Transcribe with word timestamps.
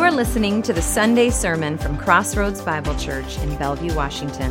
You 0.00 0.06
are 0.06 0.12
listening 0.12 0.62
to 0.62 0.72
the 0.72 0.80
Sunday 0.80 1.28
sermon 1.28 1.76
from 1.76 1.98
Crossroads 1.98 2.62
Bible 2.62 2.96
Church 2.96 3.36
in 3.40 3.54
Bellevue, 3.56 3.94
Washington. 3.94 4.50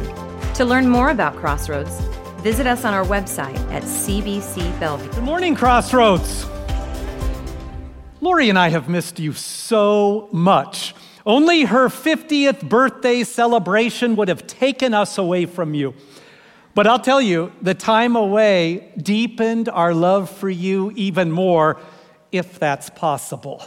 To 0.54 0.64
learn 0.64 0.88
more 0.88 1.10
about 1.10 1.36
Crossroads, 1.38 2.00
visit 2.44 2.68
us 2.68 2.86
on 2.86 2.94
our 2.94 3.04
website 3.04 3.58
at 3.72 3.82
CBC 3.82 4.80
Bellevue. 4.80 5.12
Good 5.12 5.24
morning, 5.24 5.56
Crossroads. 5.56 6.46
Lori 8.22 8.50
and 8.50 8.60
I 8.60 8.70
have 8.70 8.90
missed 8.90 9.20
you 9.20 9.34
so 9.34 10.30
much. 10.32 10.94
Only 11.26 11.64
her 11.64 11.88
50th 11.90 12.70
birthday 12.70 13.24
celebration 13.24 14.18
would 14.18 14.28
have 14.28 14.46
taken 14.46 14.94
us 14.94 15.18
away 15.18 15.48
from 15.48 15.74
you. 15.74 15.96
But 16.76 16.86
I'll 16.86 17.00
tell 17.00 17.24
you, 17.24 17.52
the 17.60 17.74
time 17.74 18.16
away 18.16 18.94
deepened 19.02 19.68
our 19.68 19.96
love 19.96 20.30
for 20.30 20.48
you 20.48 20.92
even 20.96 21.32
more, 21.32 21.80
if 22.32 22.60
that's 22.60 22.92
possible. 22.92 23.64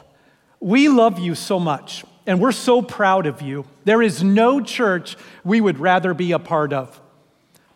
We 0.63 0.89
love 0.89 1.19
you 1.19 1.35
so 1.35 1.59
much, 1.59 2.05
and 2.25 2.41
we're 2.41 2.53
so 2.53 2.83
proud 2.83 3.27
of 3.27 3.43
you. 3.43 3.65
There 3.83 4.01
is 4.01 4.23
no 4.23 4.61
church 4.61 5.17
we 5.43 5.61
would 5.61 5.81
rather 5.81 6.15
be 6.15 6.31
a 6.31 6.39
part 6.39 6.73
of. 6.73 7.01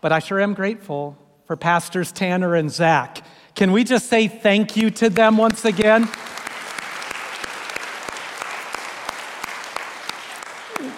But 0.00 0.12
I 0.12 0.20
sure 0.20 0.38
am 0.38 0.54
grateful 0.54 1.18
for 1.46 1.56
Pastors 1.56 2.12
Tanner 2.12 2.54
and 2.54 2.70
Zach. 2.70 3.24
Can 3.56 3.72
we 3.72 3.82
just 3.82 4.06
say 4.06 4.28
thank 4.28 4.76
you 4.76 4.92
to 4.92 5.10
them 5.10 5.36
once 5.36 5.64
again? 5.64 6.08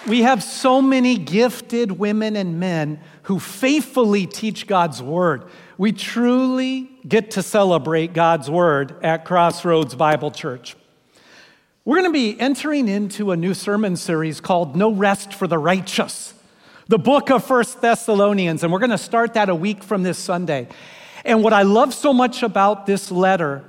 We 0.07 0.21
have 0.21 0.43
so 0.43 0.83
many 0.83 1.17
gifted 1.17 1.93
women 1.93 2.35
and 2.35 2.59
men 2.59 2.99
who 3.23 3.39
faithfully 3.39 4.27
teach 4.27 4.67
God's 4.67 5.01
word. 5.01 5.45
We 5.79 5.91
truly 5.91 6.91
get 7.07 7.31
to 7.31 7.41
celebrate 7.41 8.13
God's 8.13 8.47
word 8.47 8.95
at 9.03 9.25
Crossroads 9.25 9.95
Bible 9.95 10.29
Church. 10.29 10.75
We're 11.85 11.95
going 11.95 12.09
to 12.09 12.13
be 12.13 12.37
entering 12.37 12.89
into 12.89 13.31
a 13.31 13.37
new 13.37 13.53
sermon 13.53 13.95
series 13.95 14.41
called 14.41 14.75
No 14.75 14.91
Rest 14.91 15.33
for 15.33 15.47
the 15.47 15.57
Righteous, 15.57 16.33
the 16.89 16.99
book 16.99 17.31
of 17.31 17.45
First 17.45 17.79
Thessalonians, 17.79 18.63
and 18.63 18.73
we're 18.73 18.79
going 18.79 18.89
to 18.89 18.97
start 18.97 19.35
that 19.35 19.47
a 19.47 19.55
week 19.55 19.81
from 19.81 20.03
this 20.03 20.17
Sunday. 20.17 20.67
And 21.23 21.41
what 21.41 21.53
I 21.53 21.61
love 21.61 21.93
so 21.93 22.11
much 22.11 22.43
about 22.43 22.85
this 22.85 23.11
letter 23.11 23.63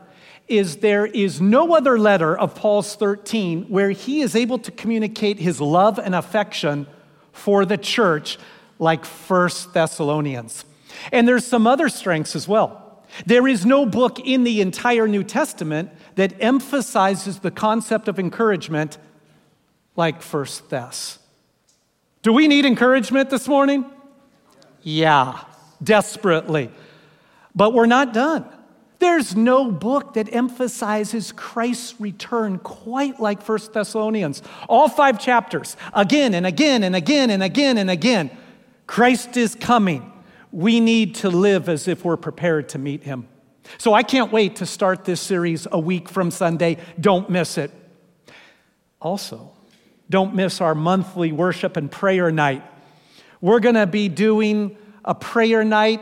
is 0.48 0.78
there 0.78 1.06
is 1.06 1.40
no 1.40 1.72
other 1.76 2.00
letter 2.00 2.36
of 2.36 2.56
Paul's 2.56 2.96
13 2.96 3.66
where 3.66 3.90
he 3.90 4.22
is 4.22 4.34
able 4.34 4.58
to 4.58 4.72
communicate 4.72 5.38
his 5.38 5.60
love 5.60 6.00
and 6.00 6.12
affection 6.12 6.88
for 7.30 7.64
the 7.64 7.78
church 7.78 8.38
like 8.80 9.04
First 9.04 9.72
Thessalonians. 9.72 10.64
And 11.12 11.28
there's 11.28 11.46
some 11.46 11.64
other 11.64 11.88
strengths 11.88 12.34
as 12.34 12.48
well. 12.48 13.04
There 13.24 13.46
is 13.46 13.64
no 13.64 13.86
book 13.86 14.18
in 14.18 14.42
the 14.42 14.60
entire 14.60 15.06
New 15.06 15.22
Testament 15.22 15.90
that 16.16 16.34
emphasizes 16.40 17.40
the 17.40 17.50
concept 17.50 18.08
of 18.08 18.18
encouragement 18.18 18.98
like 19.96 20.22
First 20.22 20.64
Thess. 20.66 21.18
Do 22.22 22.32
we 22.32 22.48
need 22.48 22.64
encouragement 22.66 23.30
this 23.30 23.48
morning? 23.48 23.84
Yeah, 24.82 25.40
desperately. 25.82 26.70
But 27.54 27.72
we're 27.74 27.86
not 27.86 28.12
done. 28.12 28.46
There's 28.98 29.34
no 29.34 29.70
book 29.70 30.14
that 30.14 30.32
emphasizes 30.32 31.32
Christ's 31.32 31.98
return 31.98 32.58
quite 32.58 33.18
like 33.18 33.40
First 33.40 33.72
Thessalonians. 33.72 34.42
All 34.68 34.90
five 34.90 35.18
chapters, 35.18 35.76
again 35.94 36.34
and 36.34 36.46
again 36.46 36.82
and 36.82 36.94
again 36.94 37.30
and 37.30 37.42
again 37.42 37.78
and 37.78 37.90
again. 37.90 38.30
Christ 38.86 39.38
is 39.38 39.54
coming. 39.54 40.12
We 40.52 40.80
need 40.80 41.14
to 41.16 41.30
live 41.30 41.68
as 41.68 41.88
if 41.88 42.04
we're 42.04 42.18
prepared 42.18 42.68
to 42.70 42.78
meet 42.78 43.04
him. 43.04 43.26
So 43.78 43.94
I 43.94 44.02
can't 44.02 44.32
wait 44.32 44.56
to 44.56 44.66
start 44.66 45.04
this 45.04 45.20
series 45.20 45.66
a 45.70 45.78
week 45.78 46.08
from 46.08 46.30
Sunday. 46.30 46.78
Don't 46.98 47.30
miss 47.30 47.58
it. 47.58 47.70
Also, 49.00 49.52
don't 50.08 50.34
miss 50.34 50.60
our 50.60 50.74
monthly 50.74 51.32
worship 51.32 51.76
and 51.76 51.90
prayer 51.90 52.30
night. 52.30 52.62
We're 53.40 53.60
going 53.60 53.76
to 53.76 53.86
be 53.86 54.08
doing 54.08 54.76
a 55.04 55.14
prayer 55.14 55.64
night 55.64 56.00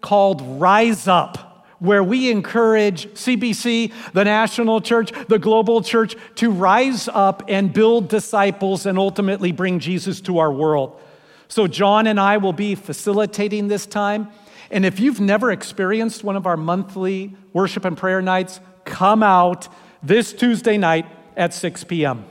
called 0.00 0.40
Rise 0.60 1.06
Up, 1.06 1.66
where 1.78 2.02
we 2.02 2.30
encourage 2.30 3.06
CBC, 3.08 3.92
the 4.12 4.24
national 4.24 4.80
church, 4.80 5.12
the 5.28 5.38
global 5.38 5.82
church 5.82 6.16
to 6.36 6.50
rise 6.50 7.08
up 7.08 7.42
and 7.48 7.72
build 7.72 8.08
disciples 8.08 8.86
and 8.86 8.98
ultimately 8.98 9.52
bring 9.52 9.78
Jesus 9.78 10.20
to 10.22 10.38
our 10.38 10.52
world. 10.52 11.00
So, 11.48 11.66
John 11.66 12.06
and 12.06 12.18
I 12.20 12.36
will 12.38 12.52
be 12.52 12.74
facilitating 12.74 13.68
this 13.68 13.86
time. 13.86 14.28
And 14.70 14.84
if 14.84 15.00
you've 15.00 15.20
never 15.20 15.50
experienced 15.50 16.22
one 16.24 16.36
of 16.36 16.46
our 16.46 16.56
monthly 16.56 17.34
worship 17.52 17.84
and 17.84 17.96
prayer 17.96 18.20
nights, 18.20 18.60
come 18.84 19.22
out 19.22 19.68
this 20.02 20.32
Tuesday 20.32 20.76
night 20.76 21.06
at 21.36 21.54
6 21.54 21.84
p.m. 21.84 22.26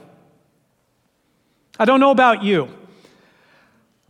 I 1.79 1.85
don't 1.85 1.99
know 1.99 2.11
about 2.11 2.43
you, 2.43 2.69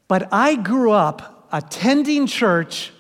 but 0.08 0.28
I 0.32 0.56
grew 0.56 0.92
up 0.92 1.48
attending 1.52 2.28
church 2.28 2.92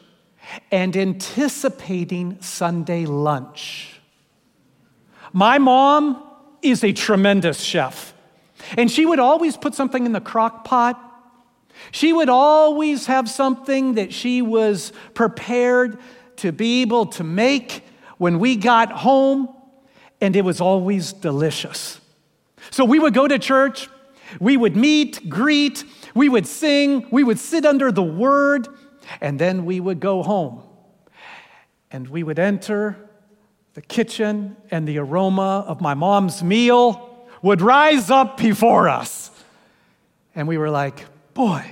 and 0.71 0.95
anticipating 0.95 2.41
Sunday 2.41 3.05
lunch. 3.05 3.99
My 5.33 5.57
mom 5.57 6.23
is 6.61 6.83
a 6.83 6.93
tremendous 6.93 7.61
chef, 7.61 8.13
and 8.77 8.89
she 8.89 9.05
would 9.05 9.19
always 9.19 9.57
put 9.57 9.75
something 9.75 10.05
in 10.05 10.13
the 10.13 10.21
crock 10.21 10.63
pot 10.63 11.06
she 11.91 12.13
would 12.13 12.29
always 12.29 13.05
have 13.05 13.29
something 13.29 13.95
that 13.95 14.13
she 14.13 14.41
was 14.41 14.91
prepared 15.13 15.99
to 16.37 16.51
be 16.51 16.81
able 16.81 17.05
to 17.07 17.23
make 17.23 17.83
when 18.17 18.39
we 18.39 18.55
got 18.55 18.91
home, 18.91 19.49
and 20.21 20.35
it 20.35 20.43
was 20.43 20.59
always 20.61 21.13
delicious. 21.13 21.99
So 22.71 22.83
we 22.83 22.99
would 22.99 23.13
go 23.13 23.27
to 23.27 23.39
church, 23.39 23.89
we 24.39 24.57
would 24.57 24.75
meet, 24.75 25.29
greet, 25.29 25.83
we 26.13 26.29
would 26.29 26.47
sing, 26.47 27.07
we 27.11 27.23
would 27.23 27.39
sit 27.39 27.65
under 27.65 27.91
the 27.91 28.03
word, 28.03 28.67
and 29.21 29.39
then 29.39 29.65
we 29.65 29.79
would 29.79 29.99
go 29.99 30.23
home. 30.23 30.63
And 31.91 32.07
we 32.09 32.23
would 32.23 32.39
enter 32.39 32.97
the 33.73 33.81
kitchen, 33.81 34.57
and 34.71 34.87
the 34.87 34.97
aroma 34.97 35.63
of 35.67 35.79
my 35.79 35.93
mom's 35.93 36.43
meal 36.43 37.27
would 37.41 37.61
rise 37.61 38.09
up 38.09 38.37
before 38.37 38.89
us. 38.89 39.31
And 40.35 40.47
we 40.47 40.57
were 40.57 40.69
like, 40.69 41.05
boy, 41.37 41.63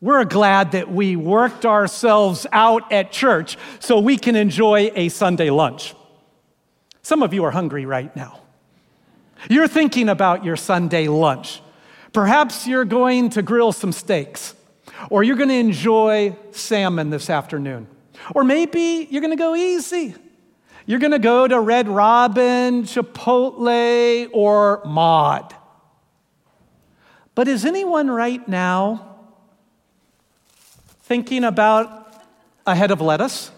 we're 0.00 0.24
glad 0.24 0.70
that 0.70 0.88
we 0.88 1.16
worked 1.16 1.66
ourselves 1.66 2.46
out 2.52 2.92
at 2.92 3.10
church 3.10 3.58
so 3.80 3.98
we 3.98 4.16
can 4.16 4.36
enjoy 4.36 4.88
a 4.94 5.08
Sunday 5.08 5.50
lunch. 5.50 5.96
Some 7.02 7.24
of 7.24 7.34
you 7.34 7.42
are 7.42 7.50
hungry 7.50 7.86
right 7.86 8.14
now. 8.14 8.38
You're 9.50 9.66
thinking 9.66 10.08
about 10.08 10.44
your 10.44 10.54
Sunday 10.54 11.08
lunch. 11.08 11.60
Perhaps 12.12 12.68
you're 12.68 12.84
going 12.84 13.30
to 13.30 13.42
grill 13.42 13.72
some 13.72 13.90
steaks, 13.90 14.54
or 15.10 15.24
you're 15.24 15.36
going 15.36 15.48
to 15.48 15.56
enjoy 15.56 16.36
salmon 16.52 17.10
this 17.10 17.28
afternoon, 17.28 17.88
or 18.32 18.44
maybe 18.44 19.08
you're 19.10 19.22
going 19.22 19.36
to 19.36 19.42
go 19.42 19.56
easy. 19.56 20.14
You're 20.86 21.00
going 21.00 21.10
to 21.10 21.18
go 21.18 21.48
to 21.48 21.58
Red 21.58 21.88
Robin, 21.88 22.84
Chipotle, 22.84 24.30
or 24.32 24.82
Mod. 24.84 25.55
But 27.36 27.48
is 27.48 27.66
anyone 27.66 28.10
right 28.10 28.48
now 28.48 29.14
thinking 31.02 31.44
about 31.44 32.14
a 32.66 32.74
head 32.74 32.90
of 32.90 33.02
lettuce? 33.02 33.50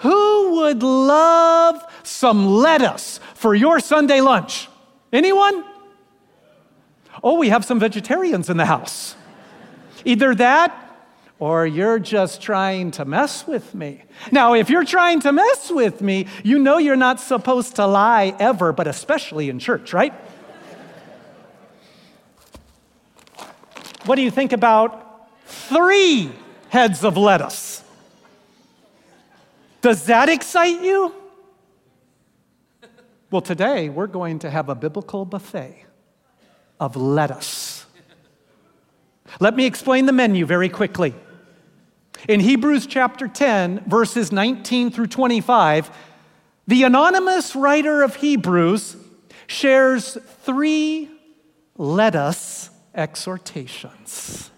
Who 0.00 0.56
would 0.56 0.82
love 0.82 1.82
some 2.02 2.46
lettuce 2.46 3.18
for 3.32 3.54
your 3.54 3.80
Sunday 3.80 4.20
lunch? 4.20 4.68
Anyone? 5.10 5.64
Oh, 7.24 7.38
we 7.38 7.48
have 7.48 7.64
some 7.64 7.80
vegetarians 7.80 8.50
in 8.50 8.58
the 8.58 8.66
house. 8.66 9.16
Either 10.04 10.34
that 10.34 10.82
or 11.38 11.66
you're 11.66 11.98
just 11.98 12.42
trying 12.42 12.90
to 12.90 13.06
mess 13.06 13.46
with 13.46 13.74
me. 13.74 14.02
Now, 14.30 14.52
if 14.52 14.68
you're 14.68 14.84
trying 14.84 15.20
to 15.20 15.32
mess 15.32 15.70
with 15.70 16.02
me, 16.02 16.26
you 16.44 16.58
know 16.58 16.76
you're 16.76 16.94
not 16.94 17.20
supposed 17.20 17.76
to 17.76 17.86
lie 17.86 18.36
ever, 18.38 18.74
but 18.74 18.86
especially 18.86 19.48
in 19.48 19.58
church, 19.58 19.94
right? 19.94 20.12
What 24.06 24.14
do 24.14 24.22
you 24.22 24.30
think 24.30 24.52
about 24.52 25.28
three 25.46 26.30
heads 26.68 27.02
of 27.02 27.16
lettuce? 27.16 27.82
Does 29.82 30.06
that 30.06 30.28
excite 30.28 30.80
you? 30.80 31.12
Well, 33.32 33.42
today 33.42 33.88
we're 33.88 34.06
going 34.06 34.38
to 34.40 34.50
have 34.50 34.68
a 34.68 34.76
biblical 34.76 35.24
buffet 35.24 35.84
of 36.78 36.94
lettuce. 36.94 37.84
Let 39.40 39.56
me 39.56 39.66
explain 39.66 40.06
the 40.06 40.12
menu 40.12 40.46
very 40.46 40.68
quickly. 40.68 41.12
In 42.28 42.38
Hebrews 42.38 42.86
chapter 42.86 43.26
10, 43.26 43.84
verses 43.88 44.30
19 44.30 44.92
through 44.92 45.08
25, 45.08 45.90
the 46.68 46.84
anonymous 46.84 47.56
writer 47.56 48.02
of 48.02 48.14
Hebrews 48.14 48.96
shares 49.48 50.16
three 50.44 51.10
lettuce 51.76 52.70
exhortations. 52.96 54.50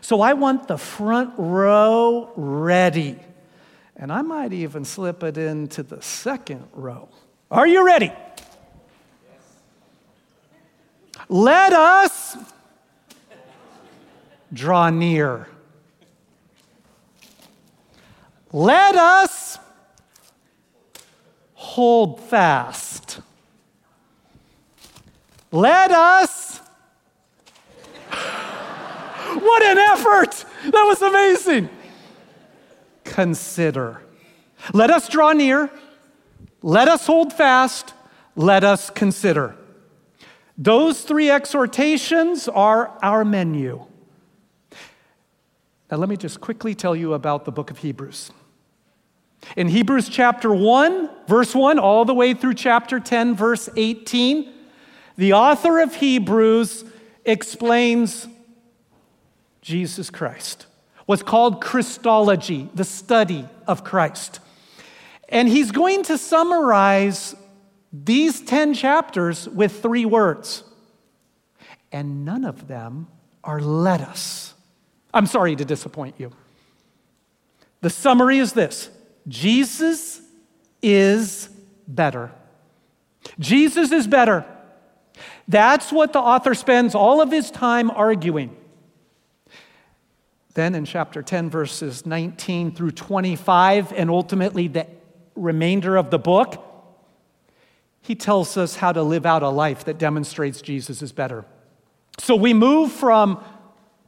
So 0.00 0.20
I 0.20 0.34
want 0.34 0.68
the 0.68 0.78
front 0.78 1.34
row 1.36 2.30
ready. 2.36 3.18
And 3.96 4.12
I 4.12 4.22
might 4.22 4.52
even 4.52 4.84
slip 4.84 5.22
it 5.22 5.36
into 5.36 5.82
the 5.82 6.00
second 6.00 6.68
row. 6.72 7.08
Are 7.50 7.66
you 7.66 7.84
ready? 7.84 8.12
Let 11.28 11.72
us 11.72 12.36
draw 14.52 14.90
near. 14.90 15.46
Let 18.52 18.96
us 18.96 19.58
hold 21.54 22.20
fast. 22.20 23.20
Let 25.52 25.90
us. 25.90 26.39
What 29.38 29.62
an 29.62 29.78
effort! 29.78 30.44
That 30.64 30.84
was 30.84 31.02
amazing. 31.02 31.68
Consider. 33.04 34.02
Let 34.72 34.90
us 34.90 35.08
draw 35.08 35.32
near. 35.32 35.70
Let 36.62 36.88
us 36.88 37.06
hold 37.06 37.32
fast. 37.32 37.94
Let 38.36 38.64
us 38.64 38.90
consider. 38.90 39.56
Those 40.56 41.02
three 41.02 41.30
exhortations 41.30 42.48
are 42.48 42.98
our 43.02 43.24
menu. 43.24 43.86
Now, 45.90 45.96
let 45.96 46.08
me 46.08 46.16
just 46.16 46.40
quickly 46.40 46.74
tell 46.74 46.94
you 46.94 47.14
about 47.14 47.44
the 47.44 47.50
book 47.50 47.70
of 47.70 47.78
Hebrews. 47.78 48.30
In 49.56 49.68
Hebrews 49.68 50.08
chapter 50.08 50.54
1, 50.54 51.10
verse 51.26 51.54
1, 51.54 51.78
all 51.78 52.04
the 52.04 52.14
way 52.14 52.34
through 52.34 52.54
chapter 52.54 53.00
10, 53.00 53.34
verse 53.34 53.68
18, 53.74 54.52
the 55.16 55.32
author 55.32 55.80
of 55.80 55.96
Hebrews 55.96 56.84
explains 57.24 58.28
Jesus 59.62 60.10
Christ, 60.10 60.66
what's 61.06 61.22
called 61.22 61.60
Christology, 61.60 62.68
the 62.74 62.84
study 62.84 63.46
of 63.66 63.84
Christ. 63.84 64.40
And 65.28 65.48
he's 65.48 65.70
going 65.70 66.02
to 66.04 66.18
summarize 66.18 67.34
these 67.92 68.40
10 68.40 68.74
chapters 68.74 69.48
with 69.48 69.82
three 69.82 70.04
words. 70.04 70.64
And 71.92 72.24
none 72.24 72.44
of 72.44 72.68
them 72.68 73.08
are 73.42 73.60
let 73.60 74.00
us. 74.00 74.54
I'm 75.12 75.26
sorry 75.26 75.56
to 75.56 75.64
disappoint 75.64 76.16
you. 76.18 76.32
The 77.80 77.90
summary 77.90 78.38
is 78.38 78.52
this 78.52 78.90
Jesus 79.28 80.20
is 80.82 81.48
better. 81.86 82.30
Jesus 83.38 83.92
is 83.92 84.06
better. 84.06 84.44
That's 85.48 85.92
what 85.92 86.12
the 86.12 86.20
author 86.20 86.54
spends 86.54 86.94
all 86.94 87.20
of 87.20 87.30
his 87.30 87.50
time 87.50 87.90
arguing. 87.90 88.56
Then 90.54 90.74
in 90.74 90.84
chapter 90.84 91.22
10, 91.22 91.48
verses 91.50 92.04
19 92.04 92.74
through 92.74 92.90
25, 92.92 93.92
and 93.92 94.10
ultimately 94.10 94.68
the 94.68 94.86
remainder 95.36 95.96
of 95.96 96.10
the 96.10 96.18
book, 96.18 96.64
he 98.02 98.14
tells 98.14 98.56
us 98.56 98.76
how 98.76 98.92
to 98.92 99.02
live 99.02 99.26
out 99.26 99.42
a 99.42 99.48
life 99.48 99.84
that 99.84 99.98
demonstrates 99.98 100.60
Jesus 100.60 101.02
is 101.02 101.12
better. 101.12 101.44
So 102.18 102.34
we 102.34 102.52
move 102.52 102.90
from 102.90 103.42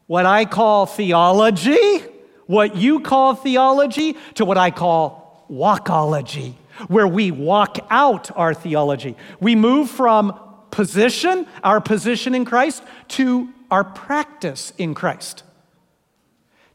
what 0.06 0.26
I 0.26 0.44
call 0.44 0.86
theology, 0.86 2.00
what 2.46 2.76
you 2.76 3.00
call 3.00 3.34
theology, 3.34 4.16
to 4.34 4.44
what 4.44 4.58
I 4.58 4.70
call 4.70 5.46
walkology, 5.50 6.54
where 6.88 7.06
we 7.06 7.30
walk 7.30 7.78
out 7.90 8.36
our 8.36 8.52
theology. 8.52 9.16
We 9.40 9.54
move 9.54 9.90
from 9.90 10.38
position, 10.70 11.46
our 11.62 11.80
position 11.80 12.34
in 12.34 12.44
Christ, 12.44 12.82
to 13.08 13.50
our 13.70 13.84
practice 13.84 14.72
in 14.76 14.94
Christ. 14.94 15.44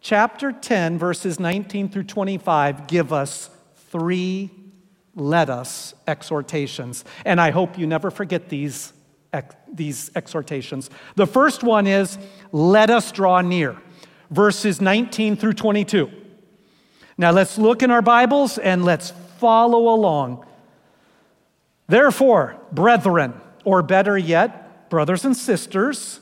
Chapter 0.08 0.54
10, 0.54 0.98
verses 0.98 1.38
19 1.38 1.90
through 1.90 2.06
25 2.06 2.88
give 2.88 3.12
us 3.12 3.50
three 3.92 4.50
let 5.16 5.50
us 5.50 5.94
exhortations. 6.08 7.04
And 7.26 7.42
I 7.42 7.52
hope 7.52 7.78
you 7.78 7.86
never 7.86 8.10
forget 8.10 8.48
these, 8.48 8.94
these 9.70 10.10
exhortations. 10.16 10.90
The 11.16 11.28
first 11.28 11.62
one 11.62 11.88
is 11.88 12.18
let 12.54 12.90
us 12.90 13.12
draw 13.12 13.42
near, 13.42 13.76
verses 14.32 14.80
19 14.80 15.36
through 15.36 15.56
22. 15.56 16.10
Now 17.18 17.32
let's 17.32 17.58
look 17.58 17.84
in 17.84 17.92
our 17.92 18.02
Bibles 18.02 18.58
and 18.58 18.86
let's 18.86 19.12
follow 19.40 19.94
along. 19.94 20.46
Therefore, 21.88 22.56
brethren, 22.72 23.34
or 23.66 23.82
better 23.82 24.18
yet, 24.18 24.90
brothers 24.90 25.26
and 25.26 25.36
sisters, 25.36 26.22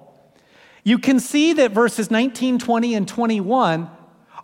you 0.83 0.97
can 0.97 1.19
see 1.19 1.53
that 1.53 1.71
verses 1.71 2.09
19, 2.09 2.59
20, 2.59 2.95
and 2.95 3.07
21 3.07 3.89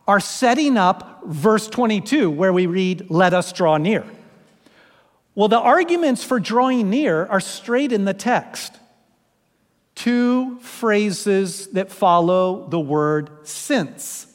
are 0.07 0.19
setting 0.19 0.77
up 0.77 1.23
verse 1.25 1.67
22, 1.67 2.29
where 2.29 2.53
we 2.53 2.65
read, 2.65 3.09
Let 3.09 3.33
us 3.33 3.51
draw 3.51 3.77
near. 3.77 4.05
Well, 5.35 5.47
the 5.47 5.59
arguments 5.59 6.23
for 6.23 6.39
drawing 6.39 6.89
near 6.89 7.25
are 7.27 7.39
straight 7.39 7.91
in 7.91 8.05
the 8.05 8.13
text. 8.13 8.77
Two 9.95 10.59
phrases 10.59 11.67
that 11.67 11.91
follow 11.91 12.67
the 12.69 12.79
word 12.79 13.29
since. 13.43 14.27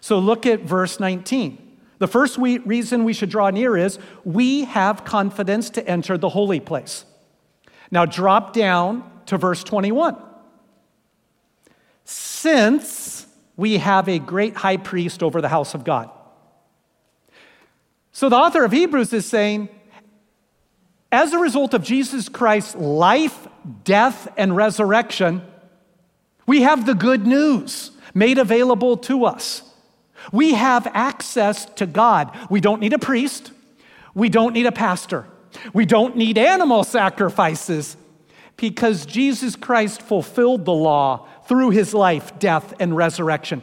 So 0.00 0.18
look 0.18 0.46
at 0.46 0.60
verse 0.60 1.00
19. 1.00 1.62
The 1.98 2.08
first 2.08 2.38
we, 2.38 2.58
reason 2.58 3.04
we 3.04 3.12
should 3.12 3.30
draw 3.30 3.50
near 3.50 3.76
is 3.76 3.98
we 4.24 4.64
have 4.64 5.04
confidence 5.04 5.70
to 5.70 5.86
enter 5.88 6.18
the 6.18 6.28
holy 6.28 6.60
place. 6.60 7.04
Now 7.90 8.04
drop 8.04 8.52
down 8.52 9.10
to 9.26 9.38
verse 9.38 9.64
21 9.64 10.16
since 12.46 13.26
we 13.56 13.78
have 13.78 14.08
a 14.08 14.20
great 14.20 14.54
high 14.54 14.76
priest 14.76 15.20
over 15.20 15.40
the 15.40 15.48
house 15.48 15.74
of 15.74 15.82
God. 15.82 16.08
So 18.12 18.28
the 18.28 18.36
author 18.36 18.64
of 18.64 18.70
Hebrews 18.70 19.12
is 19.12 19.26
saying, 19.26 19.68
as 21.10 21.32
a 21.32 21.38
result 21.38 21.74
of 21.74 21.82
Jesus 21.82 22.28
Christ's 22.28 22.76
life, 22.76 23.48
death, 23.82 24.28
and 24.36 24.54
resurrection, 24.54 25.42
we 26.46 26.62
have 26.62 26.86
the 26.86 26.94
good 26.94 27.26
news 27.26 27.90
made 28.14 28.38
available 28.38 28.96
to 28.98 29.24
us. 29.24 29.62
We 30.30 30.54
have 30.54 30.86
access 30.94 31.64
to 31.80 31.84
God. 31.84 32.30
We 32.48 32.60
don't 32.60 32.80
need 32.80 32.92
a 32.92 32.98
priest. 33.00 33.50
We 34.14 34.28
don't 34.28 34.52
need 34.52 34.66
a 34.66 34.72
pastor. 34.72 35.26
We 35.74 35.84
don't 35.84 36.16
need 36.16 36.38
animal 36.38 36.84
sacrifices 36.84 37.96
because 38.56 39.06
Jesus 39.06 39.56
Christ 39.56 40.02
fulfilled 40.02 40.64
the 40.64 40.72
law 40.72 41.28
through 41.46 41.70
his 41.70 41.92
life, 41.92 42.38
death, 42.38 42.74
and 42.80 42.96
resurrection. 42.96 43.62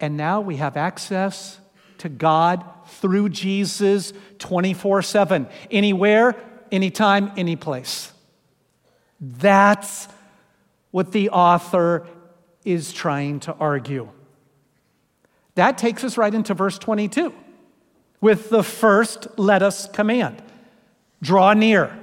And 0.00 0.16
now 0.16 0.40
we 0.40 0.56
have 0.56 0.76
access 0.76 1.60
to 1.98 2.08
God 2.08 2.64
through 2.86 3.28
Jesus 3.28 4.12
24 4.38 5.02
7, 5.02 5.46
anywhere, 5.70 6.34
anytime, 6.72 7.32
any 7.36 7.56
place. 7.56 8.12
That's 9.20 10.08
what 10.90 11.12
the 11.12 11.30
author 11.30 12.06
is 12.64 12.92
trying 12.92 13.40
to 13.40 13.54
argue. 13.54 14.08
That 15.56 15.76
takes 15.76 16.04
us 16.04 16.16
right 16.16 16.32
into 16.32 16.54
verse 16.54 16.78
22 16.78 17.34
with 18.20 18.50
the 18.50 18.62
first 18.62 19.26
let 19.38 19.62
us 19.62 19.86
command 19.88 20.42
draw 21.22 21.52
near. 21.52 21.99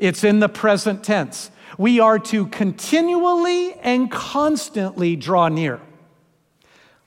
It's 0.00 0.24
in 0.24 0.40
the 0.40 0.48
present 0.48 1.04
tense 1.04 1.50
we 1.80 1.98
are 1.98 2.18
to 2.18 2.46
continually 2.48 3.72
and 3.74 4.10
constantly 4.10 5.16
draw 5.16 5.48
near. 5.48 5.80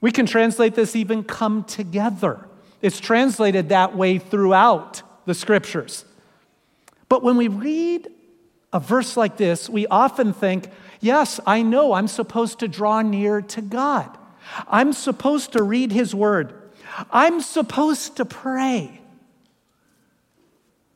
We 0.02 0.12
can 0.12 0.26
translate 0.26 0.74
this 0.74 0.96
even 0.96 1.24
come 1.24 1.64
together. 1.64 2.48
It's 2.82 3.00
translated 3.00 3.70
that 3.70 3.96
way 3.96 4.18
throughout 4.18 5.04
the 5.26 5.36
scriptures. 5.36 6.06
But 7.08 7.22
when 7.22 7.38
we 7.38 7.50
read 7.50 8.10
a 8.74 8.80
verse 8.80 9.16
like 9.16 9.38
this, 9.38 9.70
we 9.70 9.86
often 9.88 10.34
think, 10.34 10.70
yes, 11.00 11.40
I 11.46 11.62
know 11.62 11.94
I'm 11.94 12.08
supposed 12.08 12.58
to 12.60 12.68
draw 12.68 13.04
near 13.04 13.42
to 13.42 13.62
God. 13.62 14.18
I'm 14.68 14.92
supposed 14.92 15.54
to 15.54 15.62
read 15.62 15.92
His 15.92 16.16
Word. 16.16 16.52
I'm 17.12 17.42
supposed 17.42 18.18
to 18.18 18.26
pray. 18.26 19.02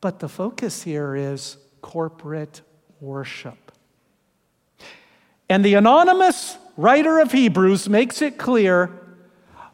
But 0.00 0.18
the 0.18 0.28
focus 0.28 0.82
here 0.82 1.14
is 1.14 1.58
corporate 1.80 2.62
worship. 3.00 3.72
And 5.48 5.64
the 5.64 5.74
anonymous 5.74 6.58
writer 6.76 7.20
of 7.20 7.32
Hebrews 7.32 7.88
makes 7.88 8.20
it 8.22 8.38
clear 8.38 8.92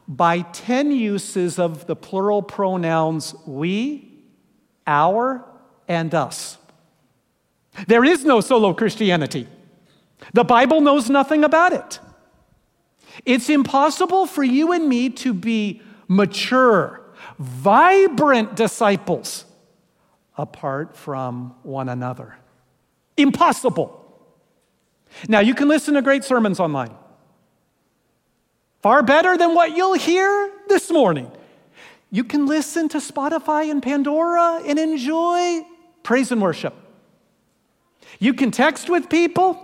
by 0.07 0.41
10 0.41 0.93
uses 0.93 1.59
of 1.59 1.87
the 1.87 1.97
plural 1.97 2.43
pronouns 2.43 3.35
we, 3.47 4.13
our, 4.87 5.45
and 5.89 6.15
us. 6.15 6.59
There 7.89 8.05
is 8.05 8.25
no 8.25 8.41
solo 8.41 8.73
Christianity. 8.75 9.49
The 10.33 10.45
Bible 10.45 10.81
knows 10.81 11.11
nothing 11.11 11.43
about 11.45 11.73
it. 11.73 11.99
It's 13.25 13.49
impossible 13.49 14.27
for 14.27 14.43
you 14.45 14.73
and 14.73 14.89
me 14.89 15.11
to 15.11 15.33
be 15.35 15.83
mature, 16.09 17.01
vibrant 17.39 18.55
disciples 18.55 19.45
apart 20.37 20.97
from 20.97 21.55
one 21.63 21.89
another. 21.89 22.37
Impossible. 23.17 24.01
Now, 25.29 25.41
you 25.41 25.55
can 25.55 25.69
listen 25.69 25.95
to 25.95 26.03
great 26.03 26.25
sermons 26.25 26.59
online. 26.59 26.95
Far 28.83 29.03
better 29.03 29.39
than 29.39 29.55
what 29.55 29.77
you'll 29.77 29.95
hear 29.95 30.53
this 30.69 30.91
morning. 30.91 31.31
You 32.11 32.25
can 32.25 32.47
listen 32.47 32.89
to 32.91 32.99
Spotify 32.99 33.71
and 33.71 33.83
Pandora 33.83 34.63
and 34.67 34.79
enjoy 34.79 35.63
praise 36.03 36.31
and 36.31 36.43
worship. 36.43 36.75
You 38.19 38.35
can 38.35 38.51
text 38.51 38.91
with 38.91 39.09
people. 39.09 39.61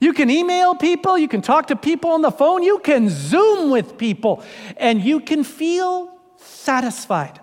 You 0.00 0.12
can 0.12 0.30
email 0.30 0.74
people. 0.74 1.16
You 1.16 1.28
can 1.28 1.42
talk 1.42 1.68
to 1.68 1.76
people 1.76 2.10
on 2.10 2.22
the 2.22 2.30
phone. 2.30 2.62
You 2.62 2.78
can 2.80 3.08
Zoom 3.08 3.70
with 3.70 3.96
people. 3.98 4.42
And 4.76 5.02
you 5.02 5.20
can 5.20 5.44
feel 5.44 6.12
satisfied. 6.36 7.40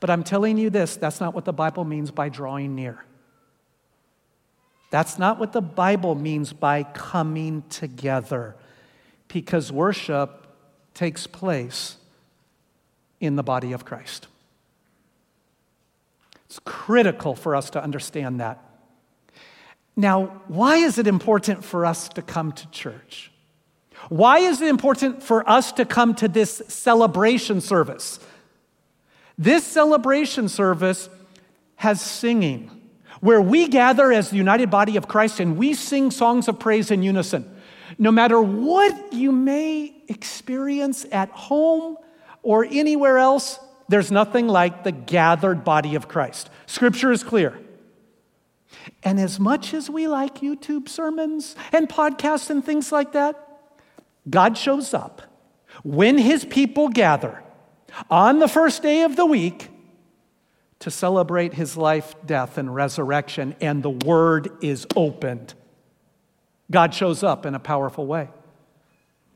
But 0.00 0.10
I'm 0.10 0.24
telling 0.24 0.58
you 0.58 0.70
this 0.70 0.96
that's 0.96 1.20
not 1.20 1.34
what 1.34 1.44
the 1.44 1.52
Bible 1.52 1.84
means 1.84 2.10
by 2.10 2.28
drawing 2.28 2.74
near. 2.74 3.04
That's 4.90 5.18
not 5.18 5.38
what 5.38 5.52
the 5.52 5.60
Bible 5.60 6.16
means 6.16 6.52
by 6.52 6.82
coming 6.82 7.62
together, 7.68 8.56
because 9.28 9.70
worship 9.70 10.48
takes 10.94 11.26
place 11.26 11.96
in 13.20 13.36
the 13.36 13.42
body 13.42 13.72
of 13.72 13.84
Christ. 13.84 14.26
It's 16.46 16.58
critical 16.64 17.36
for 17.36 17.54
us 17.54 17.70
to 17.70 17.82
understand 17.82 18.40
that. 18.40 18.58
Now, 19.94 20.42
why 20.48 20.76
is 20.76 20.98
it 20.98 21.06
important 21.06 21.62
for 21.62 21.86
us 21.86 22.08
to 22.10 22.22
come 22.22 22.50
to 22.52 22.68
church? 22.70 23.30
Why 24.08 24.38
is 24.38 24.60
it 24.60 24.68
important 24.68 25.22
for 25.22 25.48
us 25.48 25.72
to 25.72 25.84
come 25.84 26.14
to 26.16 26.26
this 26.26 26.62
celebration 26.66 27.60
service? 27.60 28.18
This 29.40 29.64
celebration 29.64 30.50
service 30.50 31.08
has 31.76 32.02
singing 32.02 32.70
where 33.20 33.40
we 33.40 33.68
gather 33.68 34.12
as 34.12 34.28
the 34.28 34.36
united 34.36 34.68
body 34.68 34.98
of 34.98 35.08
Christ 35.08 35.40
and 35.40 35.56
we 35.56 35.72
sing 35.72 36.10
songs 36.10 36.46
of 36.46 36.58
praise 36.58 36.90
in 36.90 37.02
unison. 37.02 37.50
No 37.96 38.12
matter 38.12 38.38
what 38.38 39.14
you 39.14 39.32
may 39.32 39.94
experience 40.08 41.06
at 41.10 41.30
home 41.30 41.96
or 42.42 42.66
anywhere 42.66 43.16
else, 43.16 43.58
there's 43.88 44.12
nothing 44.12 44.46
like 44.46 44.84
the 44.84 44.92
gathered 44.92 45.64
body 45.64 45.94
of 45.94 46.06
Christ. 46.06 46.50
Scripture 46.66 47.10
is 47.10 47.24
clear. 47.24 47.58
And 49.02 49.18
as 49.18 49.40
much 49.40 49.72
as 49.72 49.88
we 49.88 50.06
like 50.06 50.40
YouTube 50.40 50.86
sermons 50.86 51.56
and 51.72 51.88
podcasts 51.88 52.50
and 52.50 52.62
things 52.62 52.92
like 52.92 53.12
that, 53.12 53.42
God 54.28 54.58
shows 54.58 54.92
up 54.92 55.22
when 55.82 56.18
his 56.18 56.44
people 56.44 56.90
gather 56.90 57.42
on 58.10 58.38
the 58.38 58.48
first 58.48 58.82
day 58.82 59.02
of 59.02 59.16
the 59.16 59.26
week 59.26 59.68
to 60.80 60.90
celebrate 60.90 61.54
his 61.54 61.76
life, 61.76 62.14
death, 62.24 62.58
and 62.58 62.74
resurrection, 62.74 63.54
and 63.60 63.82
the 63.82 63.90
word 63.90 64.50
is 64.62 64.86
opened. 64.96 65.54
God 66.70 66.94
shows 66.94 67.22
up 67.22 67.44
in 67.44 67.54
a 67.54 67.58
powerful 67.58 68.06
way. 68.06 68.28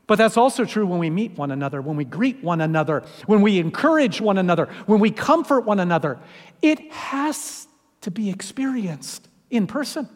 But 0.07 0.17
that's 0.17 0.37
also 0.37 0.65
true 0.65 0.85
when 0.85 0.99
we 0.99 1.09
meet 1.09 1.31
one 1.37 1.51
another, 1.51 1.81
when 1.81 1.97
we 1.97 2.05
greet 2.05 2.43
one 2.43 2.61
another, 2.61 3.03
when 3.25 3.41
we 3.41 3.59
encourage 3.59 4.21
one 4.21 4.37
another, 4.37 4.67
when 4.85 4.99
we 4.99 5.09
comfort 5.09 5.61
one 5.61 5.79
another. 5.79 6.19
It 6.61 6.91
has 6.91 7.67
to 8.01 8.11
be 8.11 8.29
experienced 8.29 9.27
in 9.49 9.65
person. 9.65 10.07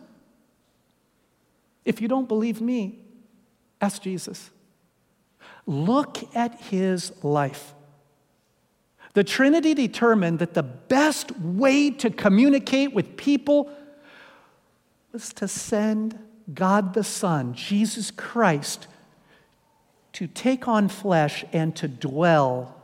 If 1.86 2.02
you 2.02 2.08
don't 2.08 2.28
believe 2.28 2.62
me, 2.62 3.00
ask 3.82 4.02
Jesus. 4.02 4.52
Look 5.66 6.36
at 6.36 6.60
his 6.62 7.12
life. 7.24 7.74
The 9.14 9.24
Trinity 9.24 9.74
determined 9.74 10.40
that 10.40 10.54
the 10.54 10.64
best 10.64 11.38
way 11.40 11.90
to 11.92 12.10
communicate 12.10 12.94
with 12.94 13.18
people 13.18 13.72
was 15.12 15.34
to 15.34 15.48
send 15.48 16.18
God 16.54 16.94
the 16.94 17.04
Son, 17.04 17.54
Jesus 17.54 18.12
Christ, 18.12 18.88
to 20.14 20.28
take 20.28 20.68
on 20.68 20.90
flesh 20.90 21.44
and 21.54 21.76
to 21.78 21.88
dwell 21.88 22.76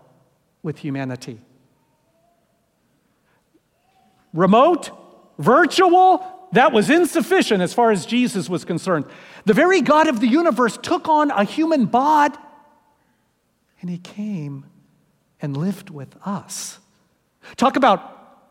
with 0.63 0.79
humanity. 0.79 1.39
Remote, 4.33 4.91
virtual, 5.37 6.25
that 6.51 6.71
was 6.71 6.89
insufficient 6.89 7.61
as 7.61 7.73
far 7.73 7.91
as 7.91 8.05
Jesus 8.05 8.49
was 8.49 8.65
concerned. 8.65 9.05
The 9.45 9.53
very 9.53 9.81
God 9.81 10.07
of 10.07 10.19
the 10.19 10.27
universe 10.27 10.77
took 10.81 11.07
on 11.07 11.31
a 11.31 11.43
human 11.43 11.85
bod 11.85 12.37
and 13.81 13.89
he 13.89 13.97
came 13.97 14.65
and 15.45 15.55
lived 15.55 15.91
with 15.91 16.17
us. 16.25 16.79
Talk 17.55 17.75
about 17.75 18.41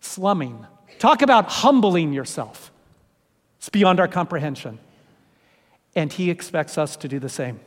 slumming. 0.00 0.66
Talk 0.98 1.20
about 1.20 1.48
humbling 1.50 2.14
yourself. 2.14 2.72
It's 3.58 3.68
beyond 3.68 4.00
our 4.00 4.08
comprehension. 4.08 4.78
And 5.94 6.10
he 6.10 6.30
expects 6.30 6.78
us 6.78 6.96
to 6.96 7.06
do 7.06 7.18
the 7.18 7.28
same. 7.28 7.60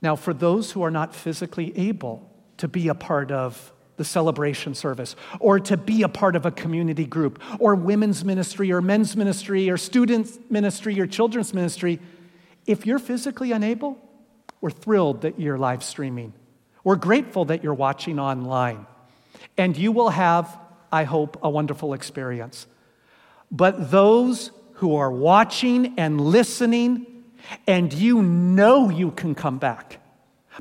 Now, 0.00 0.16
for 0.16 0.32
those 0.32 0.72
who 0.72 0.82
are 0.82 0.90
not 0.90 1.14
physically 1.14 1.76
able 1.78 2.28
to 2.56 2.66
be 2.66 2.88
a 2.88 2.94
part 2.94 3.30
of 3.30 3.72
the 3.98 4.04
celebration 4.04 4.74
service 4.74 5.16
or 5.40 5.60
to 5.60 5.76
be 5.76 6.02
a 6.02 6.08
part 6.08 6.34
of 6.34 6.46
a 6.46 6.50
community 6.50 7.04
group 7.04 7.42
or 7.58 7.74
women's 7.74 8.24
ministry 8.24 8.72
or 8.72 8.80
men's 8.80 9.16
ministry 9.16 9.68
or 9.68 9.76
students' 9.76 10.38
ministry 10.48 10.98
or 10.98 11.06
children's 11.06 11.52
ministry, 11.52 12.00
if 12.64 12.86
you're 12.86 13.00
physically 13.00 13.52
unable, 13.52 13.98
we're 14.60 14.70
thrilled 14.70 15.22
that 15.22 15.38
you're 15.38 15.58
live 15.58 15.82
streaming. 15.82 16.32
We're 16.84 16.96
grateful 16.96 17.46
that 17.46 17.62
you're 17.62 17.74
watching 17.74 18.18
online. 18.18 18.86
And 19.56 19.76
you 19.76 19.92
will 19.92 20.10
have, 20.10 20.58
I 20.90 21.04
hope, 21.04 21.38
a 21.42 21.50
wonderful 21.50 21.94
experience. 21.94 22.66
But 23.50 23.90
those 23.90 24.50
who 24.74 24.96
are 24.96 25.10
watching 25.10 25.98
and 25.98 26.20
listening, 26.20 27.24
and 27.66 27.92
you 27.92 28.22
know 28.22 28.90
you 28.90 29.10
can 29.10 29.34
come 29.34 29.58
back, 29.58 30.00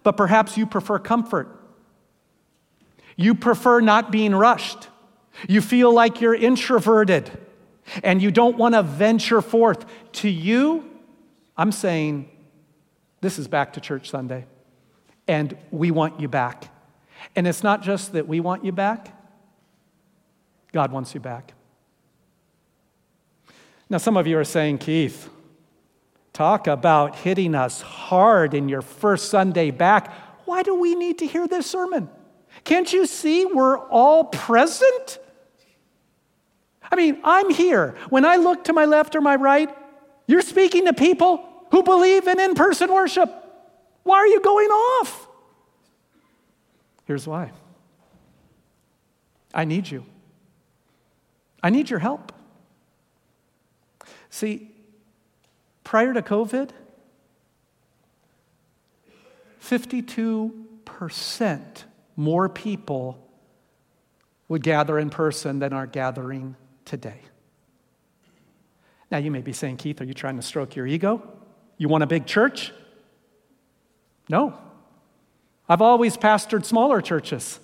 but 0.04 0.18
perhaps 0.18 0.58
you 0.58 0.66
prefer 0.66 1.00
comfort. 1.00 1.50
You 3.16 3.34
prefer 3.34 3.82
not 3.82 4.12
being 4.12 4.34
rushed. 4.34 4.90
You 5.48 5.62
feel 5.62 5.92
like 5.92 6.22
you're 6.22 6.36
introverted 6.36 7.30
and 8.04 8.22
you 8.22 8.32
don't 8.32 8.58
want 8.58 8.76
to 8.76 8.84
venture 8.84 9.42
forth. 9.42 9.86
To 10.14 10.30
you, 10.30 10.90
I'm 11.56 11.72
saying, 11.72 12.30
this 13.22 13.40
is 13.40 13.48
back 13.48 13.74
to 13.74 13.82
church 13.82 14.10
Sunday, 14.10 14.46
and 15.28 15.58
we 15.72 15.92
want 15.92 16.20
you 16.20 16.28
back. 16.28 16.70
And 17.36 17.48
it's 17.48 17.64
not 17.64 17.82
just 17.82 18.14
that 18.14 18.28
we 18.28 18.40
want 18.40 18.64
you 18.64 18.72
back, 18.72 19.14
God 20.72 20.92
wants 20.92 21.14
you 21.14 21.20
back. 21.20 21.54
Now, 23.90 23.98
some 23.98 24.18
of 24.18 24.28
you 24.28 24.38
are 24.38 24.44
saying, 24.44 24.80
Keith, 24.80 25.30
talk 26.34 26.68
about 26.68 27.16
hitting 27.16 27.56
us 27.56 27.82
hard 27.82 28.54
in 28.54 28.70
your 28.70 28.82
first 28.82 29.30
Sunday 29.30 29.72
back. 29.72 30.14
Why 30.46 30.62
do 30.62 30.76
we 30.76 30.94
need 30.94 31.20
to 31.20 31.26
hear 31.26 31.48
this 31.48 31.66
sermon? 31.66 32.10
Can't 32.64 32.92
you 32.92 33.06
see 33.06 33.46
we're 33.46 33.78
all 33.78 34.26
present? 34.26 35.20
I 36.92 36.96
mean, 36.96 37.20
I'm 37.24 37.50
here. 37.50 37.96
When 38.10 38.26
I 38.26 38.36
look 38.36 38.66
to 38.66 38.74
my 38.74 38.86
left 38.86 39.16
or 39.16 39.22
my 39.22 39.36
right, 39.36 39.70
you're 40.28 40.42
speaking 40.42 40.86
to 40.86 40.94
people 40.94 41.47
who 41.72 41.84
believe 41.84 42.28
in 42.28 42.40
in 42.40 42.56
person 42.56 42.94
worship. 42.94 43.30
Why 44.04 44.18
are 44.18 44.28
you 44.28 44.42
going 44.42 44.70
off? 44.70 45.28
Here's 47.06 47.28
why 47.28 47.52
I 49.54 49.66
need 49.66 49.90
you, 49.90 50.06
I 51.64 51.70
need 51.70 51.90
your 51.90 52.00
help. 52.00 52.34
See, 54.30 54.72
prior 55.84 56.14
to 56.14 56.22
COVID, 56.22 56.70
52% 59.62 61.84
more 62.16 62.50
people 62.50 63.24
would 64.48 64.64
gather 64.64 65.00
in 65.00 65.10
person 65.10 65.60
than 65.60 65.74
are 65.74 65.88
gathering 65.88 66.56
today. 66.86 67.20
Now, 69.10 69.18
you 69.18 69.32
may 69.32 69.42
be 69.42 69.54
saying, 69.54 69.78
Keith, 69.78 70.02
are 70.02 70.06
you 70.06 70.14
trying 70.14 70.36
to 70.36 70.42
stroke 70.42 70.76
your 70.76 70.88
ego? 70.88 71.37
You 71.78 71.88
want 71.88 72.04
a 72.04 72.08
big 72.08 72.26
church? 72.26 72.74
No. 74.30 74.58
I've 75.70 75.82
always 75.82 76.18
pastored 76.18 76.66
smaller 76.66 77.02
churches. 77.02 77.60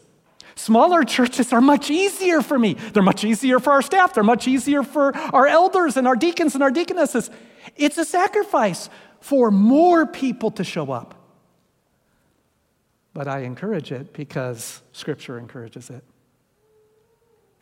Smaller 0.55 1.03
churches 1.03 1.51
are 1.51 1.61
much 1.61 1.89
easier 1.89 2.41
for 2.41 2.59
me. 2.59 2.75
They're 2.75 3.01
much 3.01 3.23
easier 3.23 3.59
for 3.59 3.73
our 3.73 3.81
staff. 3.81 4.13
They're 4.13 4.23
much 4.23 4.47
easier 4.47 4.83
for 4.83 5.15
our 5.17 5.47
elders 5.47 5.97
and 5.97 6.07
our 6.07 6.15
deacons 6.15 6.53
and 6.53 6.61
our 6.61 6.69
deaconesses. 6.69 7.29
It's 7.75 7.97
a 7.97 8.05
sacrifice 8.05 8.89
for 9.19 9.49
more 9.49 10.05
people 10.05 10.51
to 10.51 10.63
show 10.63 10.91
up. 10.91 11.15
But 13.13 13.27
I 13.27 13.39
encourage 13.39 13.91
it 13.91 14.13
because 14.13 14.81
Scripture 14.91 15.39
encourages 15.39 15.89
it. 15.89 16.03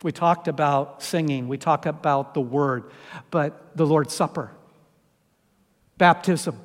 We 0.02 0.10
talked 0.10 0.48
about 0.48 1.02
singing, 1.02 1.46
we 1.46 1.58
talked 1.58 1.86
about 1.86 2.34
the 2.34 2.40
word, 2.40 2.90
but 3.30 3.76
the 3.76 3.86
Lord's 3.86 4.12
Supper, 4.12 4.50
baptism, 6.02 6.58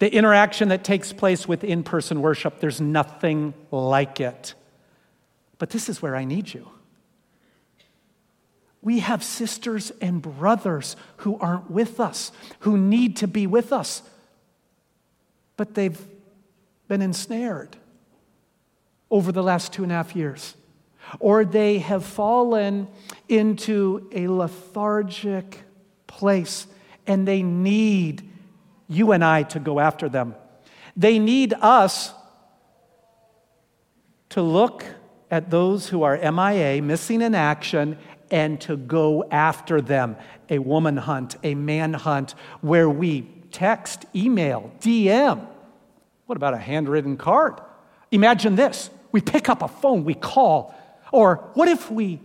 the 0.00 0.14
interaction 0.14 0.68
that 0.68 0.84
takes 0.84 1.14
place 1.14 1.48
with 1.48 1.64
in 1.64 1.82
person 1.82 2.20
worship, 2.20 2.60
there's 2.60 2.78
nothing 2.78 3.54
like 3.70 4.20
it. 4.20 4.52
But 5.56 5.70
this 5.70 5.88
is 5.88 6.02
where 6.02 6.14
I 6.14 6.24
need 6.26 6.52
you. 6.52 6.68
We 8.82 8.98
have 8.98 9.24
sisters 9.24 9.92
and 10.02 10.20
brothers 10.20 10.94
who 11.18 11.38
aren't 11.38 11.70
with 11.70 11.98
us, 11.98 12.32
who 12.58 12.76
need 12.76 13.16
to 13.16 13.26
be 13.26 13.46
with 13.46 13.72
us, 13.72 14.02
but 15.56 15.72
they've 15.72 16.06
been 16.86 17.00
ensnared 17.00 17.78
over 19.10 19.32
the 19.32 19.42
last 19.42 19.72
two 19.72 19.84
and 19.84 19.90
a 19.90 19.94
half 19.94 20.14
years. 20.14 20.54
Or 21.18 21.46
they 21.46 21.78
have 21.78 22.04
fallen 22.04 22.88
into 23.26 24.06
a 24.12 24.28
lethargic 24.28 25.62
place 26.06 26.66
and 27.06 27.26
they 27.26 27.42
need 27.42 28.32
you 28.88 29.12
and 29.12 29.24
I 29.24 29.42
to 29.44 29.60
go 29.60 29.80
after 29.80 30.08
them. 30.08 30.34
They 30.96 31.18
need 31.18 31.54
us 31.54 32.12
to 34.30 34.42
look 34.42 34.84
at 35.30 35.50
those 35.50 35.88
who 35.88 36.02
are 36.02 36.16
MIA, 36.16 36.82
missing 36.82 37.22
in 37.22 37.34
action, 37.34 37.98
and 38.30 38.60
to 38.62 38.76
go 38.76 39.24
after 39.30 39.80
them. 39.80 40.16
A 40.50 40.58
woman 40.58 40.96
hunt, 40.96 41.36
a 41.42 41.54
man 41.54 41.94
hunt, 41.94 42.34
where 42.60 42.88
we 42.88 43.22
text, 43.50 44.04
email, 44.14 44.72
DM. 44.80 45.46
What 46.26 46.36
about 46.36 46.54
a 46.54 46.58
handwritten 46.58 47.16
card? 47.16 47.60
Imagine 48.10 48.56
this 48.56 48.90
we 49.12 49.20
pick 49.20 49.48
up 49.48 49.62
a 49.62 49.68
phone, 49.68 50.04
we 50.04 50.14
call. 50.14 50.74
Or 51.12 51.36
what 51.54 51.68
if 51.68 51.90
we 51.90 52.20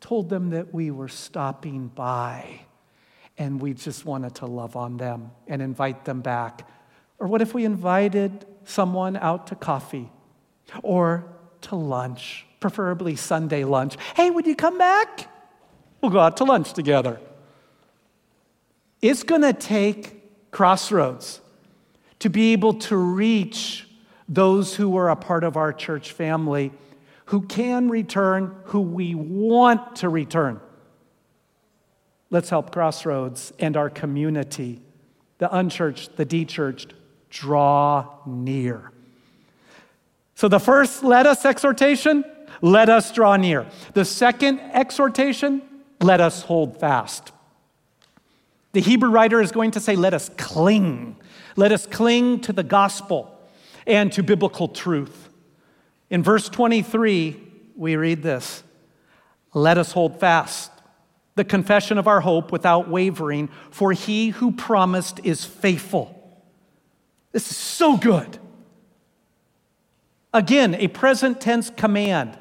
told 0.00 0.28
them 0.28 0.50
that 0.50 0.74
we 0.74 0.90
were 0.90 1.08
stopping 1.08 1.86
by 1.88 2.65
and 3.38 3.60
we 3.60 3.74
just 3.74 4.04
wanted 4.04 4.34
to 4.36 4.46
love 4.46 4.76
on 4.76 4.96
them 4.96 5.30
and 5.46 5.60
invite 5.60 6.04
them 6.04 6.20
back? 6.20 6.68
Or 7.18 7.26
what 7.26 7.42
if 7.42 7.54
we 7.54 7.64
invited 7.64 8.46
someone 8.64 9.16
out 9.16 9.48
to 9.48 9.54
coffee 9.54 10.10
or 10.82 11.26
to 11.62 11.76
lunch, 11.76 12.46
preferably 12.60 13.16
Sunday 13.16 13.64
lunch? 13.64 13.96
Hey, 14.14 14.30
would 14.30 14.46
you 14.46 14.56
come 14.56 14.78
back? 14.78 15.30
We'll 16.00 16.10
go 16.10 16.20
out 16.20 16.36
to 16.38 16.44
lunch 16.44 16.72
together. 16.72 17.20
It's 19.02 19.22
going 19.22 19.42
to 19.42 19.52
take 19.52 20.50
crossroads 20.50 21.40
to 22.20 22.30
be 22.30 22.52
able 22.52 22.74
to 22.74 22.96
reach 22.96 23.88
those 24.28 24.74
who 24.74 24.96
are 24.96 25.10
a 25.10 25.16
part 25.16 25.44
of 25.44 25.56
our 25.56 25.72
church 25.72 26.12
family, 26.12 26.72
who 27.26 27.42
can 27.42 27.88
return, 27.88 28.54
who 28.64 28.80
we 28.80 29.14
want 29.14 29.96
to 29.96 30.08
return. 30.08 30.60
Let's 32.30 32.50
help 32.50 32.72
Crossroads 32.72 33.52
and 33.58 33.76
our 33.76 33.88
community, 33.88 34.80
the 35.38 35.54
unchurched, 35.54 36.16
the 36.16 36.26
dechurched, 36.26 36.92
draw 37.30 38.18
near. 38.26 38.90
So, 40.34 40.48
the 40.48 40.58
first 40.58 41.02
let 41.02 41.26
us 41.26 41.44
exhortation, 41.44 42.24
let 42.60 42.88
us 42.88 43.12
draw 43.12 43.36
near. 43.36 43.66
The 43.94 44.04
second 44.04 44.60
exhortation, 44.60 45.62
let 46.00 46.20
us 46.20 46.42
hold 46.42 46.78
fast. 46.80 47.32
The 48.72 48.80
Hebrew 48.80 49.08
writer 49.08 49.40
is 49.40 49.52
going 49.52 49.70
to 49.70 49.80
say, 49.80 49.96
let 49.96 50.12
us 50.12 50.30
cling. 50.36 51.16
Let 51.56 51.72
us 51.72 51.86
cling 51.86 52.40
to 52.40 52.52
the 52.52 52.62
gospel 52.62 53.32
and 53.86 54.12
to 54.12 54.22
biblical 54.22 54.68
truth. 54.68 55.30
In 56.10 56.22
verse 56.22 56.48
23, 56.50 57.40
we 57.76 57.96
read 57.96 58.22
this 58.22 58.62
Let 59.54 59.78
us 59.78 59.92
hold 59.92 60.20
fast 60.20 60.70
the 61.36 61.44
confession 61.44 61.98
of 61.98 62.08
our 62.08 62.20
hope 62.20 62.50
without 62.50 62.88
wavering, 62.88 63.48
for 63.70 63.92
he 63.92 64.30
who 64.30 64.50
promised 64.52 65.20
is 65.22 65.44
faithful. 65.44 66.12
This 67.30 67.50
is 67.50 67.56
so 67.56 67.96
good. 67.96 68.38
Again, 70.32 70.74
a 70.74 70.88
present 70.88 71.40
tense 71.40 71.70
command 71.70 72.36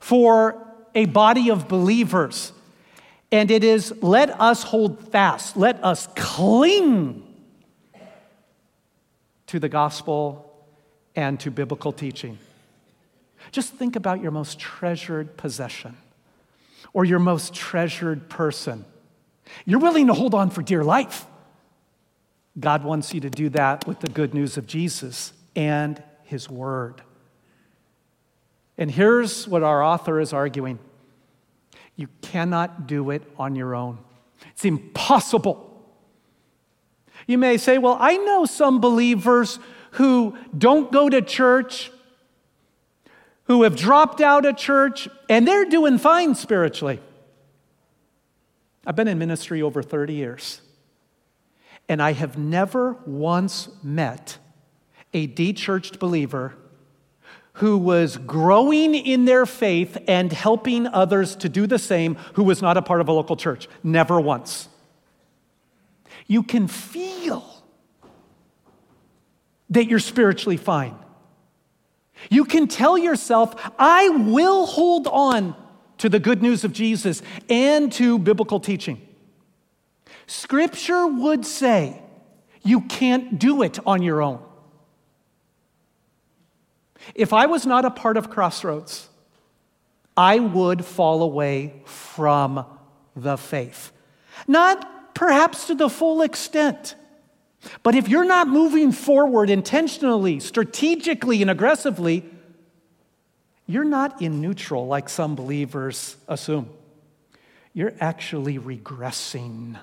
for 0.00 0.60
a 0.94 1.04
body 1.06 1.50
of 1.50 1.68
believers. 1.68 2.52
And 3.30 3.50
it 3.50 3.62
is 3.62 3.94
let 4.02 4.40
us 4.40 4.62
hold 4.62 5.10
fast, 5.10 5.56
let 5.56 5.82
us 5.84 6.08
cling 6.16 7.22
to 9.46 9.58
the 9.58 9.68
gospel 9.68 10.50
and 11.14 11.38
to 11.40 11.50
biblical 11.50 11.92
teaching. 11.92 12.38
Just 13.52 13.74
think 13.74 13.96
about 13.96 14.22
your 14.22 14.30
most 14.30 14.58
treasured 14.58 15.36
possession 15.36 15.96
or 16.94 17.04
your 17.04 17.18
most 17.18 17.52
treasured 17.52 18.30
person. 18.30 18.86
You're 19.66 19.80
willing 19.80 20.06
to 20.06 20.14
hold 20.14 20.32
on 20.32 20.48
for 20.48 20.62
dear 20.62 20.82
life. 20.82 21.26
God 22.58 22.84
wants 22.84 23.12
you 23.12 23.20
to 23.20 23.30
do 23.30 23.50
that 23.50 23.86
with 23.86 24.00
the 24.00 24.08
good 24.08 24.32
news 24.32 24.56
of 24.56 24.66
Jesus 24.66 25.32
and 25.54 26.02
His 26.22 26.48
Word. 26.48 27.02
And 28.78 28.90
here's 28.90 29.46
what 29.46 29.62
our 29.62 29.82
author 29.82 30.20
is 30.20 30.32
arguing 30.32 30.78
you 31.96 32.08
cannot 32.22 32.88
do 32.88 33.10
it 33.10 33.22
on 33.38 33.54
your 33.54 33.74
own, 33.74 33.98
it's 34.52 34.64
impossible. 34.64 35.72
You 37.26 37.38
may 37.38 37.56
say, 37.56 37.78
Well, 37.78 37.96
I 37.98 38.16
know 38.18 38.44
some 38.44 38.80
believers 38.80 39.58
who 39.92 40.36
don't 40.56 40.92
go 40.92 41.08
to 41.08 41.22
church, 41.22 41.90
who 43.44 43.62
have 43.62 43.76
dropped 43.76 44.20
out 44.20 44.46
of 44.46 44.56
church, 44.56 45.08
and 45.28 45.46
they're 45.46 45.66
doing 45.66 45.98
fine 45.98 46.34
spiritually. 46.34 47.00
I've 48.86 48.96
been 48.96 49.08
in 49.08 49.18
ministry 49.18 49.62
over 49.62 49.82
30 49.82 50.14
years, 50.14 50.60
and 51.88 52.02
I 52.02 52.12
have 52.12 52.38
never 52.38 52.96
once 53.06 53.68
met 53.82 54.38
a 55.12 55.26
de-churched 55.26 55.98
believer 55.98 56.54
who 57.58 57.78
was 57.78 58.16
growing 58.16 58.94
in 58.94 59.26
their 59.26 59.46
faith 59.46 59.96
and 60.08 60.32
helping 60.32 60.88
others 60.88 61.36
to 61.36 61.48
do 61.48 61.66
the 61.66 61.78
same 61.78 62.16
who 62.34 62.42
was 62.42 62.60
not 62.60 62.76
a 62.76 62.82
part 62.82 63.00
of 63.00 63.08
a 63.08 63.12
local 63.12 63.36
church. 63.36 63.68
Never 63.82 64.20
once. 64.20 64.68
You 66.26 66.42
can 66.42 66.66
feel 66.66 67.44
that 69.70 69.86
you're 69.86 70.00
spiritually 70.00 70.56
fine. 70.56 70.96
You 72.30 72.44
can 72.44 72.68
tell 72.68 72.96
yourself, 72.96 73.54
I 73.78 74.08
will 74.08 74.66
hold 74.66 75.06
on 75.08 75.54
to 75.98 76.08
the 76.08 76.18
good 76.18 76.42
news 76.42 76.64
of 76.64 76.72
Jesus 76.72 77.22
and 77.48 77.92
to 77.92 78.18
biblical 78.18 78.60
teaching. 78.60 79.00
Scripture 80.26 81.06
would 81.06 81.44
say 81.44 82.00
you 82.62 82.80
can't 82.82 83.38
do 83.38 83.62
it 83.62 83.78
on 83.86 84.02
your 84.02 84.22
own. 84.22 84.42
If 87.14 87.32
I 87.32 87.46
was 87.46 87.66
not 87.66 87.84
a 87.84 87.90
part 87.90 88.16
of 88.16 88.30
Crossroads, 88.30 89.08
I 90.16 90.38
would 90.38 90.84
fall 90.84 91.22
away 91.22 91.82
from 91.84 92.64
the 93.14 93.36
faith. 93.36 93.92
Not 94.48 95.14
perhaps 95.14 95.66
to 95.66 95.74
the 95.74 95.90
full 95.90 96.22
extent. 96.22 96.94
But 97.82 97.94
if 97.94 98.08
you're 98.08 98.24
not 98.24 98.48
moving 98.48 98.92
forward 98.92 99.50
intentionally, 99.50 100.40
strategically, 100.40 101.42
and 101.42 101.50
aggressively, 101.50 102.24
you're 103.66 103.84
not 103.84 104.20
in 104.20 104.40
neutral 104.40 104.86
like 104.86 105.08
some 105.08 105.34
believers 105.34 106.16
assume. 106.28 106.68
You're 107.72 107.94
actually 108.00 108.58
regressing. 108.58 109.76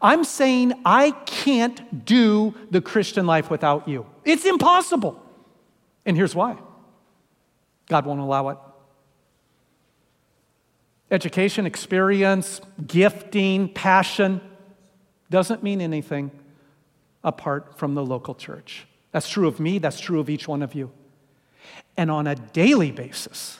I'm 0.00 0.24
saying 0.24 0.74
I 0.84 1.10
can't 1.10 2.04
do 2.04 2.54
the 2.70 2.80
Christian 2.80 3.26
life 3.26 3.50
without 3.50 3.88
you. 3.88 4.06
It's 4.24 4.44
impossible. 4.44 5.22
And 6.06 6.16
here's 6.16 6.34
why 6.34 6.56
God 7.88 8.06
won't 8.06 8.20
allow 8.20 8.48
it. 8.50 8.58
Education, 11.10 11.66
experience, 11.66 12.60
gifting, 12.86 13.68
passion, 13.68 14.40
doesn't 15.32 15.62
mean 15.62 15.80
anything 15.80 16.30
apart 17.24 17.78
from 17.78 17.94
the 17.94 18.04
local 18.04 18.34
church. 18.34 18.86
That's 19.10 19.28
true 19.28 19.48
of 19.48 19.58
me, 19.58 19.78
that's 19.78 19.98
true 19.98 20.20
of 20.20 20.30
each 20.30 20.46
one 20.46 20.62
of 20.62 20.74
you. 20.74 20.92
And 21.96 22.10
on 22.10 22.26
a 22.26 22.34
daily 22.34 22.92
basis, 22.92 23.58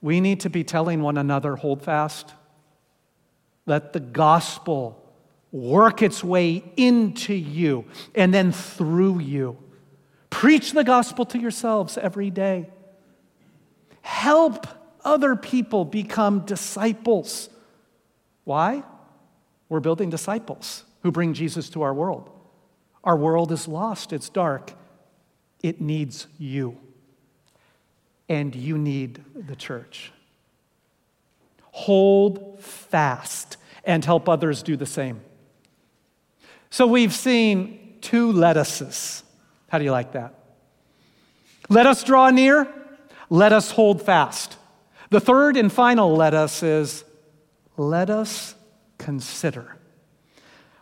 we 0.00 0.20
need 0.20 0.40
to 0.40 0.50
be 0.50 0.62
telling 0.62 1.02
one 1.02 1.16
another 1.16 1.56
hold 1.56 1.82
fast. 1.82 2.32
Let 3.64 3.92
the 3.92 4.00
gospel 4.00 5.02
work 5.50 6.02
its 6.02 6.22
way 6.22 6.62
into 6.76 7.34
you 7.34 7.86
and 8.14 8.32
then 8.32 8.52
through 8.52 9.20
you. 9.20 9.56
Preach 10.30 10.72
the 10.72 10.84
gospel 10.84 11.24
to 11.26 11.38
yourselves 11.38 11.96
every 11.96 12.30
day. 12.30 12.68
Help 14.02 14.66
other 15.04 15.34
people 15.34 15.84
become 15.84 16.40
disciples. 16.40 17.48
Why? 18.44 18.84
We're 19.68 19.80
building 19.80 20.10
disciples 20.10 20.84
who 21.02 21.10
bring 21.12 21.34
Jesus 21.34 21.68
to 21.70 21.82
our 21.82 21.94
world. 21.94 22.30
Our 23.04 23.16
world 23.16 23.52
is 23.52 23.68
lost, 23.68 24.12
it's 24.12 24.28
dark, 24.28 24.72
it 25.62 25.80
needs 25.80 26.26
you. 26.38 26.78
and 28.28 28.56
you 28.56 28.76
need 28.76 29.22
the 29.36 29.54
church. 29.54 30.12
Hold 31.70 32.58
fast 32.60 33.56
and 33.84 34.04
help 34.04 34.28
others 34.28 34.64
do 34.64 34.76
the 34.76 34.84
same. 34.84 35.20
So 36.70 36.88
we've 36.88 37.14
seen 37.14 37.98
two 38.00 38.32
lettuces. 38.32 39.22
How 39.68 39.78
do 39.78 39.84
you 39.84 39.92
like 39.92 40.12
that? 40.12 40.34
Let 41.68 41.86
us 41.86 42.02
draw 42.02 42.30
near, 42.30 42.66
let 43.30 43.52
us 43.52 43.70
hold 43.70 44.02
fast. 44.02 44.56
The 45.10 45.20
third 45.20 45.56
and 45.56 45.72
final 45.72 46.16
let 46.16 46.34
us 46.34 46.64
is 46.64 47.04
let 47.76 48.10
us 48.10 48.55
consider. 49.06 49.76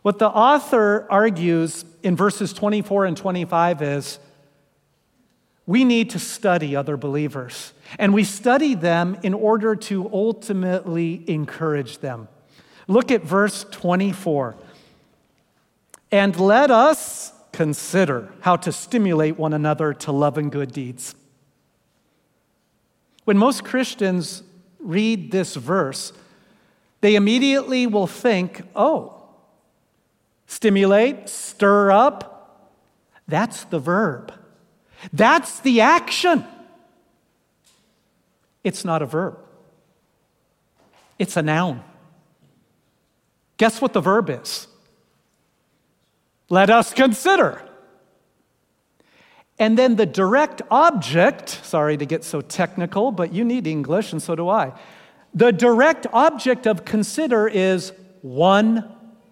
What 0.01 0.19
the 0.19 0.31
author 0.31 1.07
argues 1.11 1.85
in 2.03 2.17
verses 2.17 2.55
24 2.55 3.05
and 3.05 3.15
25 3.15 3.83
is 3.83 4.19
we 5.67 5.85
need 5.85 6.09
to 6.11 6.19
study 6.19 6.75
other 6.75 6.97
believers, 6.97 7.75
and 7.99 8.15
we 8.15 8.25
study 8.25 8.75
them 8.75 9.19
in 9.23 9.35
order 9.35 9.77
to 9.77 10.11
ultimately 10.11 11.23
encourage 11.29 11.99
them. 11.99 12.29
Look 12.89 13.11
at 13.11 13.25
verse 13.25 13.67
24. 13.71 14.57
And 16.11 16.41
let 16.41 16.71
us 16.71 17.31
consider 17.53 18.33
how 18.41 18.57
to 18.57 18.73
stimulate 18.73 19.37
one 19.37 19.53
another 19.53 19.93
to 19.93 20.13
love 20.13 20.39
and 20.39 20.51
good 20.51 20.73
deeds. 20.73 21.15
When 23.25 23.37
most 23.37 23.65
Christians 23.65 24.43
read 24.79 25.31
this 25.31 25.57
verse, 25.57 26.15
they 27.05 27.17
immediately 27.17 27.87
will 27.87 28.07
think, 28.07 28.63
oh, 28.75 29.15
stimulate, 30.47 31.29
stir 31.29 31.91
up, 31.91 32.73
that's 33.29 33.65
the 33.65 33.79
verb. 33.79 34.33
That's 35.13 35.61
the 35.61 35.83
action. 35.83 36.47
It's 38.63 38.87
not 38.87 39.03
a 39.03 39.05
verb, 39.05 39.39
it's 41.19 41.37
a 41.37 41.43
noun. 41.43 41.85
Guess 43.59 43.83
what 43.83 43.93
the 43.93 44.01
verb 44.01 44.31
is? 44.31 44.67
Let 46.49 46.71
us 46.71 46.95
consider. 46.95 47.61
And 49.59 49.77
then 49.77 49.97
the 49.97 50.07
direct 50.07 50.63
object, 50.71 51.51
sorry 51.51 51.99
to 51.99 52.07
get 52.07 52.25
so 52.25 52.41
technical, 52.41 53.13
but 53.13 53.31
you 53.31 53.45
need 53.45 53.67
English 53.67 54.11
and 54.11 54.23
so 54.23 54.35
do 54.35 54.49
I. 54.49 54.73
The 55.35 55.53
direct 55.53 56.07
object 56.13 56.67
of 56.67 56.85
consider 56.85 57.49
is 57.49 57.93
one 58.23 58.91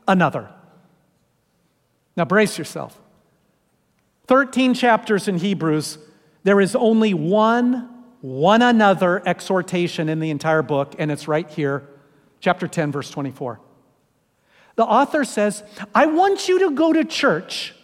another. 0.09 0.51
Now 2.17 2.25
brace 2.25 2.59
yourself. 2.59 2.99
13 4.27 4.75
chapters 4.75 5.29
in 5.29 5.38
Hebrews, 5.38 5.99
there 6.43 6.61
is 6.61 6.75
only 6.75 7.15
one 7.15 7.88
one 8.23 8.62
another 8.62 9.21
exhortation 9.27 10.09
in 10.09 10.21
the 10.21 10.31
entire 10.31 10.62
book, 10.62 10.95
and 10.99 11.11
it's 11.11 11.27
right 11.27 11.49
here, 11.51 11.83
chapter 12.41 12.69
10, 12.69 12.93
verse 12.93 13.11
24. 13.11 13.61
The 14.77 14.85
author 14.85 15.25
says, 15.25 15.65
I 15.93 16.07
want 16.07 16.49
you 16.49 16.61
to 16.61 16.71
go 16.71 16.93
to 16.93 17.05
church, 17.05 17.75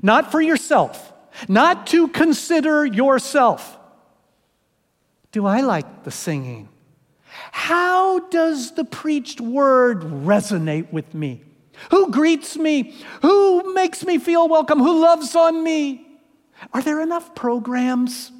not 0.00 0.30
for 0.30 0.40
yourself, 0.40 1.12
not 1.48 1.88
to 1.88 2.06
consider 2.08 2.86
yourself. 2.86 3.76
Do 5.32 5.46
I 5.46 5.62
like 5.62 6.04
the 6.04 6.12
singing? 6.12 6.68
How 7.58 8.20
does 8.20 8.70
the 8.70 8.84
preached 8.84 9.40
word 9.40 10.02
resonate 10.02 10.92
with 10.92 11.12
me? 11.12 11.42
Who 11.90 12.12
greets 12.12 12.56
me? 12.56 12.94
Who 13.22 13.74
makes 13.74 14.06
me 14.06 14.18
feel 14.18 14.48
welcome? 14.48 14.78
Who 14.78 15.02
loves 15.02 15.34
on 15.34 15.64
me? 15.64 16.06
Are 16.72 16.80
there 16.80 17.02
enough 17.02 17.34
programs? 17.34 18.30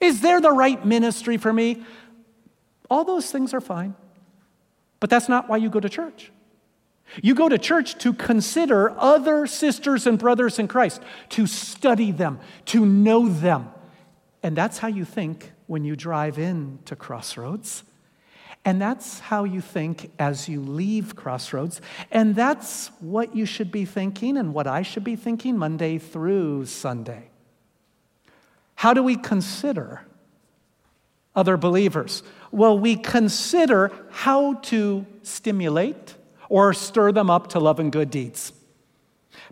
Is 0.00 0.22
there 0.22 0.40
the 0.40 0.52
right 0.52 0.82
ministry 0.86 1.36
for 1.36 1.52
me? 1.52 1.84
All 2.88 3.04
those 3.04 3.30
things 3.30 3.52
are 3.52 3.60
fine. 3.60 3.94
But 5.00 5.10
that's 5.10 5.28
not 5.28 5.50
why 5.50 5.58
you 5.58 5.68
go 5.68 5.78
to 5.78 5.90
church. 5.90 6.32
You 7.22 7.34
go 7.34 7.50
to 7.50 7.58
church 7.58 7.98
to 7.98 8.14
consider 8.14 8.98
other 8.98 9.46
sisters 9.46 10.06
and 10.06 10.18
brothers 10.18 10.58
in 10.58 10.66
Christ, 10.66 11.02
to 11.28 11.46
study 11.46 12.10
them, 12.10 12.40
to 12.64 12.86
know 12.86 13.28
them. 13.28 13.68
And 14.42 14.56
that's 14.56 14.78
how 14.78 14.88
you 14.88 15.04
think 15.04 15.52
when 15.66 15.84
you 15.84 15.94
drive 15.94 16.38
in 16.38 16.78
to 16.86 16.96
Crossroads. 16.96 17.84
And 18.64 18.80
that's 18.80 19.20
how 19.20 19.44
you 19.44 19.60
think 19.60 20.10
as 20.18 20.48
you 20.48 20.60
leave 20.60 21.16
Crossroads. 21.16 21.80
And 22.10 22.34
that's 22.34 22.88
what 23.00 23.34
you 23.34 23.46
should 23.46 23.72
be 23.72 23.86
thinking 23.86 24.36
and 24.36 24.52
what 24.52 24.66
I 24.66 24.82
should 24.82 25.04
be 25.04 25.16
thinking 25.16 25.56
Monday 25.56 25.98
through 25.98 26.66
Sunday. 26.66 27.30
How 28.74 28.92
do 28.92 29.02
we 29.02 29.16
consider 29.16 30.02
other 31.34 31.56
believers? 31.56 32.22
Well, 32.50 32.78
we 32.78 32.96
consider 32.96 33.92
how 34.10 34.54
to 34.54 35.06
stimulate 35.22 36.14
or 36.48 36.74
stir 36.74 37.12
them 37.12 37.30
up 37.30 37.48
to 37.48 37.60
love 37.60 37.80
and 37.80 37.90
good 37.90 38.10
deeds. 38.10 38.52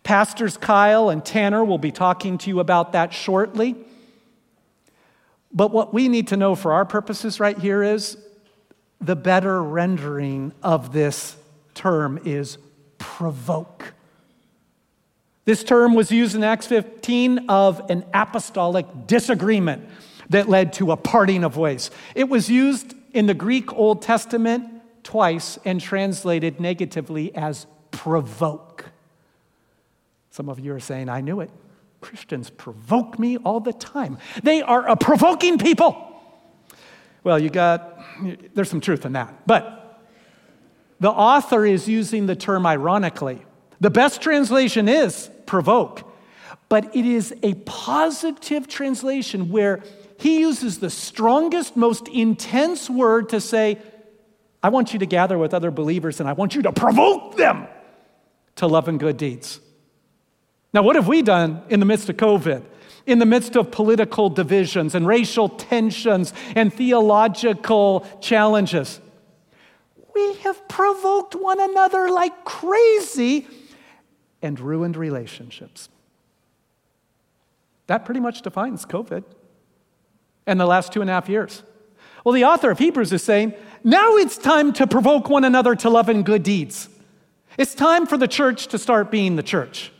Pastors 0.03 0.57
Kyle 0.57 1.09
and 1.09 1.25
Tanner 1.25 1.65
will 1.65 1.79
be 1.79 1.93
talking 1.93 2.39
to 2.39 2.51
you 2.51 2.61
about 2.61 2.93
that 2.93 3.13
shortly. 3.15 3.77
But 5.53 5.71
what 5.71 5.95
we 5.95 6.09
need 6.09 6.29
to 6.29 6.37
know 6.37 6.55
for 6.55 6.73
our 6.73 6.85
purposes 6.85 7.41
right 7.41 7.57
here 7.57 7.83
is 7.83 8.19
the 9.01 9.17
better 9.17 9.63
rendering 9.63 10.53
of 10.63 10.93
this 10.93 11.37
term 11.75 12.21
is 12.25 12.59
provoke. 12.99 13.95
This 15.45 15.65
term 15.65 15.95
was 15.95 16.11
used 16.11 16.35
in 16.35 16.45
Acts 16.45 16.67
15 16.67 17.49
of 17.49 17.91
an 17.91 18.05
apostolic 18.13 18.87
disagreement 19.07 19.89
that 20.29 20.49
led 20.49 20.75
to 20.75 20.93
a 20.93 20.97
parting 20.97 21.45
of 21.45 21.57
ways. 21.57 21.91
It 22.15 22.29
was 22.29 22.51
used 22.51 22.95
in 23.15 23.27
the 23.27 23.35
Greek 23.35 23.73
Old 23.73 24.03
Testament 24.03 24.83
twice 25.03 25.59
and 25.65 25.81
translated 25.81 26.61
negatively 26.61 27.35
as 27.35 27.67
provoke. 27.91 28.85
Some 30.31 30.49
of 30.49 30.61
you 30.61 30.75
are 30.75 30.81
saying, 30.81 31.09
I 31.09 31.23
knew 31.23 31.41
it. 31.41 31.51
Christians 32.01 32.51
provoke 32.51 33.19
me 33.19 33.39
all 33.39 33.61
the 33.61 33.73
time. 33.73 34.19
They 34.43 34.63
are 34.63 34.89
a 34.89 34.97
provoking 34.97 35.59
people. 35.59 35.97
Well, 37.25 37.39
you 37.39 37.51
got, 37.51 37.98
there's 38.55 38.71
some 38.71 38.81
truth 38.81 39.05
in 39.05 39.13
that. 39.13 39.47
But 39.47 40.03
the 41.01 41.11
author 41.11 41.65
is 41.65 41.89
using 41.89 42.27
the 42.27 42.37
term 42.37 42.67
ironically. 42.67 43.45
The 43.81 43.91
best 43.91 44.21
translation 44.21 44.89
is 44.89 45.31
provoke, 45.47 46.03
but 46.69 46.95
it 46.97 47.07
is 47.07 47.35
a 47.43 47.55
positive 47.55 48.67
translation 48.69 49.51
where 49.51 49.83
he 50.19 50.41
uses 50.41 50.81
the 50.81 50.91
strongest, 50.91 51.77
most 51.77 52.09
intense 52.09 52.91
word 52.91 53.29
to 53.29 53.41
say, 53.41 53.79
I 54.63 54.71
want 54.71 54.93
you 54.93 54.99
to 54.99 55.07
gather 55.07 55.39
with 55.39 55.55
other 55.55 55.71
believers 55.71 56.19
and 56.19 56.29
I 56.29 56.33
want 56.33 56.57
you 56.57 56.63
to 56.63 56.73
provoke 56.73 57.37
them 57.37 57.69
to 58.57 58.67
love 58.67 58.89
and 58.89 58.99
good 58.99 59.17
deeds. 59.17 59.61
Now, 60.75 60.83
what 60.83 60.97
have 60.97 61.07
we 61.07 61.23
done 61.23 61.63
in 61.69 61.81
the 61.81 61.87
midst 61.87 62.09
of 62.09 62.17
COVID? 62.17 62.65
In 63.09 63.21
the 63.21 63.25
midst 63.25 63.57
of 63.57 63.71
political 63.71 64.29
divisions 64.29 64.95
and 64.95 65.07
racial 65.07 65.49
tensions 65.49 66.35
and 66.55 66.71
theological 66.71 68.07
challenges? 68.21 69.01
We 70.15 70.35
have 70.35 70.69
provoked 70.69 71.35
one 71.35 71.59
another 71.59 72.11
like 72.11 72.45
crazy 72.45 73.47
and 74.43 74.61
ruined 74.61 74.95
relationships. 74.95 75.89
That 77.87 78.05
pretty 78.05 78.21
much 78.21 78.43
defines 78.43 78.85
COVID 78.85 79.25
and 80.47 80.61
the 80.61 80.67
last 80.67 80.93
two 80.93 81.01
and 81.01 81.09
a 81.09 81.15
half 81.15 81.31
years. 81.31 81.63
Well, 82.25 82.35
the 82.35 82.45
author 82.45 82.71
of 82.71 82.79
Hebrews 82.79 83.15
is 83.15 83.23
saying 83.23 83.55
now 83.83 84.17
it's 84.17 84.37
time 84.37 84.75
to 84.75 84.87
provoke 84.87 85.31
one 85.31 85.45
another 85.45 85.75
to 85.77 85.89
love 85.89 86.11
and 86.11 86.27
good 86.27 86.43
deeds. 86.43 86.91
It's 87.57 87.75
time 87.75 88.07
for 88.07 88.19
the 88.19 88.29
church 88.29 88.67
to 88.67 88.79
start 88.79 89.11
being 89.11 89.37
the 89.37 89.43
church. 89.43 89.93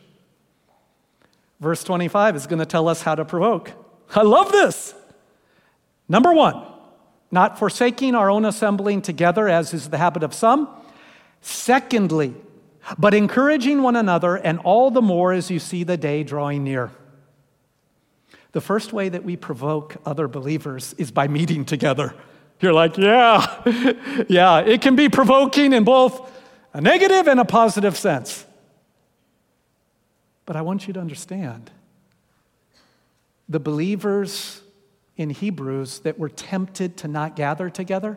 Verse 1.61 1.83
25 1.83 2.37
is 2.37 2.47
going 2.47 2.61
to 2.61 2.67
tell 2.67 2.89
us 2.89 3.03
how 3.03 3.15
to 3.15 3.25
provoke. 3.25 3.73
I 4.15 4.23
love 4.23 4.53
this. 4.53 4.95
Number 6.09 6.33
one, 6.33 6.65
not 7.31 7.59
forsaking 7.59 8.15
our 8.15 8.31
own 8.31 8.45
assembling 8.45 9.03
together, 9.03 9.49
as 9.49 9.75
is 9.75 9.91
the 9.91 9.99
habit 9.99 10.23
of 10.23 10.33
some. 10.33 10.69
Secondly, 11.41 12.35
but 12.97 13.13
encouraging 13.13 13.83
one 13.83 13.97
another, 13.97 14.37
and 14.37 14.59
all 14.61 14.91
the 14.91 15.03
more 15.03 15.33
as 15.33 15.51
you 15.51 15.59
see 15.59 15.85
the 15.85 15.97
day 15.97 16.23
drawing 16.23 16.65
near. 16.65 16.91
The 18.53 18.61
first 18.61 18.93
way 18.93 19.11
that 19.11 19.25
we 19.25 19.37
provoke 19.37 19.97
other 20.07 20.27
believers 20.27 20.95
is 20.97 21.11
by 21.11 21.29
meeting 21.29 21.65
together. 21.65 22.15
You're 22.61 22.73
like, 22.73 22.97
yeah, 22.97 23.63
yeah, 24.29 24.61
it 24.61 24.81
can 24.81 24.97
be 24.97 25.09
provoking 25.09 25.73
in 25.73 25.85
both 25.85 26.33
a 26.73 26.81
negative 26.81 27.29
and 27.29 27.41
a 27.41 27.45
positive 27.45 27.97
sense. 27.97 28.47
But 30.49 30.57
I 30.57 30.63
want 30.63 30.87
you 30.87 30.95
to 30.95 31.01
understand 31.01 31.71
the 33.51 33.61
believers 33.61 34.63
in 35.15 35.29
Hebrews 35.29 35.99
that 36.01 36.19
were 36.19 36.31
tempted 36.31 36.97
to 36.97 37.07
not 37.07 37.37
gather 37.37 37.69
together, 37.69 38.17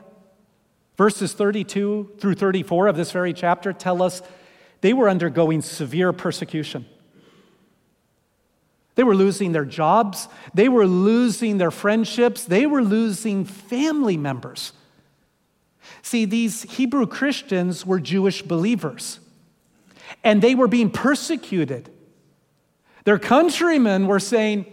verses 0.95 1.33
32 1.33 2.11
through 2.19 2.35
34 2.35 2.87
of 2.87 2.95
this 2.95 3.11
very 3.11 3.33
chapter 3.33 3.73
tell 3.73 4.01
us 4.01 4.21
they 4.79 4.93
were 4.93 5.09
undergoing 5.09 5.61
severe 5.61 6.13
persecution. 6.13 6.85
They 8.95 9.03
were 9.03 9.15
losing 9.15 9.51
their 9.51 9.65
jobs, 9.65 10.29
they 10.53 10.69
were 10.69 10.87
losing 10.87 11.57
their 11.57 11.69
friendships, 11.69 12.45
they 12.45 12.65
were 12.65 12.81
losing 12.81 13.43
family 13.43 14.15
members. 14.15 14.71
See, 16.01 16.23
these 16.23 16.63
Hebrew 16.63 17.07
Christians 17.07 17.85
were 17.85 17.99
Jewish 17.99 18.41
believers, 18.41 19.19
and 20.23 20.41
they 20.41 20.55
were 20.55 20.69
being 20.69 20.91
persecuted. 20.91 21.91
Their 23.03 23.19
countrymen 23.19 24.07
were 24.07 24.19
saying, 24.19 24.65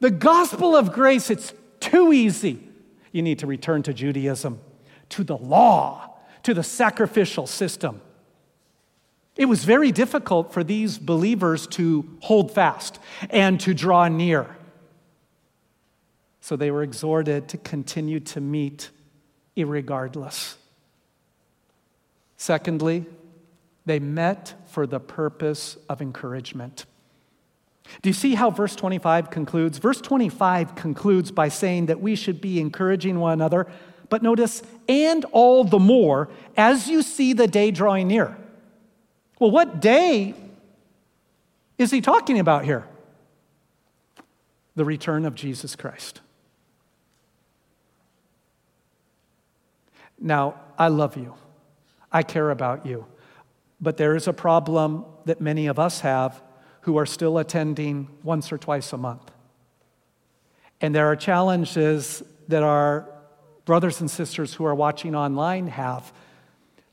The 0.00 0.10
gospel 0.10 0.76
of 0.76 0.92
grace, 0.92 1.30
it's 1.30 1.52
too 1.80 2.12
easy. 2.12 2.66
You 3.12 3.22
need 3.22 3.38
to 3.40 3.46
return 3.46 3.82
to 3.84 3.94
Judaism, 3.94 4.60
to 5.10 5.24
the 5.24 5.36
law, 5.36 6.10
to 6.42 6.54
the 6.54 6.62
sacrificial 6.62 7.46
system. 7.46 8.00
It 9.36 9.46
was 9.46 9.64
very 9.64 9.90
difficult 9.90 10.52
for 10.52 10.62
these 10.62 10.98
believers 10.98 11.66
to 11.68 12.08
hold 12.20 12.52
fast 12.52 13.00
and 13.30 13.58
to 13.60 13.74
draw 13.74 14.08
near. 14.08 14.56
So 16.40 16.56
they 16.56 16.70
were 16.70 16.82
exhorted 16.82 17.48
to 17.48 17.56
continue 17.56 18.20
to 18.20 18.40
meet 18.40 18.90
irregardless. 19.56 20.56
Secondly, 22.36 23.06
they 23.86 23.98
met 23.98 24.54
for 24.66 24.86
the 24.86 25.00
purpose 25.00 25.76
of 25.88 26.00
encouragement. 26.00 26.84
Do 28.02 28.08
you 28.08 28.14
see 28.14 28.34
how 28.34 28.50
verse 28.50 28.74
25 28.76 29.30
concludes? 29.30 29.78
Verse 29.78 30.00
25 30.00 30.74
concludes 30.74 31.30
by 31.30 31.48
saying 31.48 31.86
that 31.86 32.00
we 32.00 32.16
should 32.16 32.40
be 32.40 32.60
encouraging 32.60 33.18
one 33.18 33.32
another, 33.32 33.66
but 34.08 34.22
notice, 34.22 34.62
and 34.88 35.24
all 35.32 35.64
the 35.64 35.78
more 35.78 36.28
as 36.56 36.88
you 36.88 37.02
see 37.02 37.32
the 37.32 37.46
day 37.46 37.70
drawing 37.70 38.08
near. 38.08 38.36
Well, 39.38 39.50
what 39.50 39.80
day 39.80 40.34
is 41.78 41.90
he 41.90 42.00
talking 42.00 42.38
about 42.38 42.64
here? 42.64 42.86
The 44.76 44.84
return 44.84 45.24
of 45.24 45.34
Jesus 45.34 45.76
Christ. 45.76 46.20
Now, 50.18 50.54
I 50.78 50.88
love 50.88 51.16
you. 51.16 51.34
I 52.10 52.22
care 52.22 52.50
about 52.50 52.86
you. 52.86 53.06
But 53.80 53.96
there 53.96 54.16
is 54.16 54.26
a 54.26 54.32
problem 54.32 55.04
that 55.26 55.40
many 55.40 55.66
of 55.66 55.78
us 55.78 56.00
have 56.00 56.40
who 56.84 56.96
are 56.98 57.06
still 57.06 57.38
attending 57.38 58.08
once 58.22 58.52
or 58.52 58.58
twice 58.58 58.92
a 58.92 58.96
month. 58.96 59.30
And 60.80 60.94
there 60.94 61.06
are 61.06 61.16
challenges 61.16 62.22
that 62.48 62.62
our 62.62 63.08
brothers 63.64 64.00
and 64.00 64.10
sisters 64.10 64.54
who 64.54 64.64
are 64.66 64.74
watching 64.74 65.14
online 65.14 65.68
have 65.68 66.12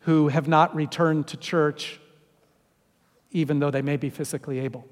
who 0.01 0.29
have 0.29 0.47
not 0.47 0.73
returned 0.75 1.27
to 1.27 1.37
church 1.37 1.99
even 3.31 3.59
though 3.59 3.71
they 3.71 3.81
may 3.81 3.97
be 3.97 4.09
physically 4.09 4.59
able. 4.59 4.85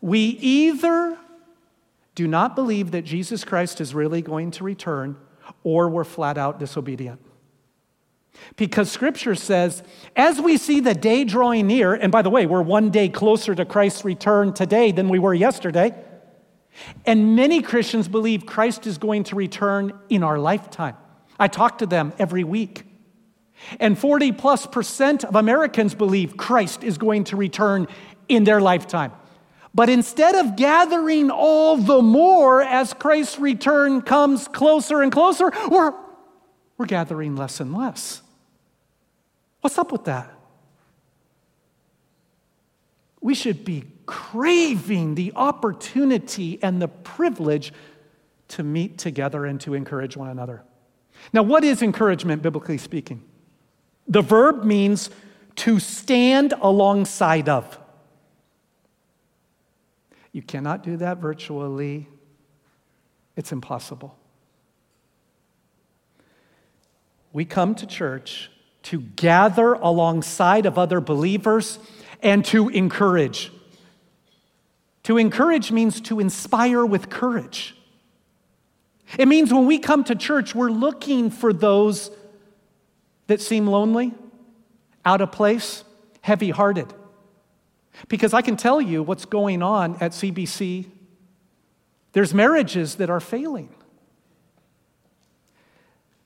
We 0.00 0.20
either 0.20 1.18
do 2.14 2.26
not 2.26 2.54
believe 2.54 2.90
that 2.92 3.02
Jesus 3.02 3.44
Christ 3.44 3.80
is 3.80 3.94
really 3.94 4.22
going 4.22 4.50
to 4.52 4.64
return, 4.64 5.16
or 5.62 5.88
we're 5.88 6.04
flat 6.04 6.38
out 6.38 6.58
disobedient. 6.58 7.20
Because 8.56 8.90
scripture 8.90 9.34
says, 9.34 9.82
as 10.14 10.40
we 10.40 10.56
see 10.56 10.80
the 10.80 10.94
day 10.94 11.24
drawing 11.24 11.66
near, 11.66 11.94
and 11.94 12.10
by 12.10 12.22
the 12.22 12.30
way, 12.30 12.46
we're 12.46 12.62
one 12.62 12.90
day 12.90 13.08
closer 13.08 13.54
to 13.54 13.64
Christ's 13.64 14.04
return 14.04 14.52
today 14.52 14.92
than 14.92 15.08
we 15.08 15.18
were 15.18 15.34
yesterday. 15.34 15.94
And 17.04 17.36
many 17.36 17.62
Christians 17.62 18.08
believe 18.08 18.46
Christ 18.46 18.86
is 18.86 18.98
going 18.98 19.24
to 19.24 19.36
return 19.36 19.98
in 20.08 20.22
our 20.22 20.38
lifetime. 20.38 20.96
I 21.38 21.48
talk 21.48 21.78
to 21.78 21.86
them 21.86 22.12
every 22.18 22.44
week. 22.44 22.84
And 23.80 23.98
40 23.98 24.32
plus 24.32 24.66
percent 24.66 25.24
of 25.24 25.34
Americans 25.34 25.94
believe 25.94 26.36
Christ 26.36 26.84
is 26.84 26.98
going 26.98 27.24
to 27.24 27.36
return 27.36 27.88
in 28.28 28.44
their 28.44 28.60
lifetime. 28.60 29.12
But 29.74 29.90
instead 29.90 30.34
of 30.34 30.56
gathering 30.56 31.30
all 31.30 31.76
the 31.76 32.00
more 32.00 32.62
as 32.62 32.94
Christ's 32.94 33.38
return 33.38 34.02
comes 34.02 34.48
closer 34.48 35.02
and 35.02 35.12
closer, 35.12 35.52
we're, 35.68 35.92
we're 36.78 36.86
gathering 36.86 37.36
less 37.36 37.60
and 37.60 37.74
less. 37.74 38.22
What's 39.66 39.78
up 39.78 39.90
with 39.90 40.04
that? 40.04 40.32
We 43.20 43.34
should 43.34 43.64
be 43.64 43.82
craving 44.06 45.16
the 45.16 45.32
opportunity 45.34 46.60
and 46.62 46.80
the 46.80 46.86
privilege 46.86 47.72
to 48.50 48.62
meet 48.62 48.96
together 48.96 49.44
and 49.44 49.60
to 49.62 49.74
encourage 49.74 50.16
one 50.16 50.28
another. 50.28 50.62
Now, 51.32 51.42
what 51.42 51.64
is 51.64 51.82
encouragement, 51.82 52.42
biblically 52.42 52.78
speaking? 52.78 53.24
The 54.06 54.22
verb 54.22 54.62
means 54.62 55.10
to 55.56 55.80
stand 55.80 56.54
alongside 56.60 57.48
of. 57.48 57.76
You 60.30 60.42
cannot 60.42 60.84
do 60.84 60.96
that 60.98 61.18
virtually, 61.18 62.06
it's 63.34 63.50
impossible. 63.50 64.16
We 67.32 67.44
come 67.44 67.74
to 67.74 67.84
church 67.84 68.52
to 68.86 69.00
gather 69.00 69.72
alongside 69.72 70.64
of 70.64 70.78
other 70.78 71.00
believers 71.00 71.80
and 72.22 72.44
to 72.44 72.68
encourage. 72.68 73.50
To 75.02 75.18
encourage 75.18 75.72
means 75.72 76.00
to 76.02 76.20
inspire 76.20 76.86
with 76.86 77.10
courage. 77.10 77.74
It 79.18 79.26
means 79.26 79.52
when 79.52 79.66
we 79.66 79.80
come 79.80 80.04
to 80.04 80.14
church, 80.14 80.54
we're 80.54 80.70
looking 80.70 81.30
for 81.30 81.52
those 81.52 82.12
that 83.26 83.40
seem 83.40 83.66
lonely, 83.66 84.14
out 85.04 85.20
of 85.20 85.32
place, 85.32 85.82
heavy 86.20 86.50
hearted. 86.50 86.94
Because 88.06 88.32
I 88.32 88.40
can 88.40 88.56
tell 88.56 88.80
you 88.80 89.02
what's 89.02 89.24
going 89.24 89.62
on 89.62 89.96
at 90.00 90.12
CBC. 90.12 90.86
There's 92.12 92.32
marriages 92.32 92.94
that 92.96 93.10
are 93.10 93.20
failing. 93.20 93.68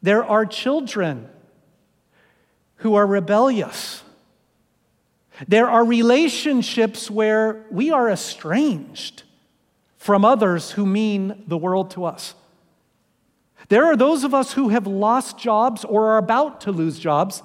There 0.03 0.23
are 0.23 0.45
children 0.45 1.31
who 2.81 2.95
are 2.95 3.07
rebellious. 3.07 4.03
There 5.49 5.69
are 5.69 5.85
relationships 5.85 7.11
where 7.11 7.65
we 7.71 7.91
are 7.91 8.11
estranged 8.11 9.23
from 9.97 10.25
others 10.25 10.73
who 10.73 10.85
mean 10.85 11.45
the 11.47 11.59
world 11.59 11.91
to 11.93 12.05
us. 12.05 12.35
There 13.69 13.85
are 13.85 13.97
those 13.97 14.25
of 14.25 14.35
us 14.35 14.53
who 14.53 14.71
have 14.71 14.87
lost 14.87 15.39
jobs 15.39 15.85
or 15.85 16.11
are 16.13 16.19
about 16.19 16.63
to 16.63 16.73
lose 16.73 16.99
jobs, 16.99 17.43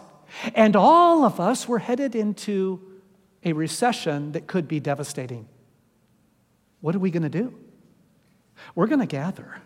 and 0.53 0.75
all 0.75 1.23
of 1.23 1.39
us 1.39 1.67
were 1.67 1.79
headed 1.79 2.15
into 2.15 2.81
a 3.43 3.53
recession 3.53 4.31
that 4.31 4.47
could 4.47 4.67
be 4.67 4.79
devastating. 4.79 5.47
What 6.81 6.95
are 6.95 6.99
we 6.99 7.11
going 7.11 7.23
to 7.23 7.29
do? 7.29 7.53
We're 8.73 8.87
going 8.87 9.01
to 9.01 9.05
gather. 9.05 9.61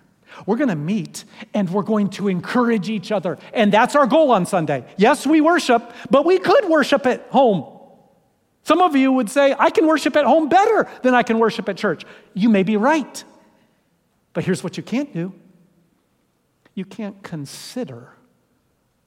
We're 0.46 0.58
going 0.58 0.70
to 0.70 0.76
meet 0.76 1.26
and 1.54 1.70
we're 1.70 1.84
going 1.84 2.10
to 2.12 2.28
encourage 2.28 2.90
each 2.90 3.12
other. 3.12 3.38
And 3.54 3.72
that's 3.72 3.96
our 3.96 4.08
goal 4.08 4.32
on 4.32 4.46
Sunday. 4.46 4.86
Yes, 4.98 5.26
we 5.26 5.42
worship, 5.42 5.94
but 6.10 6.26
we 6.26 6.40
could 6.40 6.66
worship 6.70 7.06
at 7.06 7.28
home. 7.30 7.66
Some 8.64 8.82
of 8.82 8.96
you 8.96 9.12
would 9.12 9.30
say, 9.30 9.56
I 9.58 9.70
can 9.70 9.88
worship 9.88 10.16
at 10.16 10.26
home 10.26 10.50
better 10.50 10.88
than 11.02 11.16
I 11.16 11.24
can 11.24 11.40
worship 11.40 11.68
at 11.70 11.78
church. 11.78 12.04
You 12.34 12.50
may 12.50 12.64
be 12.64 12.78
right. 12.78 13.24
But 14.34 14.44
here's 14.46 14.64
what 14.64 14.78
you 14.78 14.84
can't 14.84 15.14
do 15.14 15.34
you 16.76 16.86
can't 16.86 17.22
consider 17.24 18.14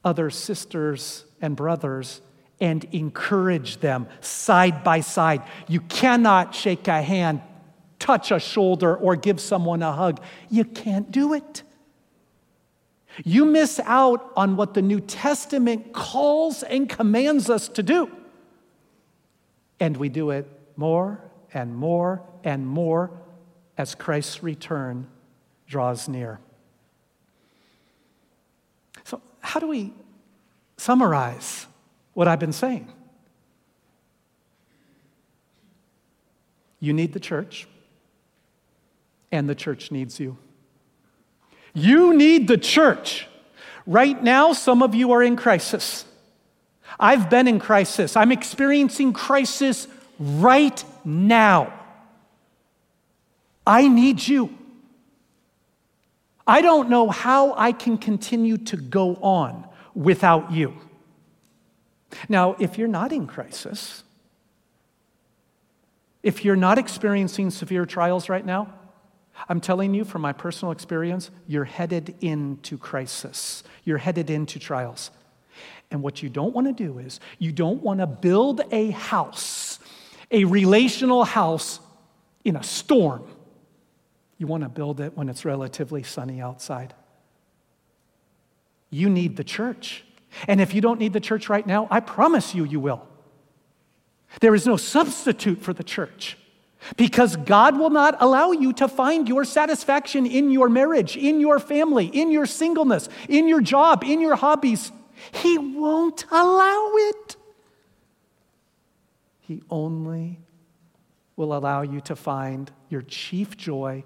other 0.04 0.30
sisters 0.30 1.24
and 1.40 1.56
brothers 1.56 2.20
and 2.61 2.85
encourage 2.92 3.78
them 3.78 4.06
side 4.20 4.85
by 4.85 5.00
side. 5.00 5.42
You 5.68 5.80
cannot 5.80 6.54
shake 6.54 6.87
a 6.87 7.02
hand, 7.02 7.40
touch 8.02 8.32
a 8.32 8.40
shoulder, 8.40 8.96
or 8.96 9.14
give 9.14 9.40
someone 9.40 9.80
a 9.80 9.92
hug. 9.92 10.20
You 10.50 10.64
can't 10.64 11.12
do 11.12 11.34
it. 11.34 11.62
You 13.24 13.44
miss 13.44 13.78
out 13.84 14.32
on 14.36 14.56
what 14.56 14.74
the 14.74 14.82
New 14.82 14.98
Testament 14.98 15.92
calls 15.92 16.64
and 16.64 16.88
commands 16.88 17.48
us 17.48 17.68
to 17.68 17.82
do. 17.82 18.10
And 19.78 19.96
we 19.96 20.08
do 20.08 20.30
it 20.30 20.48
more 20.76 21.20
and 21.54 21.76
more 21.76 22.22
and 22.42 22.66
more 22.66 23.12
as 23.78 23.94
Christ's 23.94 24.42
return 24.42 25.06
draws 25.68 26.08
near. 26.08 26.40
So, 29.04 29.20
how 29.40 29.60
do 29.60 29.68
we 29.68 29.92
summarize 30.76 31.66
what 32.14 32.26
I've 32.26 32.40
been 32.40 32.52
saying? 32.52 32.90
You 36.80 36.92
need 36.92 37.12
the 37.12 37.20
church, 37.20 37.68
and 39.33 39.49
the 39.49 39.55
church 39.55 39.90
needs 39.90 40.21
you. 40.21 40.37
You 41.75 42.14
need 42.14 42.47
the 42.47 42.59
church. 42.59 43.27
Right 43.87 44.23
now, 44.23 44.53
some 44.53 44.83
of 44.83 44.95
you 44.95 45.11
are 45.12 45.23
in 45.23 45.35
crisis. 45.35 46.05
I've 47.01 47.29
been 47.31 47.49
in 47.49 47.59
crisis. 47.59 48.14
I'm 48.14 48.31
experiencing 48.31 49.12
crisis 49.12 49.88
right 50.21 50.85
now. 51.05 51.73
I 53.66 53.88
need 53.88 54.29
you. 54.29 54.57
I 56.47 56.61
don't 56.61 56.90
know 56.90 57.09
how 57.09 57.55
I 57.57 57.73
can 57.73 57.97
continue 57.97 58.59
to 58.59 58.77
go 58.77 59.16
on 59.16 59.66
without 59.95 60.53
you. 60.53 60.75
Now, 62.29 62.57
if 62.59 62.77
you're 62.77 62.88
not 62.88 63.12
in 63.12 63.27
crisis, 63.27 64.05
If 66.23 66.45
you're 66.45 66.57
not 66.57 66.79
experiencing 66.79 67.51
severe 67.51 67.85
trials 67.85 68.29
right 68.29 68.47
now, 68.47 68.73
I'm 69.49 69.61
telling 69.61 69.95
you 69.95 70.05
from 70.05 70.23
my 70.23 70.33
personal 70.33 70.73
experience, 70.73 71.31
you're 71.47 71.64
headed 71.64 72.14
into 72.21 72.79
crisis. 72.79 73.62
You're 73.85 73.99
headed 73.99 74.31
into 74.31 74.59
trials. 74.59 75.11
And 75.90 76.03
what 76.03 76.23
you 76.23 76.29
don't 76.29 76.55
want 76.55 76.66
to 76.66 76.73
do 76.73 76.99
is, 76.99 77.21
you 77.38 77.53
don't 77.53 77.83
want 77.83 78.01
to 78.01 78.07
build 78.07 78.62
a 78.71 78.90
house, 78.90 79.79
a 80.31 80.45
relational 80.45 81.25
house, 81.25 81.81
in 82.45 82.57
a 82.57 82.62
storm. 82.62 83.25
You 84.38 84.47
want 84.47 84.64
to 84.64 84.68
build 84.68 85.01
it 85.01 85.16
when 85.16 85.29
it's 85.29 85.45
relatively 85.45 86.03
sunny 86.03 86.40
outside. 86.40 86.95
You 88.90 89.09
need 89.09 89.37
the 89.37 89.45
church. 89.45 90.05
And 90.49 90.61
if 90.61 90.75
you 90.75 90.81
don't 90.81 90.99
need 90.99 91.12
the 91.12 91.21
church 91.21 91.49
right 91.49 91.66
now, 91.66 91.87
I 91.90 92.01
promise 92.01 92.55
you, 92.55 92.64
you 92.64 92.81
will. 92.81 93.07
There 94.40 94.55
is 94.55 94.66
no 94.66 94.77
substitute 94.77 95.61
for 95.61 95.73
the 95.73 95.85
church. 95.85 96.38
Because 96.97 97.37
God 97.37 97.79
will 97.79 97.90
not 97.90 98.16
allow 98.21 98.51
you 98.51 98.73
to 98.75 98.88
find 98.88 99.29
your 99.29 99.45
satisfaction 99.45 100.27
in 100.27 100.51
your 100.51 100.68
marriage, 100.68 101.16
in 101.16 101.40
your 101.40 101.59
family, 101.59 102.07
in 102.07 102.31
your 102.31 102.47
singleness, 102.47 103.09
in 103.29 103.49
your 103.49 103.61
job, 103.61 104.03
in 104.05 104.21
your 104.21 104.35
hobbies. 104.35 104.90
He 105.31 105.59
won't 105.59 106.25
allow 106.31 106.90
it. 106.95 107.37
He 109.40 109.62
only 109.71 110.40
will 111.37 111.55
allow 111.55 111.83
you 111.83 112.01
to 112.03 112.16
find 112.16 112.71
your 112.88 113.03
chief 113.03 113.57
joy 113.57 114.05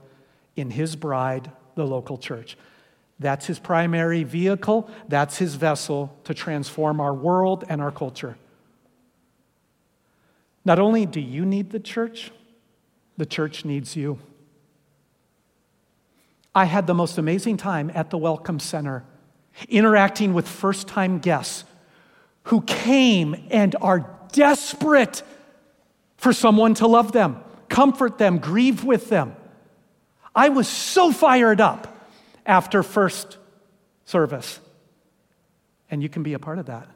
in 0.55 0.71
His 0.71 0.97
bride, 0.97 1.51
the 1.75 1.87
local 1.87 2.19
church. 2.19 2.57
That's 3.19 3.47
His 3.47 3.59
primary 3.59 4.23
vehicle, 4.23 4.91
that's 5.09 5.39
His 5.39 5.55
vessel 5.55 6.17
to 6.25 6.35
transform 6.35 7.01
our 7.01 7.15
world 7.15 7.65
and 7.69 7.81
our 7.81 7.91
culture. 7.91 8.37
Not 10.65 10.79
only 10.79 11.07
do 11.07 11.21
you 11.21 11.47
need 11.47 11.71
the 11.71 11.81
church, 11.81 12.33
the 13.17 13.27
church 13.27 13.65
needs 13.65 13.97
you. 13.97 14.19
I 16.55 16.65
had 16.65 16.87
the 16.87 16.95
most 16.95 17.19
amazing 17.19 17.57
time 17.57 17.91
at 17.95 18.11
the 18.11 18.19
Welcome 18.19 18.61
Center 18.61 19.05
interacting 19.69 20.35
with 20.35 20.49
first 20.49 20.87
time 20.87 21.19
guests 21.19 21.65
who 22.45 22.61
came 22.63 23.49
and 23.51 23.75
are 23.81 24.11
desperate 24.33 25.23
for 26.17 26.33
someone 26.33 26.75
to 26.75 26.87
love 26.87 27.13
them, 27.13 27.43
comfort 27.69 28.19
them, 28.19 28.39
grieve 28.39 28.85
with 28.85 29.09
them. 29.09 29.35
I 30.35 30.51
was 30.51 30.69
so 30.69 31.13
fired 31.13 31.61
up 31.61 32.09
after 32.45 32.83
first 32.83 33.39
service. 34.05 34.61
And 35.91 36.03
you 36.03 36.09
can 36.09 36.23
be 36.23 36.35
a 36.35 36.39
part 36.39 36.59
of 36.59 36.67
that. 36.67 36.89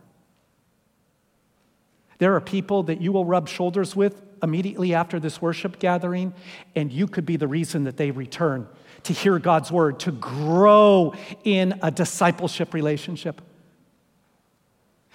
There 2.21 2.37
are 2.37 2.41
people 2.41 2.85
that 2.85 3.01
you 3.01 3.13
will 3.13 3.25
rub 3.25 3.49
shoulders 3.49 3.97
with 3.97 4.23
immediately 4.43 4.95
after 4.95 5.19
this 5.19 5.41
worship 5.41 5.79
gathering, 5.79 6.35
and 6.77 6.93
you 6.93 7.07
could 7.07 7.25
be 7.25 7.37
the 7.37 7.49
reason 7.49 7.85
that 7.85 7.97
they 7.97 8.11
return 8.11 8.69
to 9.05 9.15
hear 9.15 9.39
God's 9.39 9.73
word, 9.73 9.99
to 10.01 10.13
grow 10.13 11.15
in 11.45 11.81
a 11.83 11.91
discipleship 11.91 12.75
relationship. 12.75 13.41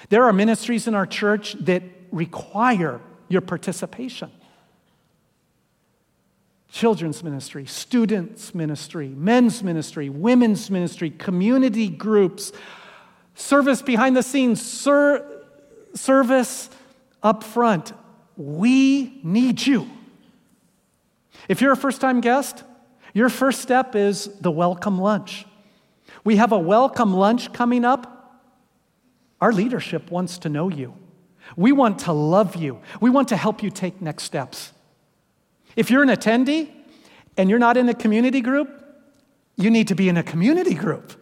There 0.10 0.24
are 0.24 0.34
ministries 0.34 0.88
in 0.88 0.96
our 0.96 1.06
church 1.06 1.54
that 1.62 1.84
require 2.12 3.00
your 3.30 3.42
participation 3.42 4.32
children's 6.72 7.24
ministry, 7.24 7.66
students' 7.66 8.54
ministry, 8.54 9.08
men's 9.08 9.64
ministry, 9.64 10.10
women's 10.10 10.70
ministry, 10.70 11.10
community 11.10 11.88
groups, 11.88 12.52
service 13.34 13.82
behind 13.82 14.18
the 14.18 14.22
scenes, 14.22 14.62
ser- 14.62 15.44
service 15.94 16.70
up 17.26 17.44
front. 17.44 17.92
We 18.38 19.20
need 19.24 19.66
you. 19.66 19.90
If 21.50 21.60
you're 21.60 21.74
a 21.74 21.78
first 21.78 22.00
time 22.00 22.22
guest, 22.22 22.64
your 23.14 23.30
first 23.30 23.62
step 23.62 23.96
is 23.96 24.30
the 24.40 24.52
welcome 24.52 25.00
lunch. 25.00 25.46
We 26.24 26.36
have 26.36 26.52
a 26.52 26.60
welcome 26.60 27.14
lunch 27.14 27.52
coming 27.52 27.84
up. 27.84 28.44
Our 29.42 29.52
leadership 29.52 30.12
wants 30.12 30.38
to 30.40 30.50
know 30.50 30.70
you. 30.70 30.94
We 31.58 31.72
want 31.72 32.00
to 32.00 32.14
love 32.14 32.56
you. 32.56 32.80
We 33.02 33.10
want 33.10 33.30
to 33.30 33.38
help 33.38 33.64
you 33.64 33.70
take 33.70 34.02
next 34.02 34.24
steps. 34.24 34.72
If 35.76 35.90
you're 35.90 36.04
an 36.04 36.10
attendee 36.10 36.70
and 37.38 37.50
you're 37.50 37.60
not 37.60 37.76
in 37.76 37.90
a 37.90 37.94
community 37.94 38.42
group, 38.42 38.70
you 39.56 39.70
need 39.70 39.88
to 39.88 39.96
be 39.96 40.10
in 40.10 40.18
a 40.18 40.24
community 40.24 40.74
group. 40.76 41.14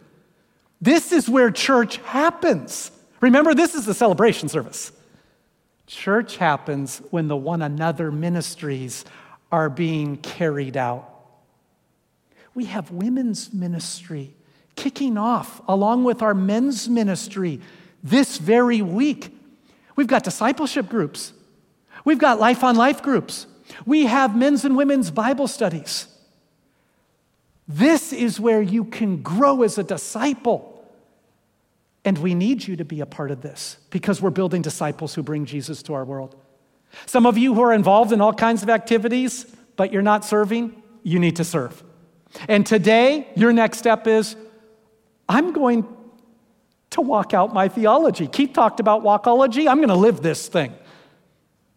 This 0.80 1.12
is 1.12 1.28
where 1.28 1.50
church 1.50 1.96
happens. 1.98 2.90
Remember, 3.20 3.54
this 3.54 3.74
is 3.74 3.86
the 3.86 3.94
celebration 3.94 4.48
service. 4.48 4.92
Church 5.86 6.36
happens 6.36 6.98
when 7.10 7.28
the 7.28 7.36
one 7.36 7.62
another 7.62 8.10
ministries 8.10 9.04
are 9.52 9.68
being 9.68 10.16
carried 10.16 10.76
out. 10.76 11.10
We 12.54 12.66
have 12.66 12.90
women's 12.90 13.52
ministry 13.52 14.34
kicking 14.76 15.18
off 15.18 15.60
along 15.68 16.04
with 16.04 16.22
our 16.22 16.34
men's 16.34 16.88
ministry 16.88 17.60
this 18.02 18.38
very 18.38 18.82
week. 18.82 19.36
We've 19.96 20.06
got 20.06 20.24
discipleship 20.24 20.88
groups, 20.88 21.32
we've 22.04 22.18
got 22.18 22.40
life 22.40 22.64
on 22.64 22.76
life 22.76 23.02
groups, 23.02 23.46
we 23.86 24.06
have 24.06 24.36
men's 24.36 24.64
and 24.64 24.76
women's 24.76 25.10
Bible 25.10 25.48
studies. 25.48 26.08
This 27.66 28.12
is 28.12 28.38
where 28.38 28.60
you 28.60 28.84
can 28.84 29.22
grow 29.22 29.62
as 29.62 29.78
a 29.78 29.84
disciple. 29.84 30.73
And 32.04 32.18
we 32.18 32.34
need 32.34 32.66
you 32.66 32.76
to 32.76 32.84
be 32.84 33.00
a 33.00 33.06
part 33.06 33.30
of 33.30 33.40
this 33.40 33.78
because 33.90 34.20
we're 34.20 34.30
building 34.30 34.62
disciples 34.62 35.14
who 35.14 35.22
bring 35.22 35.46
Jesus 35.46 35.82
to 35.84 35.94
our 35.94 36.04
world. 36.04 36.36
Some 37.06 37.26
of 37.26 37.38
you 37.38 37.54
who 37.54 37.62
are 37.62 37.72
involved 37.72 38.12
in 38.12 38.20
all 38.20 38.32
kinds 38.32 38.62
of 38.62 38.70
activities, 38.70 39.46
but 39.76 39.92
you're 39.92 40.02
not 40.02 40.24
serving, 40.24 40.82
you 41.02 41.18
need 41.18 41.36
to 41.36 41.44
serve. 41.44 41.82
And 42.48 42.66
today, 42.66 43.28
your 43.36 43.52
next 43.52 43.78
step 43.78 44.06
is 44.06 44.36
I'm 45.28 45.52
going 45.52 45.86
to 46.90 47.00
walk 47.00 47.34
out 47.34 47.52
my 47.52 47.68
theology. 47.68 48.26
Keith 48.26 48.52
talked 48.52 48.80
about 48.80 49.02
walkology. 49.02 49.68
I'm 49.68 49.78
going 49.78 49.88
to 49.88 49.94
live 49.94 50.22
this 50.22 50.48
thing. 50.48 50.72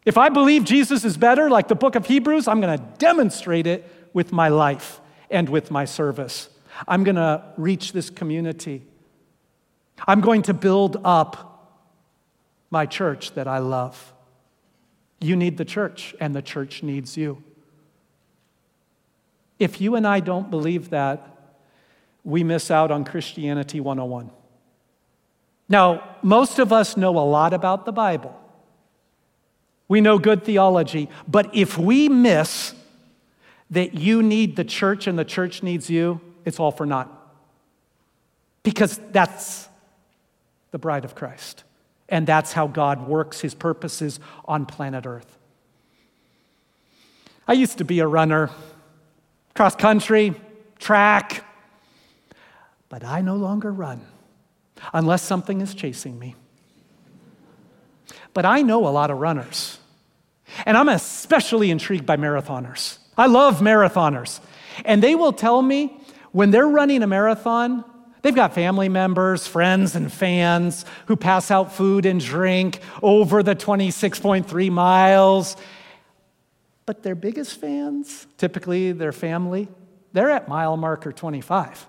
If 0.06 0.18
I 0.18 0.30
believe 0.30 0.64
Jesus 0.64 1.04
is 1.04 1.18
better, 1.18 1.50
like 1.50 1.68
the 1.68 1.76
book 1.76 1.96
of 1.96 2.06
Hebrews, 2.06 2.48
I'm 2.48 2.62
going 2.62 2.78
to 2.78 2.84
demonstrate 2.98 3.68
it 3.68 4.10
with 4.14 4.32
my 4.32 4.48
life 4.48 5.02
and 5.30 5.50
with 5.50 5.72
my 5.72 5.86
service. 5.86 6.50
I'm 6.88 7.04
going 7.04 7.16
to 7.16 7.44
reach 7.58 7.94
this 7.94 8.10
community. 8.10 8.84
I'm 10.06 10.22
going 10.22 10.44
to 10.44 10.54
build 10.54 10.98
up 11.04 11.78
my 12.70 12.86
church 12.86 13.34
that 13.34 13.48
I 13.48 13.60
love. 13.60 14.14
You 15.20 15.36
need 15.36 15.58
the 15.58 15.66
church, 15.66 16.16
and 16.20 16.36
the 16.36 16.42
church 16.42 16.84
needs 16.84 17.18
you. 17.18 17.44
If 19.58 19.82
you 19.82 19.96
and 19.96 20.06
I 20.06 20.20
don't 20.20 20.52
believe 20.52 20.92
that, 20.92 21.28
we 22.24 22.44
miss 22.44 22.70
out 22.70 22.92
on 22.92 23.06
Christianity 23.06 23.80
101. 23.80 24.30
Now, 25.70 26.18
most 26.22 26.60
of 26.60 26.72
us 26.72 26.96
know 26.96 27.18
a 27.18 27.26
lot 27.26 27.54
about 27.54 27.86
the 27.86 27.92
Bible. 27.92 28.40
We 29.88 30.02
know 30.02 30.20
good 30.20 30.44
theology, 30.44 31.10
but 31.28 31.56
if 31.56 31.78
we 31.78 32.10
miss 32.10 32.74
that 33.70 33.96
you 33.96 34.22
need 34.22 34.56
the 34.56 34.64
church 34.64 35.08
and 35.08 35.18
the 35.18 35.26
church 35.26 35.64
needs 35.64 35.90
you, 35.90 36.22
it's 36.46 36.60
all 36.60 36.72
for 36.72 36.86
naught. 36.86 37.12
Because 38.64 39.00
that's 39.12 39.67
the 40.72 40.78
bride 40.78 41.06
of 41.06 41.16
Christ. 41.16 41.64
And 42.10 42.26
that's 42.26 42.54
how 42.54 42.68
God 42.68 43.08
works 43.08 43.42
his 43.42 43.54
purposes 43.54 44.20
on 44.46 44.66
planet 44.66 45.06
Earth. 45.06 45.38
I 47.48 47.54
used 47.54 47.78
to 47.78 47.86
be 47.86 48.00
a 48.00 48.08
runner, 48.08 48.50
cross 49.56 49.76
country, 49.76 50.34
track, 50.80 51.44
but 52.90 53.04
I 53.04 53.22
no 53.22 53.36
longer 53.36 53.72
run 53.72 54.02
unless 54.94 55.22
something 55.22 55.62
is 55.62 55.74
chasing 55.74 56.20
me. 56.20 56.36
But 58.34 58.46
I 58.46 58.62
know 58.62 58.88
a 58.88 58.90
lot 58.90 59.10
of 59.10 59.18
runners, 59.18 59.80
and 60.66 60.78
I'm 60.78 60.90
especially 60.90 61.72
intrigued 61.72 62.06
by 62.06 62.18
marathoners. 62.18 63.00
I 63.18 63.26
love 63.26 63.60
marathoners. 63.60 64.40
And 64.86 65.02
they 65.02 65.16
will 65.16 65.34
tell 65.34 65.62
me 65.62 65.98
when 66.32 66.52
they're 66.52 66.68
running 66.68 67.02
a 67.02 67.08
marathon, 67.08 67.84
they've 68.22 68.36
got 68.36 68.54
family 68.54 68.90
members, 68.90 69.48
friends, 69.48 69.96
and 69.96 70.12
fans 70.12 70.86
who 71.08 71.16
pass 71.16 71.52
out 71.52 71.74
food 71.74 72.06
and 72.06 72.20
drink 72.20 72.80
over 73.02 73.44
the 73.44 73.56
26.3 73.56 74.72
miles. 74.72 75.58
But 76.86 77.04
their 77.04 77.16
biggest 77.16 77.60
fans, 77.60 78.28
typically 78.38 78.92
their 78.94 79.12
family, 79.12 79.68
they're 80.14 80.32
at 80.32 80.48
mile 80.48 80.78
marker 80.78 81.12
25 81.12 81.86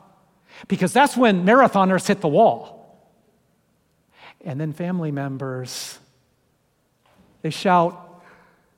because 0.66 0.92
that's 0.92 1.16
when 1.16 1.44
marathoners 1.44 2.06
hit 2.06 2.20
the 2.20 2.28
wall. 2.28 2.76
And 4.44 4.60
then 4.60 4.72
family 4.72 5.12
members, 5.12 5.98
they 7.42 7.50
shout, 7.50 8.22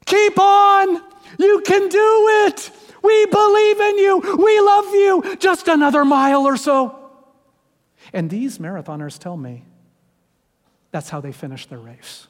Keep 0.07 0.39
on! 0.39 1.03
You 1.39 1.63
can 1.65 1.89
do 1.89 2.29
it! 2.47 2.71
We 3.03 3.27
believe 3.27 3.81
in 3.81 3.99
you! 3.99 4.19
We 4.39 4.61
love 4.61 4.87
you! 4.87 5.37
Just 5.39 5.69
another 5.69 6.05
mile 6.05 6.47
or 6.47 6.57
so. 6.57 7.00
And 8.13 8.31
these 8.31 8.59
marathoners 8.59 9.19
tell 9.19 9.37
me 9.37 9.65
that's 10.91 11.11
how 11.11 11.21
they 11.21 11.33
finish 11.33 11.67
their 11.67 11.79
race. 11.79 12.27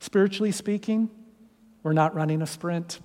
Spiritually 0.00 0.52
speaking, 0.52 1.10
we're 1.82 1.92
not 1.92 2.14
running 2.14 2.42
a 2.42 2.46
sprint, 2.46 3.00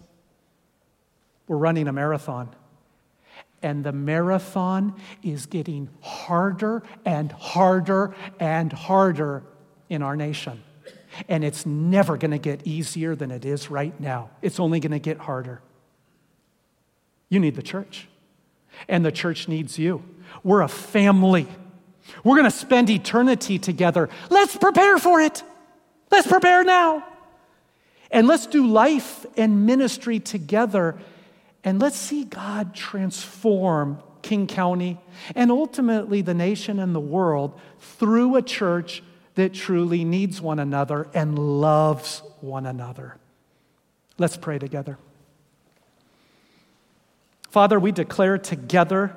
we're 1.48 1.58
running 1.58 1.88
a 1.88 1.94
marathon. 1.94 2.50
And 3.62 3.84
the 3.84 3.94
marathon 3.94 4.96
is 5.24 5.46
getting 5.46 5.90
harder 6.02 6.84
and 7.06 7.32
harder 7.32 8.14
and 8.40 8.74
harder 8.74 9.44
in 9.90 10.02
our 10.04 10.18
nation. 10.18 10.62
And 11.30 11.44
it's 11.44 11.66
never 11.66 12.18
going 12.18 12.32
to 12.32 12.38
get 12.38 12.68
easier 12.68 13.16
than 13.16 13.32
it 13.32 13.46
is 13.46 13.72
right 13.72 13.98
now. 14.00 14.32
It's 14.42 14.60
only 14.60 14.82
going 14.82 14.92
to 14.92 15.00
get 15.00 15.18
harder. 15.18 15.62
You 17.30 17.40
need 17.40 17.56
the 17.56 17.62
church, 17.62 18.10
and 18.88 19.06
the 19.06 19.12
church 19.12 19.48
needs 19.48 19.78
you. 19.78 20.04
We're 20.44 20.62
a 20.62 20.68
family. 20.68 21.48
We're 22.24 22.36
going 22.36 22.50
to 22.50 22.58
spend 22.58 22.90
eternity 22.90 23.60
together. 23.60 24.10
Let's 24.30 24.56
prepare 24.56 24.98
for 24.98 25.22
it. 25.22 25.44
Let's 26.12 26.28
prepare 26.28 26.64
now. 26.64 27.06
And 28.12 28.28
let's 28.28 28.46
do 28.46 28.68
life 28.68 29.26
and 29.38 29.66
ministry 29.66 30.20
together. 30.20 30.96
And 31.64 31.82
let's 31.82 31.98
see 31.98 32.26
God 32.26 32.76
transform 32.76 34.00
King 34.22 34.48
County 34.48 35.00
and 35.36 35.52
ultimately 35.52 36.22
the 36.22 36.34
nation 36.34 36.80
and 36.80 36.94
the 36.94 37.00
world 37.00 37.60
through 37.80 38.36
a 38.36 38.42
church 38.42 39.04
that 39.36 39.54
truly 39.54 40.04
needs 40.04 40.42
one 40.42 40.60
another 40.60 41.08
and 41.14 41.38
loves 41.38 42.22
one 42.42 42.66
another. 42.66 43.18
Let's 44.18 44.38
pray 44.38 44.60
together. 44.60 44.98
Father, 47.54 47.80
we 47.80 47.92
declare 47.92 48.40
together 48.40 49.16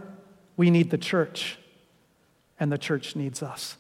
we 0.59 0.71
need 0.71 0.91
the 0.91 0.99
church, 0.99 1.57
and 2.61 2.71
the 2.71 2.77
church 2.77 3.17
needs 3.17 3.43
us. 3.43 3.79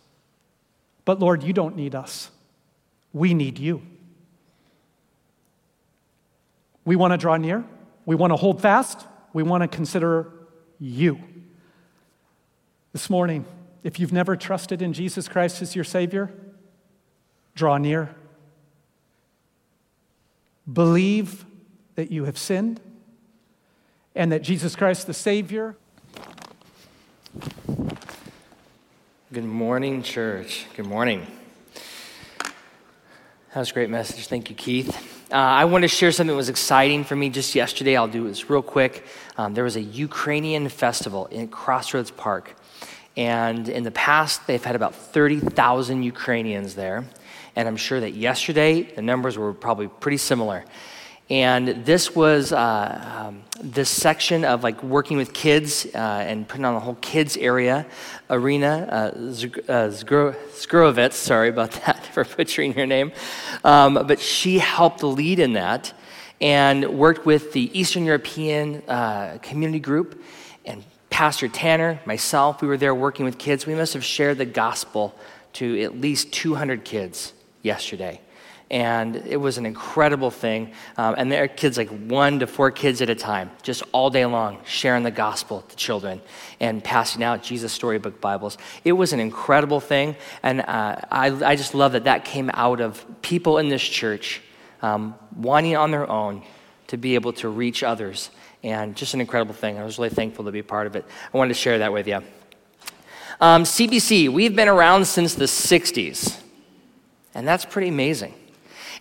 But 1.04 1.18
Lord, 1.18 1.42
you 1.42 1.52
don't 1.52 1.76
need 1.76 1.94
us, 1.94 2.30
we 3.12 3.34
need 3.34 3.58
you. 3.58 3.82
We 6.86 6.96
want 6.96 7.12
to 7.12 7.18
draw 7.18 7.36
near, 7.36 7.66
we 8.06 8.16
want 8.16 8.30
to 8.30 8.36
hold 8.38 8.62
fast, 8.62 9.06
we 9.34 9.42
want 9.42 9.60
to 9.60 9.68
consider 9.68 10.32
you. 10.80 11.20
This 12.94 13.10
morning, 13.10 13.44
if 13.84 14.00
you've 14.00 14.10
never 14.10 14.36
trusted 14.36 14.80
in 14.80 14.94
Jesus 14.94 15.28
Christ 15.28 15.60
as 15.60 15.74
your 15.74 15.84
Savior, 15.84 16.32
draw 17.54 17.76
near. 17.76 18.14
Believe 20.72 21.44
that 21.94 22.10
you 22.10 22.24
have 22.24 22.38
sinned 22.38 22.80
and 24.16 24.32
that 24.32 24.42
Jesus 24.42 24.74
Christ, 24.74 25.06
the 25.06 25.14
Savior, 25.14 25.76
Good 29.32 29.44
morning, 29.44 30.02
church. 30.02 30.66
Good 30.76 30.86
morning. 30.86 31.26
That 33.52 33.60
was 33.60 33.70
a 33.70 33.74
great 33.74 33.90
message. 33.90 34.28
Thank 34.28 34.48
you, 34.48 34.56
Keith. 34.56 34.96
Uh, 35.30 35.34
I 35.34 35.66
want 35.66 35.82
to 35.82 35.88
share 35.88 36.10
something 36.10 36.32
that 36.32 36.36
was 36.36 36.48
exciting 36.48 37.04
for 37.04 37.16
me 37.16 37.28
just 37.28 37.54
yesterday. 37.54 37.96
I'll 37.96 38.08
do 38.08 38.26
this 38.28 38.48
real 38.48 38.62
quick. 38.62 39.04
Um, 39.36 39.52
there 39.52 39.64
was 39.64 39.76
a 39.76 39.82
Ukrainian 39.82 40.70
festival 40.70 41.26
in 41.26 41.48
Crossroads 41.48 42.10
Park. 42.10 42.56
And 43.16 43.68
in 43.68 43.82
the 43.82 43.90
past, 43.90 44.46
they've 44.46 44.64
had 44.64 44.76
about 44.76 44.94
30,000 44.94 46.02
Ukrainians 46.02 46.74
there. 46.74 47.04
And 47.56 47.68
I'm 47.68 47.76
sure 47.76 48.00
that 48.00 48.14
yesterday, 48.14 48.82
the 48.82 49.02
numbers 49.02 49.36
were 49.36 49.52
probably 49.52 49.88
pretty 49.88 50.18
similar. 50.18 50.64
And 51.28 51.84
this 51.84 52.14
was 52.14 52.52
uh, 52.52 53.26
um, 53.26 53.42
this 53.60 53.90
section 53.90 54.44
of 54.44 54.62
like 54.62 54.82
working 54.82 55.16
with 55.16 55.32
kids 55.32 55.86
uh, 55.94 55.98
and 55.98 56.46
putting 56.46 56.64
on 56.64 56.74
the 56.74 56.80
whole 56.80 56.98
kids 57.00 57.36
area. 57.36 57.84
Arena 58.30 59.12
uh, 59.14 59.18
Zgro- 59.18 60.98
uh, 60.98 61.10
sorry 61.10 61.48
about 61.48 61.70
that 61.86 62.06
for 62.06 62.24
butchering 62.24 62.74
your 62.76 62.86
name. 62.86 63.12
Um, 63.64 63.94
but 64.06 64.20
she 64.20 64.58
helped 64.58 65.02
lead 65.02 65.40
in 65.40 65.54
that 65.54 65.92
and 66.40 66.98
worked 66.98 67.26
with 67.26 67.52
the 67.52 67.76
Eastern 67.76 68.04
European 68.04 68.82
uh, 68.88 69.38
community 69.42 69.80
group 69.80 70.22
and 70.64 70.84
Pastor 71.16 71.48
Tanner, 71.48 71.98
myself, 72.04 72.60
we 72.60 72.68
were 72.68 72.76
there 72.76 72.94
working 72.94 73.24
with 73.24 73.38
kids. 73.38 73.64
We 73.64 73.74
must 73.74 73.94
have 73.94 74.04
shared 74.04 74.36
the 74.36 74.44
gospel 74.44 75.14
to 75.54 75.80
at 75.80 75.98
least 75.98 76.30
200 76.32 76.84
kids 76.84 77.32
yesterday. 77.62 78.20
And 78.68 79.16
it 79.16 79.36
was 79.36 79.58
an 79.58 79.66
incredible 79.66 80.30
thing. 80.30 80.72
Um, 80.96 81.14
and 81.16 81.30
there 81.30 81.44
are 81.44 81.48
kids 81.48 81.78
like 81.78 81.88
one 81.88 82.40
to 82.40 82.48
four 82.48 82.72
kids 82.72 83.00
at 83.00 83.08
a 83.08 83.14
time, 83.14 83.50
just 83.62 83.84
all 83.92 84.10
day 84.10 84.26
long, 84.26 84.58
sharing 84.64 85.04
the 85.04 85.12
gospel 85.12 85.62
to 85.62 85.76
children 85.76 86.20
and 86.58 86.82
passing 86.82 87.22
out 87.22 87.44
Jesus 87.44 87.72
Storybook 87.72 88.20
Bibles. 88.20 88.58
It 88.84 88.92
was 88.92 89.12
an 89.12 89.20
incredible 89.20 89.78
thing. 89.78 90.16
And 90.42 90.62
uh, 90.62 90.96
I, 91.10 91.26
I 91.44 91.54
just 91.54 91.74
love 91.74 91.92
that 91.92 92.04
that 92.04 92.24
came 92.24 92.50
out 92.54 92.80
of 92.80 93.04
people 93.22 93.58
in 93.58 93.68
this 93.68 93.82
church 93.82 94.42
um, 94.82 95.14
wanting 95.36 95.76
on 95.76 95.92
their 95.92 96.10
own 96.10 96.42
to 96.88 96.96
be 96.96 97.14
able 97.14 97.32
to 97.34 97.48
reach 97.48 97.82
others 97.82 98.30
and 98.62 98.96
just 98.96 99.14
an 99.14 99.20
incredible 99.20 99.54
thing. 99.54 99.78
I 99.78 99.84
was 99.84 99.98
really 99.98 100.10
thankful 100.10 100.44
to 100.46 100.52
be 100.52 100.62
part 100.62 100.88
of 100.88 100.96
it. 100.96 101.04
I 101.32 101.38
wanted 101.38 101.54
to 101.54 101.60
share 101.60 101.78
that 101.78 101.92
with 101.92 102.08
you. 102.08 102.20
Um, 103.40 103.64
CBC, 103.64 104.28
we've 104.28 104.56
been 104.56 104.68
around 104.68 105.06
since 105.06 105.34
the 105.34 105.44
60s, 105.44 106.40
and 107.34 107.46
that's 107.46 107.64
pretty 107.64 107.88
amazing. 107.88 108.34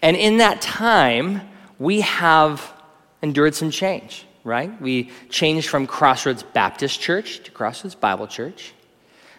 And 0.02 0.16
in 0.16 0.38
that 0.38 0.62
time, 0.62 1.42
we 1.80 2.02
have 2.02 2.74
endured 3.22 3.56
some 3.56 3.72
change, 3.72 4.26
right? 4.44 4.80
We 4.82 5.12
changed 5.30 5.70
from 5.70 5.88
Crossroads 5.88 6.44
Baptist 6.44 7.00
Church 7.00 7.44
to 7.44 7.52
Crossroads 7.52 7.96
Bible 7.96 8.28
Church. 8.28 8.74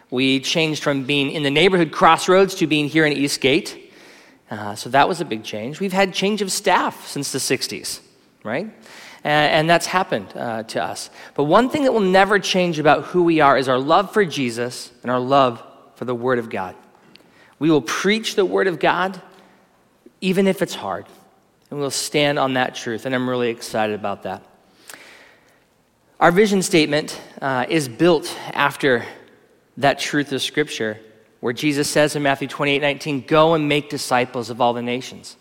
We 0.09 0.39
changed 0.39 0.83
from 0.83 1.03
being 1.03 1.31
in 1.31 1.43
the 1.43 1.51
neighborhood 1.51 1.91
Crossroads 1.91 2.55
to 2.55 2.67
being 2.67 2.87
here 2.87 3.05
in 3.05 3.13
Eastgate. 3.13 3.91
Uh, 4.49 4.75
so 4.75 4.89
that 4.89 5.07
was 5.07 5.19
a 5.19 5.25
big 5.25 5.43
change. 5.43 5.79
We've 5.79 5.93
had 5.93 6.13
change 6.13 6.41
of 6.41 6.51
staff 6.51 7.07
since 7.07 7.31
the 7.31 7.39
60s, 7.39 7.99
right? 8.43 8.71
and, 9.23 9.69
that's 9.69 9.85
happened 9.85 10.27
uh, 10.35 10.63
to 10.63 10.83
us. 10.83 11.09
But 11.35 11.45
one 11.45 11.69
thing 11.69 11.83
that 11.83 11.91
will 11.91 11.99
never 11.99 12.39
change 12.39 12.79
about 12.79 13.05
who 13.05 13.23
we 13.23 13.41
are 13.41 13.57
is 13.57 13.67
our 13.67 13.79
love 13.79 14.13
for 14.13 14.25
Jesus 14.25 14.91
and 15.01 15.11
our 15.11 15.19
love 15.19 15.61
for 15.95 16.05
the 16.05 16.15
Word 16.15 16.39
of 16.39 16.49
God. 16.49 16.75
We 17.59 17.69
will 17.69 17.81
preach 17.81 18.35
the 18.35 18.45
Word 18.45 18.67
of 18.67 18.79
God 18.79 19.21
even 20.21 20.47
if 20.47 20.61
it's 20.61 20.75
hard, 20.75 21.05
and 21.69 21.79
we'll 21.79 21.91
stand 21.91 22.39
on 22.39 22.53
that 22.53 22.75
truth, 22.75 23.05
and 23.05 23.13
I'm 23.13 23.29
really 23.29 23.49
excited 23.49 23.95
about 23.95 24.23
that. 24.23 24.43
Our 26.19 26.31
vision 26.31 26.61
statement 26.61 27.19
uh, 27.41 27.65
is 27.69 27.87
built 27.87 28.35
after 28.53 29.05
that 29.77 29.99
truth 29.99 30.31
of 30.31 30.41
Scripture, 30.41 30.99
where 31.41 31.53
Jesus 31.53 31.87
says 31.87 32.15
in 32.15 32.23
Matthew 32.23 32.47
28 32.47 32.81
19, 32.81 33.21
Go 33.27 33.53
and 33.53 33.69
make 33.69 33.89
disciples 33.89 34.49
of 34.49 34.59
all 34.59 34.73
the 34.73 34.81
nations 34.81 35.37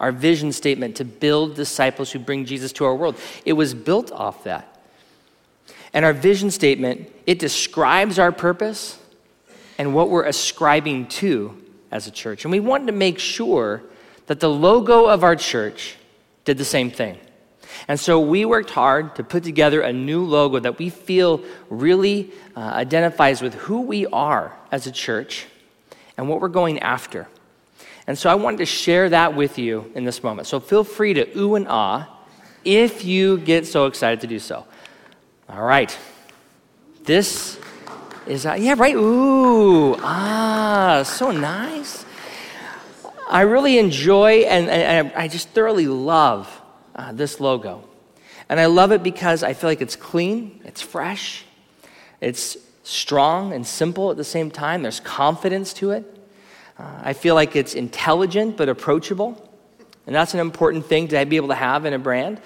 our 0.00 0.12
vision 0.12 0.52
statement 0.52 0.96
to 0.96 1.04
build 1.04 1.54
disciples 1.54 2.10
who 2.12 2.18
bring 2.18 2.44
Jesus 2.44 2.72
to 2.74 2.84
our 2.84 2.94
world. 2.94 3.16
It 3.44 3.54
was 3.54 3.74
built 3.74 4.12
off 4.12 4.44
that. 4.44 4.76
And 5.92 6.04
our 6.04 6.12
vision 6.12 6.50
statement, 6.50 7.10
it 7.26 7.38
describes 7.38 8.18
our 8.18 8.30
purpose 8.30 8.98
and 9.76 9.94
what 9.94 10.10
we're 10.10 10.24
ascribing 10.24 11.06
to 11.06 11.56
as 11.90 12.06
a 12.06 12.10
church. 12.10 12.44
And 12.44 12.52
we 12.52 12.60
wanted 12.60 12.86
to 12.86 12.92
make 12.92 13.18
sure 13.18 13.82
that 14.26 14.40
the 14.40 14.48
logo 14.48 15.06
of 15.06 15.24
our 15.24 15.36
church 15.36 15.96
did 16.44 16.58
the 16.58 16.64
same 16.64 16.90
thing. 16.90 17.18
And 17.86 17.98
so 17.98 18.20
we 18.20 18.44
worked 18.44 18.70
hard 18.70 19.14
to 19.16 19.24
put 19.24 19.44
together 19.44 19.80
a 19.80 19.92
new 19.92 20.24
logo 20.24 20.58
that 20.58 20.78
we 20.78 20.90
feel 20.90 21.42
really 21.70 22.32
uh, 22.56 22.60
identifies 22.60 23.40
with 23.40 23.54
who 23.54 23.82
we 23.82 24.06
are 24.06 24.56
as 24.72 24.86
a 24.86 24.92
church 24.92 25.46
and 26.16 26.28
what 26.28 26.40
we're 26.40 26.48
going 26.48 26.80
after. 26.80 27.28
And 28.06 28.18
so 28.18 28.30
I 28.30 28.34
wanted 28.34 28.58
to 28.58 28.66
share 28.66 29.10
that 29.10 29.36
with 29.36 29.58
you 29.58 29.92
in 29.94 30.04
this 30.04 30.22
moment. 30.22 30.48
So 30.48 30.60
feel 30.60 30.82
free 30.82 31.14
to 31.14 31.38
ooh 31.38 31.54
and 31.54 31.66
ah 31.68 32.14
if 32.64 33.04
you 33.04 33.38
get 33.38 33.66
so 33.66 33.86
excited 33.86 34.20
to 34.22 34.26
do 34.26 34.38
so. 34.38 34.66
All 35.48 35.62
right. 35.62 35.96
This 37.04 37.58
is, 38.28 38.44
uh, 38.44 38.54
yeah, 38.58 38.74
right. 38.76 38.94
Ooh, 38.94 39.96
ah, 40.00 41.02
so 41.04 41.30
nice. 41.30 42.04
I 43.28 43.42
really 43.42 43.78
enjoy 43.78 44.40
and, 44.40 44.68
and 44.68 45.12
I 45.14 45.28
just 45.28 45.48
thoroughly 45.50 45.86
love 45.86 46.48
uh, 46.94 47.12
this 47.12 47.40
logo. 47.40 47.84
And 48.48 48.58
I 48.58 48.66
love 48.66 48.92
it 48.92 49.02
because 49.02 49.42
I 49.42 49.52
feel 49.52 49.68
like 49.68 49.82
it's 49.82 49.96
clean, 49.96 50.60
it's 50.64 50.80
fresh, 50.80 51.44
it's 52.20 52.56
strong 52.82 53.52
and 53.52 53.66
simple 53.66 54.10
at 54.10 54.16
the 54.16 54.24
same 54.24 54.50
time. 54.50 54.82
There's 54.82 55.00
confidence 55.00 55.72
to 55.74 55.90
it. 55.90 56.04
Uh, 56.78 57.00
I 57.02 57.12
feel 57.12 57.34
like 57.34 57.56
it's 57.56 57.74
intelligent 57.74 58.56
but 58.56 58.68
approachable. 58.68 59.44
And 60.06 60.14
that's 60.14 60.32
an 60.32 60.40
important 60.40 60.86
thing 60.86 61.08
to 61.08 61.26
be 61.26 61.36
able 61.36 61.48
to 61.48 61.54
have 61.54 61.84
in 61.84 61.92
a 61.92 61.98
brand. 61.98 62.40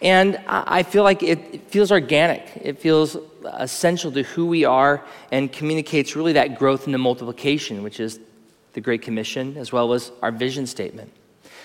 And 0.00 0.40
I 0.46 0.82
feel 0.82 1.02
like 1.02 1.22
it, 1.22 1.38
it 1.52 1.70
feels 1.70 1.92
organic. 1.92 2.48
It 2.62 2.78
feels 2.78 3.16
essential 3.44 4.12
to 4.12 4.22
who 4.22 4.46
we 4.46 4.64
are 4.64 5.04
and 5.30 5.52
communicates 5.52 6.16
really 6.16 6.32
that 6.34 6.58
growth 6.58 6.86
in 6.86 6.92
the 6.92 6.98
multiplication, 6.98 7.82
which 7.82 8.00
is 8.00 8.20
the 8.72 8.80
Great 8.80 9.02
Commission, 9.02 9.56
as 9.56 9.72
well 9.72 9.92
as 9.92 10.12
our 10.22 10.30
vision 10.30 10.66
statement. 10.66 11.12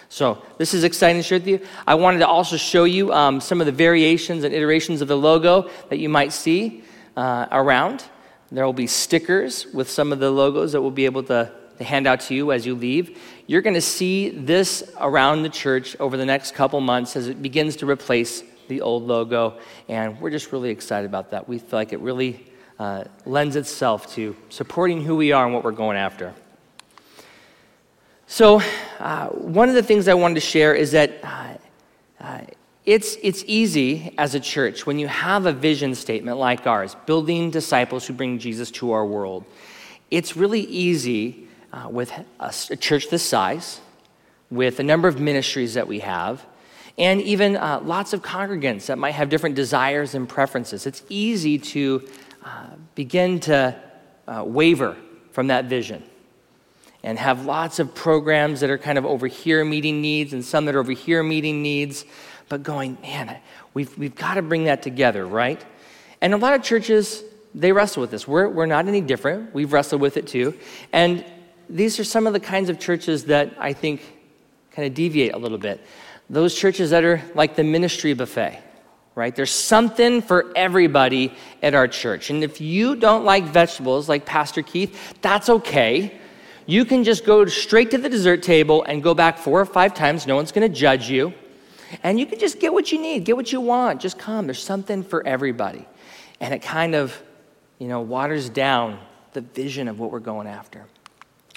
So, 0.09 0.41
this 0.57 0.73
is 0.73 0.83
exciting 0.83 1.21
to 1.21 1.23
share 1.23 1.39
with 1.39 1.47
you. 1.47 1.59
I 1.87 1.95
wanted 1.95 2.19
to 2.19 2.27
also 2.27 2.57
show 2.57 2.83
you 2.83 3.11
um, 3.11 3.41
some 3.41 3.59
of 3.59 3.65
the 3.65 3.71
variations 3.71 4.43
and 4.43 4.53
iterations 4.53 5.01
of 5.01 5.07
the 5.07 5.17
logo 5.17 5.69
that 5.89 5.97
you 5.97 6.09
might 6.09 6.31
see 6.31 6.83
uh, 7.17 7.47
around. 7.51 8.03
There 8.51 8.65
will 8.65 8.73
be 8.73 8.87
stickers 8.87 9.65
with 9.73 9.89
some 9.89 10.13
of 10.13 10.19
the 10.19 10.29
logos 10.29 10.71
that 10.73 10.81
we'll 10.81 10.91
be 10.91 11.05
able 11.05 11.23
to 11.23 11.51
hand 11.83 12.07
out 12.07 12.21
to 12.21 12.35
you 12.35 12.51
as 12.51 12.65
you 12.65 12.75
leave, 12.75 13.19
you're 13.47 13.61
going 13.61 13.73
to 13.73 13.81
see 13.81 14.29
this 14.29 14.83
around 14.99 15.43
the 15.43 15.49
church 15.49 15.95
over 15.99 16.17
the 16.17 16.25
next 16.25 16.53
couple 16.53 16.79
months 16.79 17.15
as 17.15 17.27
it 17.27 17.41
begins 17.41 17.75
to 17.77 17.85
replace 17.85 18.43
the 18.67 18.81
old 18.81 19.03
logo. 19.03 19.59
And 19.87 20.19
we're 20.19 20.31
just 20.31 20.51
really 20.51 20.69
excited 20.69 21.05
about 21.05 21.31
that. 21.31 21.47
We 21.47 21.59
feel 21.59 21.79
like 21.79 21.93
it 21.93 21.99
really 21.99 22.45
uh, 22.79 23.05
lends 23.25 23.55
itself 23.55 24.13
to 24.15 24.35
supporting 24.49 25.03
who 25.03 25.15
we 25.15 25.31
are 25.31 25.45
and 25.45 25.53
what 25.53 25.63
we're 25.63 25.71
going 25.71 25.97
after. 25.97 26.33
So, 28.27 28.61
uh, 28.99 29.27
one 29.27 29.69
of 29.69 29.75
the 29.75 29.83
things 29.83 30.07
I 30.07 30.15
wanted 30.15 30.35
to 30.35 30.41
share 30.41 30.73
is 30.73 30.91
that 30.91 31.19
uh, 31.23 31.53
uh, 32.19 32.41
it's, 32.85 33.17
it's 33.21 33.43
easy 33.47 34.13
as 34.17 34.35
a 34.35 34.39
church 34.39 34.85
when 34.85 34.99
you 34.99 35.07
have 35.07 35.45
a 35.45 35.53
vision 35.53 35.95
statement 35.95 36.37
like 36.37 36.67
ours, 36.67 36.95
building 37.05 37.51
disciples 37.51 38.05
who 38.05 38.13
bring 38.13 38.39
Jesus 38.39 38.71
to 38.71 38.91
our 38.91 39.05
world. 39.05 39.45
It's 40.11 40.35
really 40.35 40.61
easy 40.61 41.47
uh, 41.73 41.89
with 41.89 42.11
a, 42.39 42.53
a, 42.69 42.75
church 42.75 43.09
this 43.09 43.23
size, 43.23 43.81
with 44.49 44.79
a 44.79 44.83
number 44.83 45.07
of 45.07 45.19
ministries 45.19 45.73
that 45.73 45.87
we 45.87 45.99
have, 45.99 46.45
and 46.97 47.21
even 47.21 47.57
uh, 47.57 47.81
lots 47.83 48.13
of 48.13 48.21
congregants 48.21 48.85
that 48.85 48.97
might 48.97 49.11
have 49.11 49.29
different 49.29 49.55
desires 49.55 50.15
and 50.15 50.29
preferences. 50.29 50.85
It's 50.85 51.03
easy 51.09 51.57
to 51.57 52.07
uh, 52.43 52.67
begin 52.95 53.39
to 53.41 53.75
waver 54.27 54.95
from 55.31 55.47
that 55.47 55.65
vision 55.65 56.03
and 57.05 57.19
have 57.19 57.45
lots 57.45 57.77
of 57.77 57.93
programs 57.93 58.61
that 58.61 58.69
are 58.71 58.79
kind 58.79 58.97
of 58.97 59.05
over 59.05 59.27
here 59.27 59.63
meeting 59.63 60.01
needs 60.01 60.33
and 60.33 60.43
some 60.43 60.65
that 60.65 60.73
are 60.75 60.79
over 60.79 60.91
here 60.91 61.21
meeting 61.21 61.61
needs, 61.61 62.03
but 62.49 62.63
going, 62.63 62.97
man, 63.01 63.37
we've, 63.75 63.95
we've 63.95 64.15
got 64.15 64.33
to 64.33 64.41
bring 64.41 64.63
that 64.63 64.81
together, 64.81 65.25
right? 65.25 65.63
And 66.19 66.33
a 66.33 66.37
lot 66.37 66.53
of 66.53 66.63
churches, 66.63 67.23
they 67.53 67.71
wrestle 67.71 68.01
with 68.01 68.09
this. 68.09 68.27
We're, 68.27 68.49
we're 68.49 68.65
not 68.65 68.87
any 68.87 69.01
different. 69.01 69.53
We've 69.53 69.71
wrestled 69.71 70.01
with 70.01 70.17
it 70.17 70.25
too. 70.25 70.57
And 70.91 71.23
these 71.69 71.99
are 71.99 72.03
some 72.03 72.25
of 72.25 72.33
the 72.33 72.39
kinds 72.39 72.69
of 72.69 72.79
churches 72.79 73.25
that 73.25 73.53
I 73.59 73.73
think 73.73 74.01
kind 74.71 74.87
of 74.87 74.95
deviate 74.95 75.33
a 75.33 75.37
little 75.37 75.59
bit. 75.59 75.85
Those 76.29 76.55
churches 76.55 76.89
that 76.89 77.03
are 77.03 77.21
like 77.35 77.55
the 77.55 77.63
ministry 77.63 78.13
buffet, 78.13 78.61
right? 79.13 79.35
There's 79.35 79.51
something 79.51 80.21
for 80.21 80.51
everybody 80.55 81.33
at 81.61 81.75
our 81.75 81.87
church. 81.87 82.29
And 82.29 82.43
if 82.43 82.59
you 82.59 82.95
don't 82.95 83.25
like 83.25 83.45
vegetables 83.45 84.09
like 84.09 84.25
Pastor 84.25 84.61
Keith, 84.61 85.15
that's 85.21 85.49
okay 85.49 86.19
you 86.65 86.85
can 86.85 87.03
just 87.03 87.25
go 87.25 87.45
straight 87.45 87.91
to 87.91 87.97
the 87.97 88.09
dessert 88.09 88.41
table 88.41 88.83
and 88.83 89.03
go 89.03 89.13
back 89.13 89.37
four 89.37 89.61
or 89.61 89.65
five 89.65 89.93
times. 89.93 90.25
No 90.25 90.35
one's 90.35 90.51
going 90.51 90.67
to 90.69 90.75
judge 90.75 91.09
you. 91.09 91.33
And 92.01 92.19
you 92.19 92.25
can 92.25 92.39
just 92.39 92.59
get 92.59 92.73
what 92.73 92.91
you 92.91 92.99
need, 92.99 93.23
get 93.25 93.35
what 93.35 93.51
you 93.51 93.61
want. 93.61 94.01
Just 94.01 94.17
come. 94.17 94.47
There's 94.47 94.61
something 94.61 95.03
for 95.03 95.25
everybody. 95.25 95.85
And 96.39 96.53
it 96.53 96.61
kind 96.61 96.95
of, 96.95 97.21
you 97.77 97.87
know, 97.87 98.01
waters 98.01 98.49
down 98.49 98.99
the 99.33 99.41
vision 99.41 99.87
of 99.87 99.99
what 99.99 100.11
we're 100.11 100.19
going 100.19 100.47
after. 100.47 100.85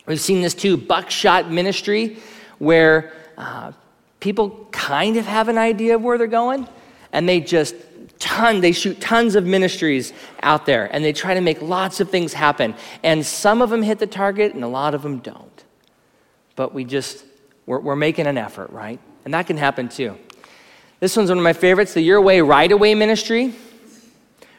We've 0.07 0.21
seen 0.21 0.43
this 0.43 0.55
too 0.55 0.77
buckshot 0.77 1.51
ministry, 1.51 2.19
where 2.59 3.13
uh, 3.39 3.73
people 4.21 4.69
kind 4.71 5.17
of 5.17 5.27
have 5.27 5.49
an 5.49 5.59
idea 5.59 5.97
of 5.97 6.03
where 6.03 6.19
they're 6.19 6.27
going, 6.27 6.69
and 7.13 7.29
they 7.29 7.41
just 7.41 7.75
ton, 8.19 8.61
they 8.61 8.73
shoot 8.73 9.01
tons 9.01 9.35
of 9.35 9.45
ministries 9.45 10.13
out 10.43 10.67
there 10.67 10.93
and 10.95 11.05
they 11.05 11.13
try 11.13 11.35
to 11.35 11.41
make 11.41 11.63
lots 11.63 12.01
of 12.01 12.11
things 12.11 12.33
happen. 12.33 12.75
And 13.03 13.25
some 13.25 13.63
of 13.63 13.71
them 13.71 13.83
hit 13.83 13.99
the 13.99 14.07
target 14.07 14.55
and 14.55 14.65
a 14.65 14.69
lot 14.69 14.95
of 14.95 15.03
them 15.03 15.19
don't. 15.19 15.65
But 16.57 16.75
we 16.75 16.85
just, 16.85 17.25
we're, 17.67 17.81
we're 17.81 17.97
making 17.97 18.27
an 18.27 18.39
effort, 18.39 18.71
right? 18.71 18.99
And 19.25 19.35
that 19.35 19.47
can 19.47 19.57
happen 19.57 19.89
too. 19.89 20.19
This 21.01 21.17
one's 21.17 21.29
one 21.29 21.39
of 21.39 21.45
my 21.45 21.53
favorites 21.53 21.95
the 21.95 22.01
Your 22.01 22.21
Way 22.21 22.41
Right 22.41 22.71
Away 22.71 22.95
ministry, 22.95 23.55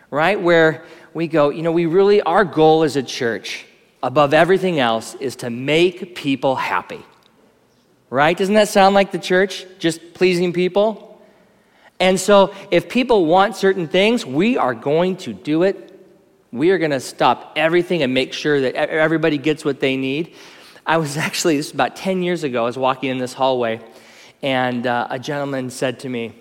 right? 0.09 0.39
Where 0.39 0.85
we 1.13 1.27
go, 1.27 1.49
you 1.49 1.61
know, 1.61 1.71
we 1.71 1.85
really, 1.85 2.21
our 2.21 2.45
goal 2.45 2.83
as 2.83 2.95
a 2.95 3.03
church, 3.03 3.65
above 4.01 4.33
everything 4.33 4.79
else, 4.79 5.15
is 5.15 5.35
to 5.37 5.49
make 5.49 6.15
people 6.15 6.55
happy. 6.55 7.03
Right? 8.09 8.35
Doesn't 8.35 8.55
that 8.55 8.69
sound 8.69 8.95
like 8.95 9.11
the 9.11 9.19
church? 9.19 9.65
Just 9.77 10.13
pleasing 10.13 10.51
people? 10.53 11.21
And 11.99 12.19
so, 12.19 12.53
if 12.71 12.89
people 12.89 13.25
want 13.25 13.55
certain 13.55 13.87
things, 13.87 14.25
we 14.25 14.57
are 14.57 14.73
going 14.73 15.17
to 15.17 15.33
do 15.33 15.63
it. 15.63 15.85
We 16.51 16.71
are 16.71 16.77
going 16.77 16.91
to 16.91 16.99
stop 16.99 17.53
everything 17.55 18.01
and 18.01 18.13
make 18.13 18.33
sure 18.33 18.61
that 18.61 18.75
everybody 18.75 19.37
gets 19.37 19.65
what 19.65 19.79
they 19.79 19.97
need. 19.97 20.33
I 20.85 20.97
was 20.97 21.17
actually, 21.27 21.57
this 21.57 21.67
was 21.67 21.73
about 21.73 21.95
10 21.95 22.23
years 22.23 22.43
ago, 22.43 22.63
I 22.63 22.65
was 22.65 22.77
walking 22.77 23.09
in 23.09 23.17
this 23.19 23.33
hallway, 23.33 23.81
and 24.41 24.87
uh, 24.87 25.07
a 25.09 25.19
gentleman 25.19 25.69
said 25.69 25.99
to 25.99 26.09
me, 26.09 26.33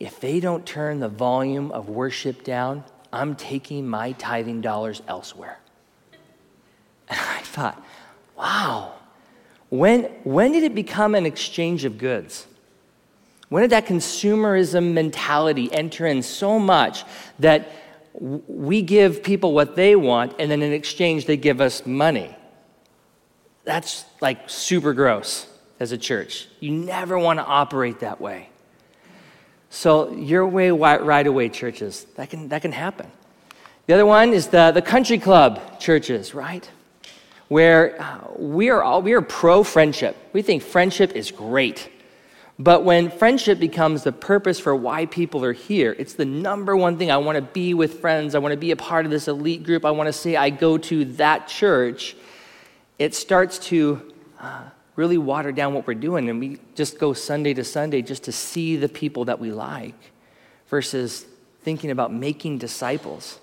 If 0.00 0.20
they 0.20 0.40
don't 0.40 0.66
turn 0.66 1.00
the 1.00 1.08
volume 1.08 1.70
of 1.70 1.88
worship 1.88 2.42
down, 2.44 2.84
I'm 3.12 3.36
taking 3.36 3.88
my 3.88 4.12
tithing 4.12 4.60
dollars 4.60 5.00
elsewhere. 5.08 5.58
And 7.06 7.20
I 7.20 7.40
thought, 7.40 7.84
wow, 8.34 8.94
when, 9.74 10.04
when 10.22 10.52
did 10.52 10.62
it 10.62 10.74
become 10.74 11.16
an 11.16 11.26
exchange 11.26 11.84
of 11.84 11.98
goods? 11.98 12.46
When 13.48 13.62
did 13.62 13.70
that 13.70 13.86
consumerism 13.86 14.92
mentality 14.92 15.72
enter 15.72 16.06
in 16.06 16.22
so 16.22 16.60
much 16.60 17.04
that 17.40 17.72
we 18.20 18.82
give 18.82 19.24
people 19.24 19.52
what 19.52 19.74
they 19.74 19.96
want 19.96 20.34
and 20.38 20.48
then 20.48 20.62
in 20.62 20.72
exchange 20.72 21.26
they 21.26 21.36
give 21.36 21.60
us 21.60 21.84
money? 21.84 22.36
That's 23.64 24.04
like 24.20 24.48
super 24.48 24.92
gross 24.92 25.48
as 25.80 25.90
a 25.90 25.98
church. 25.98 26.46
You 26.60 26.70
never 26.70 27.18
want 27.18 27.40
to 27.40 27.44
operate 27.44 28.00
that 28.00 28.20
way. 28.20 28.50
So, 29.70 30.12
your 30.12 30.46
way 30.46 30.70
right 30.70 31.26
away 31.26 31.48
churches, 31.48 32.04
that 32.14 32.30
can, 32.30 32.48
that 32.50 32.62
can 32.62 32.70
happen. 32.70 33.10
The 33.86 33.94
other 33.94 34.06
one 34.06 34.32
is 34.32 34.46
the, 34.46 34.70
the 34.70 34.82
country 34.82 35.18
club 35.18 35.80
churches, 35.80 36.32
right? 36.32 36.70
Where 37.54 38.04
we 38.36 38.68
are 38.70 38.82
all 38.82 39.00
we 39.00 39.12
are 39.12 39.20
pro 39.20 39.62
friendship. 39.62 40.16
We 40.32 40.42
think 40.42 40.60
friendship 40.60 41.12
is 41.12 41.30
great. 41.30 41.88
But 42.58 42.82
when 42.82 43.12
friendship 43.12 43.60
becomes 43.60 44.02
the 44.02 44.10
purpose 44.10 44.58
for 44.58 44.74
why 44.74 45.06
people 45.06 45.44
are 45.44 45.52
here, 45.52 45.94
it's 45.96 46.14
the 46.14 46.24
number 46.24 46.76
one 46.76 46.98
thing. 46.98 47.12
I 47.12 47.16
want 47.18 47.36
to 47.36 47.42
be 47.42 47.72
with 47.72 48.00
friends. 48.00 48.34
I 48.34 48.40
want 48.40 48.50
to 48.50 48.58
be 48.58 48.72
a 48.72 48.76
part 48.76 49.04
of 49.04 49.12
this 49.12 49.28
elite 49.28 49.62
group. 49.62 49.84
I 49.84 49.92
want 49.92 50.08
to 50.08 50.12
say 50.12 50.34
I 50.34 50.50
go 50.50 50.78
to 50.78 51.04
that 51.22 51.46
church. 51.46 52.16
It 52.98 53.14
starts 53.14 53.60
to 53.70 54.12
uh, 54.40 54.64
really 54.96 55.18
water 55.18 55.52
down 55.52 55.74
what 55.74 55.86
we're 55.86 55.94
doing. 55.94 56.28
And 56.30 56.40
we 56.40 56.58
just 56.74 56.98
go 56.98 57.12
Sunday 57.12 57.54
to 57.54 57.62
Sunday 57.62 58.02
just 58.02 58.24
to 58.24 58.32
see 58.32 58.74
the 58.74 58.88
people 58.88 59.26
that 59.26 59.38
we 59.38 59.52
like 59.52 60.10
versus 60.66 61.24
thinking 61.62 61.92
about 61.92 62.12
making 62.12 62.58
disciples 62.58 63.38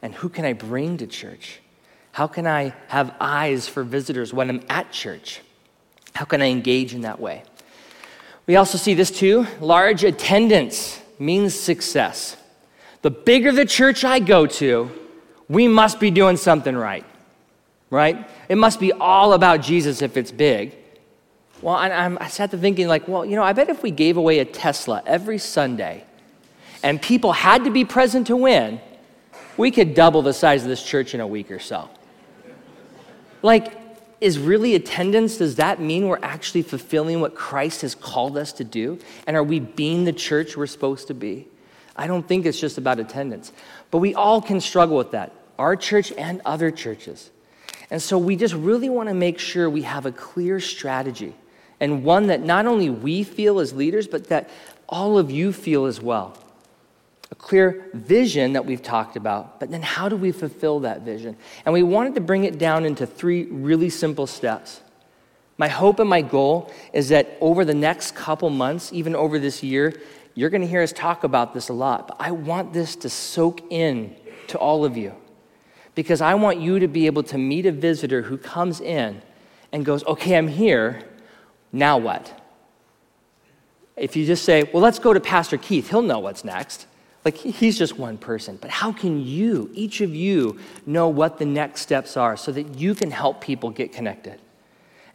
and 0.00 0.14
who 0.14 0.28
can 0.28 0.44
I 0.44 0.52
bring 0.52 0.96
to 0.98 1.08
church? 1.08 1.60
How 2.18 2.26
can 2.26 2.48
I 2.48 2.74
have 2.88 3.14
eyes 3.20 3.68
for 3.68 3.84
visitors 3.84 4.34
when 4.34 4.50
I'm 4.50 4.64
at 4.68 4.90
church? 4.90 5.40
How 6.14 6.24
can 6.24 6.42
I 6.42 6.46
engage 6.46 6.92
in 6.92 7.02
that 7.02 7.20
way? 7.20 7.44
We 8.44 8.56
also 8.56 8.76
see 8.76 8.94
this 8.94 9.12
too 9.12 9.46
large 9.60 10.02
attendance 10.02 11.00
means 11.20 11.54
success. 11.54 12.36
The 13.02 13.12
bigger 13.12 13.52
the 13.52 13.64
church 13.64 14.04
I 14.04 14.18
go 14.18 14.46
to, 14.46 14.90
we 15.48 15.68
must 15.68 16.00
be 16.00 16.10
doing 16.10 16.36
something 16.36 16.76
right, 16.76 17.04
right? 17.88 18.28
It 18.48 18.58
must 18.58 18.80
be 18.80 18.90
all 18.90 19.32
about 19.32 19.62
Jesus 19.62 20.02
if 20.02 20.16
it's 20.16 20.32
big. 20.32 20.74
Well, 21.62 21.76
I, 21.76 22.26
sat 22.26 22.50
there 22.50 22.58
thinking, 22.58 22.88
like, 22.88 23.06
well, 23.06 23.24
you 23.24 23.36
know, 23.36 23.44
I 23.44 23.52
bet 23.52 23.68
if 23.68 23.84
we 23.84 23.92
gave 23.92 24.16
away 24.16 24.40
a 24.40 24.44
Tesla 24.44 25.04
every 25.06 25.38
Sunday 25.38 26.02
and 26.82 27.00
people 27.00 27.30
had 27.30 27.62
to 27.62 27.70
be 27.70 27.84
present 27.84 28.26
to 28.26 28.34
win, 28.34 28.80
we 29.56 29.70
could 29.70 29.94
double 29.94 30.22
the 30.22 30.32
size 30.32 30.64
of 30.64 30.68
this 30.68 30.82
church 30.82 31.14
in 31.14 31.20
a 31.20 31.26
week 31.28 31.52
or 31.52 31.60
so. 31.60 31.88
Like, 33.42 33.76
is 34.20 34.38
really 34.38 34.74
attendance, 34.74 35.38
does 35.38 35.56
that 35.56 35.80
mean 35.80 36.08
we're 36.08 36.18
actually 36.22 36.62
fulfilling 36.62 37.20
what 37.20 37.34
Christ 37.34 37.82
has 37.82 37.94
called 37.94 38.36
us 38.36 38.52
to 38.54 38.64
do? 38.64 38.98
And 39.26 39.36
are 39.36 39.44
we 39.44 39.60
being 39.60 40.04
the 40.04 40.12
church 40.12 40.56
we're 40.56 40.66
supposed 40.66 41.06
to 41.08 41.14
be? 41.14 41.46
I 41.96 42.06
don't 42.06 42.26
think 42.26 42.46
it's 42.46 42.58
just 42.58 42.78
about 42.78 42.98
attendance. 42.98 43.52
But 43.90 43.98
we 43.98 44.14
all 44.14 44.42
can 44.42 44.60
struggle 44.60 44.96
with 44.96 45.12
that, 45.12 45.32
our 45.58 45.76
church 45.76 46.12
and 46.12 46.40
other 46.44 46.70
churches. 46.70 47.30
And 47.90 48.02
so 48.02 48.18
we 48.18 48.36
just 48.36 48.54
really 48.54 48.88
want 48.88 49.08
to 49.08 49.14
make 49.14 49.38
sure 49.38 49.70
we 49.70 49.82
have 49.82 50.04
a 50.04 50.12
clear 50.12 50.60
strategy 50.60 51.34
and 51.80 52.04
one 52.04 52.26
that 52.26 52.42
not 52.42 52.66
only 52.66 52.90
we 52.90 53.22
feel 53.22 53.60
as 53.60 53.72
leaders, 53.72 54.08
but 54.08 54.28
that 54.28 54.50
all 54.88 55.16
of 55.16 55.30
you 55.30 55.52
feel 55.52 55.86
as 55.86 56.00
well 56.00 56.36
a 57.30 57.34
clear 57.34 57.90
vision 57.92 58.54
that 58.54 58.64
we've 58.64 58.82
talked 58.82 59.16
about, 59.16 59.60
but 59.60 59.70
then 59.70 59.82
how 59.82 60.08
do 60.08 60.16
we 60.16 60.32
fulfill 60.32 60.80
that 60.80 61.02
vision? 61.02 61.36
And 61.64 61.72
we 61.72 61.82
wanted 61.82 62.14
to 62.14 62.20
bring 62.20 62.44
it 62.44 62.58
down 62.58 62.84
into 62.84 63.06
three 63.06 63.44
really 63.44 63.90
simple 63.90 64.26
steps. 64.26 64.80
My 65.58 65.68
hope 65.68 65.98
and 65.98 66.08
my 66.08 66.22
goal 66.22 66.72
is 66.92 67.10
that 67.10 67.36
over 67.40 67.64
the 67.64 67.74
next 67.74 68.14
couple 68.14 68.48
months, 68.48 68.92
even 68.92 69.14
over 69.14 69.38
this 69.38 69.62
year, 69.62 70.00
you're 70.34 70.50
going 70.50 70.60
to 70.62 70.68
hear 70.68 70.82
us 70.82 70.92
talk 70.92 71.24
about 71.24 71.52
this 71.52 71.68
a 71.68 71.72
lot, 71.72 72.08
but 72.08 72.16
I 72.20 72.30
want 72.30 72.72
this 72.72 72.94
to 72.96 73.10
soak 73.10 73.60
in 73.70 74.14
to 74.46 74.58
all 74.58 74.84
of 74.84 74.96
you 74.96 75.14
because 75.96 76.20
I 76.20 76.34
want 76.34 76.60
you 76.60 76.78
to 76.78 76.86
be 76.86 77.06
able 77.06 77.24
to 77.24 77.36
meet 77.36 77.66
a 77.66 77.72
visitor 77.72 78.22
who 78.22 78.38
comes 78.38 78.80
in 78.80 79.20
and 79.72 79.84
goes, 79.84 80.04
Okay, 80.04 80.36
I'm 80.36 80.46
here. 80.46 81.02
Now 81.72 81.98
what? 81.98 82.40
If 83.96 84.14
you 84.14 84.24
just 84.24 84.44
say, 84.44 84.62
Well, 84.72 84.80
let's 84.80 85.00
go 85.00 85.12
to 85.12 85.18
Pastor 85.18 85.56
Keith, 85.56 85.90
he'll 85.90 86.02
know 86.02 86.20
what's 86.20 86.44
next. 86.44 86.86
Like, 87.24 87.36
he's 87.36 87.76
just 87.76 87.98
one 87.98 88.16
person. 88.16 88.58
But 88.60 88.70
how 88.70 88.92
can 88.92 89.24
you, 89.26 89.70
each 89.74 90.00
of 90.00 90.14
you, 90.14 90.58
know 90.86 91.08
what 91.08 91.38
the 91.38 91.44
next 91.44 91.82
steps 91.82 92.16
are 92.16 92.36
so 92.36 92.52
that 92.52 92.78
you 92.78 92.94
can 92.94 93.10
help 93.10 93.40
people 93.40 93.70
get 93.70 93.92
connected? 93.92 94.40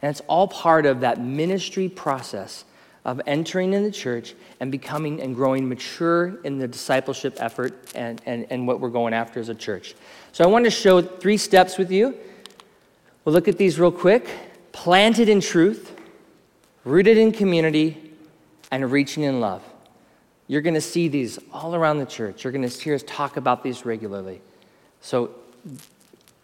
And 0.02 0.10
it's 0.10 0.20
all 0.28 0.46
part 0.46 0.86
of 0.86 1.00
that 1.00 1.20
ministry 1.20 1.88
process 1.88 2.64
of 3.04 3.20
entering 3.26 3.74
in 3.74 3.82
the 3.82 3.90
church 3.90 4.34
and 4.60 4.70
becoming 4.70 5.20
and 5.20 5.34
growing 5.34 5.68
mature 5.68 6.38
in 6.44 6.58
the 6.58 6.68
discipleship 6.68 7.36
effort 7.38 7.90
and, 7.94 8.20
and, 8.26 8.46
and 8.50 8.66
what 8.66 8.80
we're 8.80 8.90
going 8.90 9.12
after 9.12 9.40
as 9.40 9.48
a 9.48 9.54
church. 9.54 9.94
So 10.32 10.44
I 10.44 10.46
want 10.46 10.64
to 10.64 10.70
show 10.70 11.02
three 11.02 11.36
steps 11.36 11.76
with 11.76 11.90
you. 11.90 12.16
We'll 13.24 13.34
look 13.34 13.48
at 13.48 13.58
these 13.58 13.78
real 13.78 13.92
quick 13.92 14.28
planted 14.72 15.28
in 15.28 15.40
truth, 15.40 15.96
rooted 16.84 17.16
in 17.16 17.32
community, 17.32 18.12
and 18.70 18.90
reaching 18.90 19.22
in 19.22 19.40
love. 19.40 19.62
You're 20.46 20.60
going 20.60 20.74
to 20.74 20.80
see 20.80 21.08
these 21.08 21.38
all 21.52 21.74
around 21.74 21.98
the 21.98 22.06
church. 22.06 22.44
You're 22.44 22.52
going 22.52 22.68
to 22.68 22.78
hear 22.78 22.94
us 22.94 23.02
talk 23.06 23.36
about 23.36 23.62
these 23.62 23.84
regularly. 23.84 24.42
So 25.00 25.34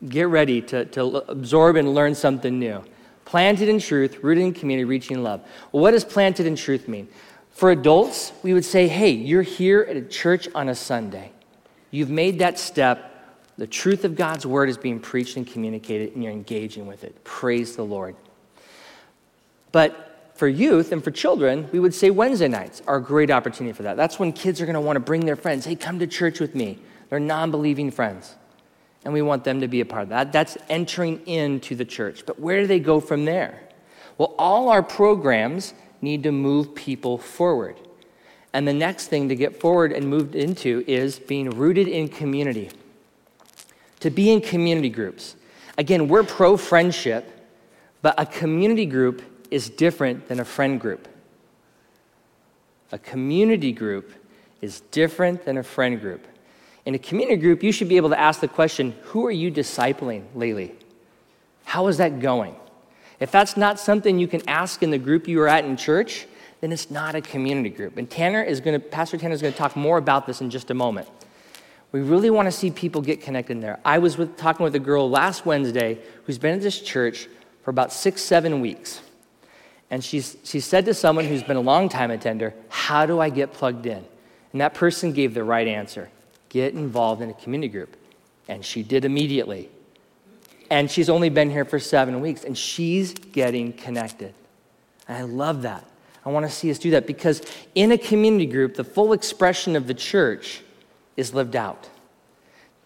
get 0.09 0.29
ready 0.29 0.63
to, 0.63 0.87
to 0.87 1.31
absorb 1.31 1.77
and 1.77 1.95
learn 1.95 2.15
something 2.15 2.59
new. 2.59 2.83
Planted 3.27 3.69
in 3.69 3.79
truth, 3.79 4.19
rooted 4.23 4.43
in 4.43 4.55
community, 4.55 4.85
reaching 4.85 5.19
in 5.19 5.23
love. 5.23 5.43
Well, 5.71 5.83
what 5.83 5.93
does 5.93 6.05
planted 6.05 6.47
in 6.47 6.57
truth 6.57 6.89
mean? 6.89 7.09
For 7.51 7.71
adults, 7.71 8.33
we 8.43 8.55
would 8.55 8.65
say, 8.65 8.89
hey, 8.89 9.11
you're 9.11 9.43
here 9.43 9.87
at 9.89 9.97
a 9.97 10.03
church 10.03 10.49
on 10.55 10.69
a 10.69 10.75
Sunday. 10.75 11.31
You've 11.91 12.11
made 12.11 12.39
that 12.39 12.59
step. 12.59 13.07
The 13.59 13.67
truth 13.67 14.05
of 14.05 14.17
God's 14.17 14.47
word 14.47 14.71
is 14.71 14.79
being 14.79 14.99
preached 14.99 15.37
and 15.37 15.47
communicated, 15.47 16.15
and 16.15 16.25
you're 16.25 16.33
engaging 16.33 16.87
with 16.87 17.05
it. 17.05 17.23
Praise 17.23 17.77
the 17.77 17.85
Lord. 17.85 18.17
But 19.73 20.10
for 20.41 20.49
youth 20.49 20.91
and 20.91 21.05
for 21.05 21.11
children, 21.11 21.69
we 21.71 21.79
would 21.79 21.93
say 21.93 22.09
Wednesday 22.09 22.49
nights 22.49 22.81
are 22.87 22.97
a 22.97 23.03
great 23.03 23.31
opportunity 23.31 23.75
for 23.75 23.83
that. 23.83 23.99
That's 23.99 24.19
when 24.19 24.33
kids 24.33 24.59
are 24.63 24.65
going 24.65 24.73
to 24.73 24.81
want 24.81 24.97
to 24.97 25.01
bring 25.01 25.27
their 25.27 25.37
friends. 25.37 25.67
Hey, 25.67 25.77
come 25.77 25.99
to 25.99 26.07
church 26.07 26.41
with 26.41 26.55
me. 26.55 26.79
They're 27.11 27.21
non 27.21 27.51
believing 27.51 27.91
friends. 27.91 28.37
And 29.05 29.13
we 29.13 29.21
want 29.21 29.45
them 29.45 29.61
to 29.61 29.69
be 29.69 29.83
a 29.83 29.85
part 29.85 30.05
of 30.05 30.09
that. 30.09 30.33
That's 30.33 30.57
entering 30.71 31.21
into 31.27 31.77
the 31.77 31.85
church. 31.85 32.25
But 32.25 32.41
where 32.41 32.63
do 32.63 32.67
they 32.67 32.81
go 32.81 33.01
from 33.01 33.27
there? 33.27 33.61
Well, 34.17 34.35
all 34.39 34.71
our 34.71 34.83
programs 34.83 35.75
need 36.01 36.23
to 36.23 36.33
move 36.33 36.75
people 36.75 37.19
forward. 37.19 37.77
And 38.55 38.67
the 38.67 38.73
next 38.73 39.09
thing 39.09 39.29
to 39.29 39.37
get 39.37 39.61
forward 39.61 39.93
and 39.93 40.09
moved 40.09 40.35
into 40.35 40.83
is 40.87 41.19
being 41.19 41.51
rooted 41.51 41.87
in 41.87 42.09
community. 42.09 42.71
To 44.01 44.09
be 44.09 44.31
in 44.31 44.41
community 44.41 44.89
groups. 44.89 45.37
Again, 45.77 46.09
we're 46.09 46.25
pro 46.25 46.57
friendship, 46.57 47.31
but 48.01 48.15
a 48.17 48.25
community 48.25 48.87
group 48.87 49.21
is 49.51 49.69
different 49.69 50.29
than 50.29 50.41
a 50.41 50.45
friend 50.45 50.81
group. 50.81 51.09
A 52.93 52.99
community 52.99 53.73
group 53.73 54.13
is 54.61 54.81
different 54.91 55.45
than 55.45 55.57
a 55.57 55.63
friend 55.63 56.01
group. 56.01 56.27
In 56.85 56.95
a 56.95 56.99
community 56.99 57.41
group, 57.41 57.63
you 57.63 57.73
should 57.73 57.89
be 57.89 57.97
able 57.97 58.11
to 58.11 58.19
ask 58.19 58.41
the 58.41 58.49
question 58.49 58.95
who 59.05 59.27
are 59.27 59.31
you 59.31 59.51
discipling 59.51 60.25
lately? 60.35 60.75
How 61.65 61.87
is 61.87 61.99
that 61.99 62.21
going? 62.21 62.57
If 63.21 63.31
that's 63.31 63.57
not 63.57 63.79
something 63.79 64.19
you 64.19 64.27
can 64.27 64.49
ask 64.49 64.83
in 64.83 64.91
the 64.91 64.99
group 64.99 65.29
you 65.29 65.41
are 65.43 65.49
at 65.49 65.65
in 65.65 65.77
church, 65.77 66.27
then 66.61 66.73
it's 66.73 66.91
not 66.91 67.15
a 67.15 67.21
community 67.21 67.71
group. 67.71 67.97
And 67.97 68.09
Tanner 68.09 68.43
is 68.43 68.61
going 68.61 68.81
to, 68.81 68.85
Pastor 68.85 69.19
Tanner 69.19 69.35
is 69.35 69.43
going 69.43 69.53
to 69.53 69.59
talk 69.59 69.77
more 69.77 69.99
about 69.99 70.27
this 70.27 70.41
in 70.41 70.51
just 70.51 70.71
a 70.71 70.75
moment. 70.75 71.09
We 71.93 72.01
really 72.01 72.31
want 72.31 72.47
to 72.47 72.53
see 72.53 72.71
people 72.71 73.03
get 73.03 73.21
connected 73.21 73.53
in 73.53 73.61
there. 73.61 73.81
I 73.85 73.99
was 73.99 74.17
with, 74.17 74.37
talking 74.37 74.65
with 74.65 74.75
a 74.75 74.81
girl 74.81 75.11
last 75.11 75.45
Wednesday 75.45 75.99
who's 76.25 76.39
been 76.39 76.55
at 76.55 76.63
this 76.63 76.81
church 76.81 77.29
for 77.63 77.71
about 77.71 77.93
six, 77.93 78.23
seven 78.23 78.61
weeks. 78.61 79.01
And 79.91 80.05
she's, 80.05 80.37
she 80.45 80.61
said 80.61 80.85
to 80.87 80.95
someone 80.95 81.25
who's 81.25 81.43
been 81.43 81.57
a 81.57 81.63
long 81.63 81.89
time 81.89 82.11
attender, 82.11 82.55
How 82.69 83.07
do 83.07 83.21
I 83.21 83.29
get 83.29 83.53
plugged 83.53 83.87
in? 83.87 84.05
And 84.53 84.61
that 84.61 84.75
person 84.75 85.13
gave 85.13 85.35
the 85.35 85.45
right 85.45 85.67
answer 85.67 86.11
get 86.49 86.75
involved 86.75 87.23
in 87.23 87.31
a 87.31 87.35
community 87.35 87.69
group. 87.69 87.97
And 88.49 88.65
she 88.65 88.83
did 88.83 89.05
immediately. 89.05 89.71
And 90.69 90.91
she's 90.91 91.09
only 91.09 91.29
been 91.29 91.49
here 91.49 91.65
for 91.65 91.79
seven 91.79 92.21
weeks, 92.21 92.43
and 92.43 92.59
she's 92.59 93.15
getting 93.15 93.73
connected. 93.73 94.35
And 95.07 95.17
I 95.17 95.23
love 95.23 95.63
that. 95.63 95.85
I 96.25 96.31
want 96.31 96.47
to 96.47 96.53
see 96.53 96.71
us 96.71 96.79
do 96.79 96.91
that 96.91 97.07
because 97.07 97.43
in 97.75 97.93
a 97.93 97.99
community 97.99 98.47
group, 98.47 98.75
the 98.75 98.85
full 98.85 99.13
expression 99.13 99.77
of 99.77 99.87
the 99.87 99.95
church 99.95 100.63
is 101.17 101.33
lived 101.35 101.57
out. 101.57 101.89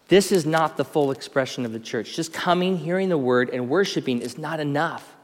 This 0.07 0.31
is 0.31 0.45
not 0.45 0.77
the 0.77 0.85
full 0.85 1.11
expression 1.11 1.65
of 1.65 1.73
the 1.73 1.79
church. 1.79 2.15
Just 2.15 2.31
coming, 2.31 2.77
hearing 2.77 3.09
the 3.09 3.17
word, 3.17 3.49
and 3.49 3.69
worshiping 3.69 4.21
is 4.21 4.37
not 4.37 4.59
enough. 4.59 5.14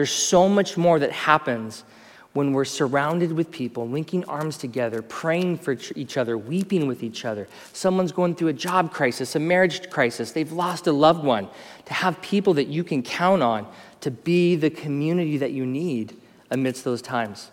There's 0.00 0.10
so 0.10 0.48
much 0.48 0.78
more 0.78 0.98
that 0.98 1.12
happens 1.12 1.84
when 2.32 2.54
we're 2.54 2.64
surrounded 2.64 3.30
with 3.32 3.50
people, 3.50 3.86
linking 3.86 4.24
arms 4.24 4.56
together, 4.56 5.02
praying 5.02 5.58
for 5.58 5.76
each 5.94 6.16
other, 6.16 6.38
weeping 6.38 6.86
with 6.86 7.02
each 7.02 7.26
other. 7.26 7.46
Someone's 7.74 8.10
going 8.10 8.34
through 8.34 8.48
a 8.48 8.54
job 8.54 8.94
crisis, 8.94 9.36
a 9.36 9.38
marriage 9.38 9.90
crisis, 9.90 10.32
they've 10.32 10.52
lost 10.52 10.86
a 10.86 10.92
loved 10.92 11.22
one. 11.22 11.48
To 11.84 11.92
have 11.92 12.22
people 12.22 12.54
that 12.54 12.68
you 12.68 12.82
can 12.82 13.02
count 13.02 13.42
on 13.42 13.66
to 14.00 14.10
be 14.10 14.56
the 14.56 14.70
community 14.70 15.36
that 15.36 15.52
you 15.52 15.66
need 15.66 16.16
amidst 16.50 16.82
those 16.82 17.02
times. 17.02 17.50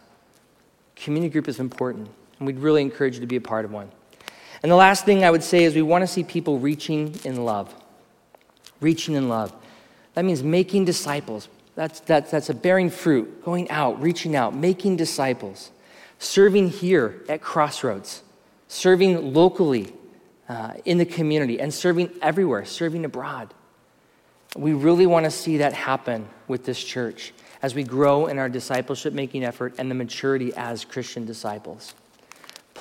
Community 0.96 1.30
group 1.30 1.50
is 1.50 1.60
important, 1.60 2.08
and 2.40 2.48
we'd 2.48 2.60
really 2.60 2.82
encourage 2.82 3.16
you 3.16 3.20
to 3.20 3.28
be 3.28 3.36
a 3.36 3.42
part 3.42 3.66
of 3.66 3.74
one. 3.74 3.92
And 4.64 4.72
the 4.72 4.78
last 4.78 5.04
thing 5.04 5.26
I 5.26 5.32
would 5.32 5.44
say 5.44 5.66
is 5.66 5.76
we 5.76 5.82
want 5.82 6.02
to 6.04 6.08
see 6.08 6.24
people 6.24 6.60
reaching 6.60 7.14
in 7.26 7.44
love. 7.44 7.76
Reaching 8.80 9.16
in 9.16 9.28
love. 9.28 9.54
That 10.14 10.24
means 10.24 10.44
making 10.44 10.86
disciples, 10.86 11.50
that's, 11.78 12.00
that's, 12.00 12.32
that's 12.32 12.50
a 12.50 12.56
bearing 12.56 12.90
fruit, 12.90 13.46
going 13.46 13.70
out, 13.70 14.02
reaching 14.02 14.36
out, 14.36 14.56
making 14.56 14.96
disciples, 14.96 15.70
serving 16.18 16.70
here 16.70 17.22
at 17.30 17.40
Crossroads, 17.40 18.24
serving 18.68 19.32
locally 19.36 19.94
uh, 20.50 20.74
in 20.86 20.98
the 20.98 21.06
community, 21.06 21.62
and 21.62 21.72
serving 21.72 22.10
everywhere, 22.20 22.66
serving 22.66 23.06
abroad. 23.06 23.54
We 24.56 24.74
really 24.74 25.06
want 25.06 25.26
to 25.26 25.32
see 25.32 25.58
that 25.58 25.74
happen 25.74 26.28
with 26.48 26.66
this 26.66 26.84
church 26.84 27.32
as 27.62 27.76
we 27.76 27.84
grow 27.84 28.26
in 28.26 28.40
our 28.40 28.50
discipleship 28.50 29.14
making 29.14 29.44
effort 29.44 29.76
and 29.78 29.92
the 29.92 29.96
maturity 29.96 30.54
as 30.56 30.84
Christian 30.84 31.28
disciples 31.28 31.94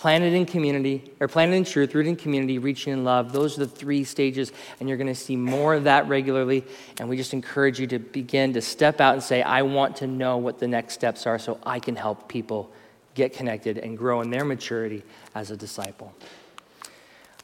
planted 0.07 0.34
in 0.34 0.46
community, 0.46 1.02
or 1.18 1.26
planted 1.26 1.57
in 1.57 1.64
truth, 1.64 1.92
rooted 1.92 2.11
in 2.11 2.14
community, 2.14 2.61
reaching 2.61 2.92
in 2.92 3.02
love. 3.02 3.32
Those 3.32 3.57
are 3.57 3.64
the 3.64 3.66
three 3.66 4.04
stages, 4.04 4.52
and 4.78 4.88
you're 4.88 4.96
going 4.96 5.09
to 5.09 5.16
see 5.16 5.34
more 5.34 5.74
of 5.74 5.82
that 5.82 6.07
regularly. 6.07 6.64
And 7.00 7.09
we 7.09 7.16
just 7.16 7.32
encourage 7.32 7.80
you 7.80 7.88
to 7.88 7.98
begin 7.98 8.52
to 8.52 8.62
step 8.62 9.00
out 9.00 9.14
and 9.14 9.20
say, 9.20 9.42
I 9.42 9.62
want 9.62 9.96
to 9.96 10.07
know 10.07 10.36
what 10.36 10.61
the 10.61 10.68
next 10.68 10.94
steps 10.94 11.26
are 11.26 11.40
so 11.40 11.59
I 11.66 11.80
can 11.80 11.96
help 11.96 12.28
people 12.28 12.70
get 13.16 13.32
connected 13.32 13.78
and 13.78 13.98
grow 13.98 14.20
in 14.20 14.30
their 14.30 14.44
maturity 14.44 15.02
as 15.34 15.50
a 15.50 15.57
disciple. 15.57 16.14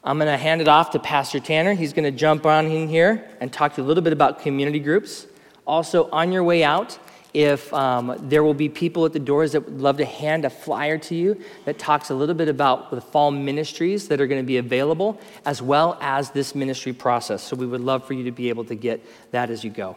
I'm 0.01 0.17
going 0.17 0.31
to 0.31 0.37
hand 0.37 0.61
it 0.61 0.69
off 0.69 0.91
to 0.91 0.99
Pastor 0.99 1.41
Tanner. 1.41 1.73
He's 1.73 1.91
going 1.91 2.05
to 2.05 2.17
jump 2.17 2.45
on 2.45 2.67
in 2.67 2.87
here 2.87 3.29
and 3.41 3.51
talk 3.51 3.73
to 3.73 3.81
you 3.81 3.85
a 3.85 3.89
little 3.89 4.03
bit 4.03 4.13
about 4.13 4.39
community 4.39 4.79
groups. 4.79 5.27
Also, 5.67 6.09
on 6.11 6.31
your 6.31 6.45
way 6.45 6.63
out, 6.63 6.97
if 7.33 7.73
um, 7.73 8.15
there 8.21 8.43
will 8.43 8.53
be 8.53 8.69
people 8.69 9.05
at 9.05 9.13
the 9.13 9.19
doors 9.19 9.53
that 9.53 9.61
would 9.61 9.81
love 9.81 9.97
to 9.97 10.05
hand 10.05 10.45
a 10.45 10.49
flyer 10.49 10.97
to 10.99 11.15
you 11.15 11.41
that 11.65 11.79
talks 11.79 12.09
a 12.09 12.13
little 12.13 12.35
bit 12.35 12.47
about 12.47 12.91
the 12.91 13.01
fall 13.01 13.31
ministries 13.31 14.07
that 14.07 14.21
are 14.21 14.27
going 14.27 14.41
to 14.41 14.45
be 14.45 14.57
available, 14.57 15.19
as 15.45 15.61
well 15.61 15.97
as 16.01 16.29
this 16.31 16.53
ministry 16.53 16.93
process. 16.93 17.41
So 17.41 17.55
we 17.55 17.65
would 17.65 17.81
love 17.81 18.05
for 18.05 18.13
you 18.13 18.23
to 18.25 18.31
be 18.31 18.49
able 18.49 18.65
to 18.65 18.75
get 18.75 19.03
that 19.31 19.49
as 19.49 19.63
you 19.63 19.71
go. 19.71 19.95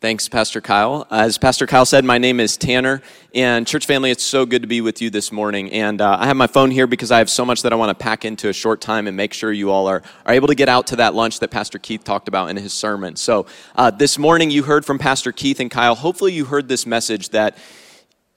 Thanks, 0.00 0.28
Pastor 0.28 0.60
Kyle. 0.60 1.08
As 1.10 1.38
Pastor 1.38 1.66
Kyle 1.66 1.84
said, 1.84 2.04
my 2.04 2.18
name 2.18 2.38
is 2.38 2.56
Tanner, 2.56 3.02
and 3.34 3.66
church 3.66 3.84
family, 3.84 4.12
it's 4.12 4.22
so 4.22 4.46
good 4.46 4.62
to 4.62 4.68
be 4.68 4.80
with 4.80 5.02
you 5.02 5.10
this 5.10 5.32
morning. 5.32 5.72
And 5.72 6.00
uh, 6.00 6.18
I 6.20 6.26
have 6.26 6.36
my 6.36 6.46
phone 6.46 6.70
here 6.70 6.86
because 6.86 7.10
I 7.10 7.18
have 7.18 7.28
so 7.28 7.44
much 7.44 7.62
that 7.62 7.72
I 7.72 7.74
want 7.74 7.90
to 7.90 8.00
pack 8.00 8.24
into 8.24 8.48
a 8.48 8.52
short 8.52 8.80
time 8.80 9.08
and 9.08 9.16
make 9.16 9.32
sure 9.32 9.50
you 9.50 9.72
all 9.72 9.88
are, 9.88 10.04
are 10.24 10.34
able 10.34 10.46
to 10.46 10.54
get 10.54 10.68
out 10.68 10.86
to 10.86 10.96
that 10.96 11.14
lunch 11.14 11.40
that 11.40 11.50
Pastor 11.50 11.80
Keith 11.80 12.04
talked 12.04 12.28
about 12.28 12.48
in 12.48 12.56
his 12.56 12.72
sermon. 12.72 13.16
So 13.16 13.46
uh, 13.74 13.90
this 13.90 14.20
morning, 14.20 14.52
you 14.52 14.62
heard 14.62 14.84
from 14.84 15.00
Pastor 15.00 15.32
Keith 15.32 15.58
and 15.58 15.68
Kyle. 15.68 15.96
Hopefully, 15.96 16.32
you 16.32 16.44
heard 16.44 16.68
this 16.68 16.86
message 16.86 17.30
that 17.30 17.58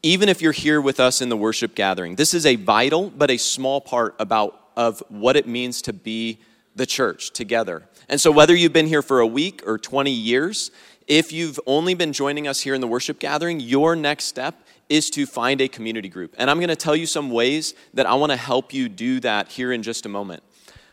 even 0.01 0.29
if 0.29 0.41
you're 0.41 0.53
here 0.53 0.81
with 0.81 0.99
us 0.99 1.21
in 1.21 1.29
the 1.29 1.37
worship 1.37 1.75
gathering, 1.75 2.15
this 2.15 2.33
is 2.33 2.47
a 2.47 2.55
vital 2.55 3.11
but 3.11 3.29
a 3.29 3.37
small 3.37 3.79
part 3.81 4.15
about 4.17 4.59
of 4.75 5.03
what 5.09 5.35
it 5.35 5.47
means 5.47 5.83
to 5.83 5.93
be 5.93 6.39
the 6.75 6.87
church 6.87 7.31
together. 7.31 7.87
And 8.09 8.19
so, 8.19 8.31
whether 8.31 8.55
you've 8.55 8.73
been 8.73 8.87
here 8.87 9.01
for 9.01 9.19
a 9.19 9.27
week 9.27 9.61
or 9.67 9.77
20 9.77 10.11
years, 10.11 10.71
if 11.11 11.33
you've 11.33 11.59
only 11.67 11.93
been 11.93 12.13
joining 12.13 12.47
us 12.47 12.61
here 12.61 12.73
in 12.73 12.79
the 12.79 12.87
worship 12.87 13.19
gathering, 13.19 13.59
your 13.59 13.97
next 13.97 14.23
step 14.23 14.65
is 14.87 15.09
to 15.09 15.25
find 15.25 15.59
a 15.59 15.67
community 15.67 16.07
group. 16.07 16.33
And 16.37 16.49
I'm 16.49 16.55
going 16.55 16.69
to 16.69 16.75
tell 16.77 16.95
you 16.95 17.05
some 17.05 17.29
ways 17.29 17.73
that 17.93 18.05
I 18.05 18.13
want 18.13 18.31
to 18.31 18.37
help 18.37 18.73
you 18.73 18.87
do 18.87 19.19
that 19.19 19.49
here 19.49 19.73
in 19.73 19.83
just 19.83 20.05
a 20.05 20.09
moment. 20.09 20.41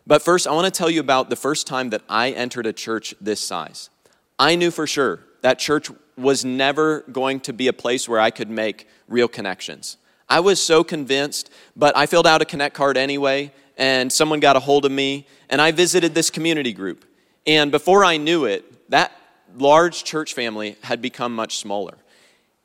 But 0.08 0.20
first, 0.20 0.48
I 0.48 0.52
want 0.54 0.64
to 0.64 0.76
tell 0.76 0.90
you 0.90 0.98
about 0.98 1.30
the 1.30 1.36
first 1.36 1.68
time 1.68 1.90
that 1.90 2.02
I 2.08 2.32
entered 2.32 2.66
a 2.66 2.72
church 2.72 3.14
this 3.20 3.38
size. 3.38 3.90
I 4.40 4.56
knew 4.56 4.72
for 4.72 4.88
sure 4.88 5.20
that 5.42 5.60
church 5.60 5.88
was 6.16 6.44
never 6.44 7.02
going 7.02 7.38
to 7.42 7.52
be 7.52 7.68
a 7.68 7.72
place 7.72 8.08
where 8.08 8.18
I 8.18 8.32
could 8.32 8.50
make 8.50 8.88
real 9.06 9.28
connections. 9.28 9.98
I 10.28 10.40
was 10.40 10.60
so 10.60 10.82
convinced, 10.82 11.48
but 11.76 11.96
I 11.96 12.06
filled 12.06 12.26
out 12.26 12.42
a 12.42 12.44
Connect 12.44 12.74
card 12.74 12.96
anyway, 12.96 13.52
and 13.76 14.12
someone 14.12 14.40
got 14.40 14.56
a 14.56 14.60
hold 14.60 14.84
of 14.84 14.90
me, 14.90 15.28
and 15.48 15.60
I 15.60 15.70
visited 15.70 16.16
this 16.16 16.28
community 16.28 16.72
group. 16.72 17.04
And 17.46 17.70
before 17.70 18.04
I 18.04 18.16
knew 18.16 18.46
it, 18.46 18.90
that 18.90 19.12
large 19.56 20.04
church 20.04 20.34
family 20.34 20.76
had 20.82 21.00
become 21.00 21.34
much 21.34 21.58
smaller. 21.58 21.96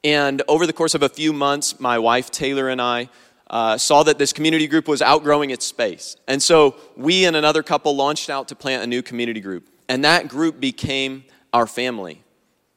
And 0.03 0.41
over 0.47 0.67
the 0.67 0.73
course 0.73 0.95
of 0.95 1.03
a 1.03 1.09
few 1.09 1.31
months, 1.31 1.79
my 1.79 1.97
wife 1.97 2.29
Taylor 2.29 2.69
and 2.69 2.81
I 2.81 3.09
uh, 3.49 3.77
saw 3.77 4.03
that 4.03 4.17
this 4.17 4.33
community 4.33 4.67
group 4.67 4.87
was 4.87 5.01
outgrowing 5.01 5.51
its 5.51 5.65
space. 5.65 6.17
And 6.27 6.41
so 6.41 6.75
we 6.97 7.25
and 7.25 7.35
another 7.35 7.63
couple 7.63 7.95
launched 7.95 8.29
out 8.29 8.47
to 8.49 8.55
plant 8.55 8.83
a 8.83 8.87
new 8.87 9.01
community 9.01 9.39
group. 9.39 9.69
And 9.87 10.03
that 10.03 10.27
group 10.27 10.59
became 10.59 11.23
our 11.53 11.67
family. 11.67 12.23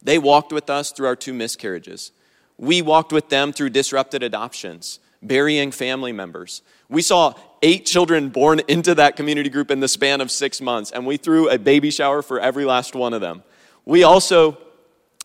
They 0.02 0.18
walked 0.18 0.52
with 0.52 0.70
us 0.70 0.92
through 0.92 1.06
our 1.06 1.16
two 1.16 1.32
miscarriages. 1.32 2.12
We 2.58 2.82
walked 2.82 3.12
with 3.12 3.28
them 3.28 3.52
through 3.52 3.70
disrupted 3.70 4.22
adoptions, 4.22 4.98
burying 5.22 5.70
family 5.72 6.12
members. 6.12 6.62
We 6.88 7.02
saw 7.02 7.34
eight 7.62 7.86
children 7.86 8.28
born 8.28 8.60
into 8.68 8.94
that 8.94 9.16
community 9.16 9.50
group 9.50 9.70
in 9.70 9.80
the 9.80 9.88
span 9.88 10.20
of 10.20 10.30
six 10.30 10.60
months, 10.60 10.90
and 10.90 11.06
we 11.06 11.16
threw 11.16 11.48
a 11.48 11.58
baby 11.58 11.90
shower 11.90 12.22
for 12.22 12.38
every 12.38 12.64
last 12.64 12.94
one 12.94 13.14
of 13.14 13.20
them. 13.20 13.42
We 13.86 14.02
also, 14.02 14.58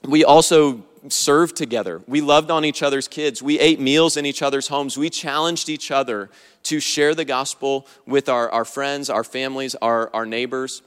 we 0.08 0.24
also 0.24 0.84
served 1.10 1.56
together. 1.56 2.02
We 2.08 2.22
loved 2.22 2.52
on 2.52 2.64
each 2.64 2.84
other's 2.84 3.08
kids. 3.08 3.42
We 3.42 3.60
ate 3.60 3.80
meals 3.80 4.18
in 4.18 4.26
each 4.26 4.44
other's 4.44 4.68
homes. 4.68 4.98
We 4.98 5.10
challenged 5.10 5.68
each 5.68 5.90
other 5.90 6.30
to 6.64 6.80
share 6.80 7.16
the 7.16 7.26
gospel 7.26 7.88
with 8.06 8.30
our, 8.30 8.50
our 8.52 8.66
friends, 8.66 9.10
our 9.10 9.24
families, 9.24 9.74
our, 9.82 10.14
our 10.14 10.28
neighbors. 10.28 10.84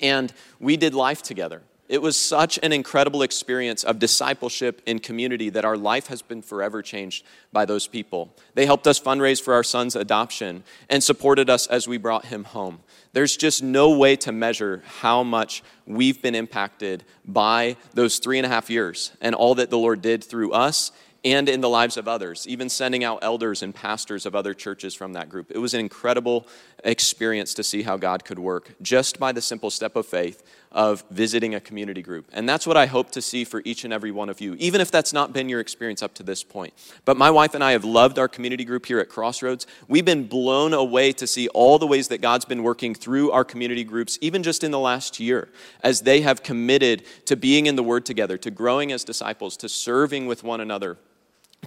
And 0.00 0.32
we 0.58 0.76
did 0.76 0.94
life 0.94 1.22
together. 1.22 1.62
It 1.88 2.02
was 2.02 2.16
such 2.16 2.58
an 2.62 2.72
incredible 2.72 3.22
experience 3.22 3.84
of 3.84 3.98
discipleship 3.98 4.82
in 4.86 4.98
community 4.98 5.50
that 5.50 5.64
our 5.64 5.76
life 5.76 6.08
has 6.08 6.20
been 6.20 6.42
forever 6.42 6.82
changed 6.82 7.24
by 7.52 7.64
those 7.64 7.86
people. 7.86 8.34
They 8.54 8.66
helped 8.66 8.86
us 8.86 8.98
fundraise 8.98 9.40
for 9.40 9.54
our 9.54 9.62
son's 9.62 9.94
adoption 9.94 10.64
and 10.90 11.02
supported 11.02 11.48
us 11.48 11.66
as 11.66 11.86
we 11.86 11.96
brought 11.96 12.26
him 12.26 12.44
home. 12.44 12.80
There's 13.12 13.36
just 13.36 13.62
no 13.62 13.96
way 13.96 14.16
to 14.16 14.32
measure 14.32 14.82
how 14.98 15.22
much 15.22 15.62
we've 15.86 16.20
been 16.20 16.34
impacted 16.34 17.04
by 17.24 17.76
those 17.94 18.18
three 18.18 18.38
and 18.38 18.46
a 18.46 18.50
half 18.50 18.68
years 18.68 19.12
and 19.20 19.34
all 19.34 19.54
that 19.54 19.70
the 19.70 19.78
Lord 19.78 20.02
did 20.02 20.24
through 20.24 20.52
us 20.52 20.90
and 21.26 21.48
in 21.48 21.60
the 21.60 21.68
lives 21.68 21.96
of 21.96 22.06
others, 22.06 22.46
even 22.46 22.68
sending 22.68 23.02
out 23.02 23.18
elders 23.22 23.62
and 23.62 23.74
pastors 23.74 24.26
of 24.26 24.36
other 24.36 24.54
churches 24.54 24.94
from 24.94 25.14
that 25.14 25.28
group. 25.28 25.50
It 25.50 25.58
was 25.58 25.74
an 25.74 25.80
incredible 25.80 26.46
experience 26.84 27.54
to 27.54 27.64
see 27.64 27.82
how 27.82 27.96
God 27.96 28.24
could 28.24 28.38
work 28.38 28.74
just 28.82 29.18
by 29.18 29.32
the 29.32 29.40
simple 29.40 29.70
step 29.70 29.96
of 29.96 30.06
faith 30.06 30.42
of 30.72 31.04
visiting 31.10 31.54
a 31.54 31.60
community 31.60 32.02
group. 32.02 32.28
And 32.32 32.46
that's 32.46 32.66
what 32.66 32.76
I 32.76 32.86
hope 32.86 33.10
to 33.12 33.22
see 33.22 33.44
for 33.44 33.62
each 33.64 33.84
and 33.84 33.92
every 33.92 34.10
one 34.10 34.28
of 34.28 34.40
you, 34.40 34.54
even 34.58 34.80
if 34.80 34.90
that's 34.90 35.12
not 35.12 35.32
been 35.32 35.48
your 35.48 35.60
experience 35.60 36.02
up 36.02 36.12
to 36.14 36.22
this 36.22 36.44
point. 36.44 36.74
But 37.04 37.16
my 37.16 37.30
wife 37.30 37.54
and 37.54 37.64
I 37.64 37.72
have 37.72 37.84
loved 37.84 38.18
our 38.18 38.28
community 38.28 38.64
group 38.64 38.84
here 38.84 38.98
at 38.98 39.08
Crossroads. 39.08 39.66
We've 39.88 40.04
been 40.04 40.26
blown 40.26 40.74
away 40.74 41.12
to 41.12 41.26
see 41.26 41.48
all 41.48 41.78
the 41.78 41.86
ways 41.86 42.08
that 42.08 42.20
God's 42.20 42.44
been 42.44 42.62
working 42.62 42.94
through 42.94 43.30
our 43.30 43.44
community 43.44 43.84
groups, 43.84 44.18
even 44.20 44.42
just 44.42 44.62
in 44.62 44.70
the 44.70 44.78
last 44.78 45.18
year, 45.18 45.48
as 45.82 46.02
they 46.02 46.20
have 46.20 46.42
committed 46.42 47.04
to 47.24 47.36
being 47.36 47.66
in 47.66 47.76
the 47.76 47.82
Word 47.82 48.04
together, 48.04 48.36
to 48.38 48.50
growing 48.50 48.92
as 48.92 49.02
disciples, 49.02 49.56
to 49.58 49.68
serving 49.68 50.26
with 50.26 50.44
one 50.44 50.60
another 50.60 50.98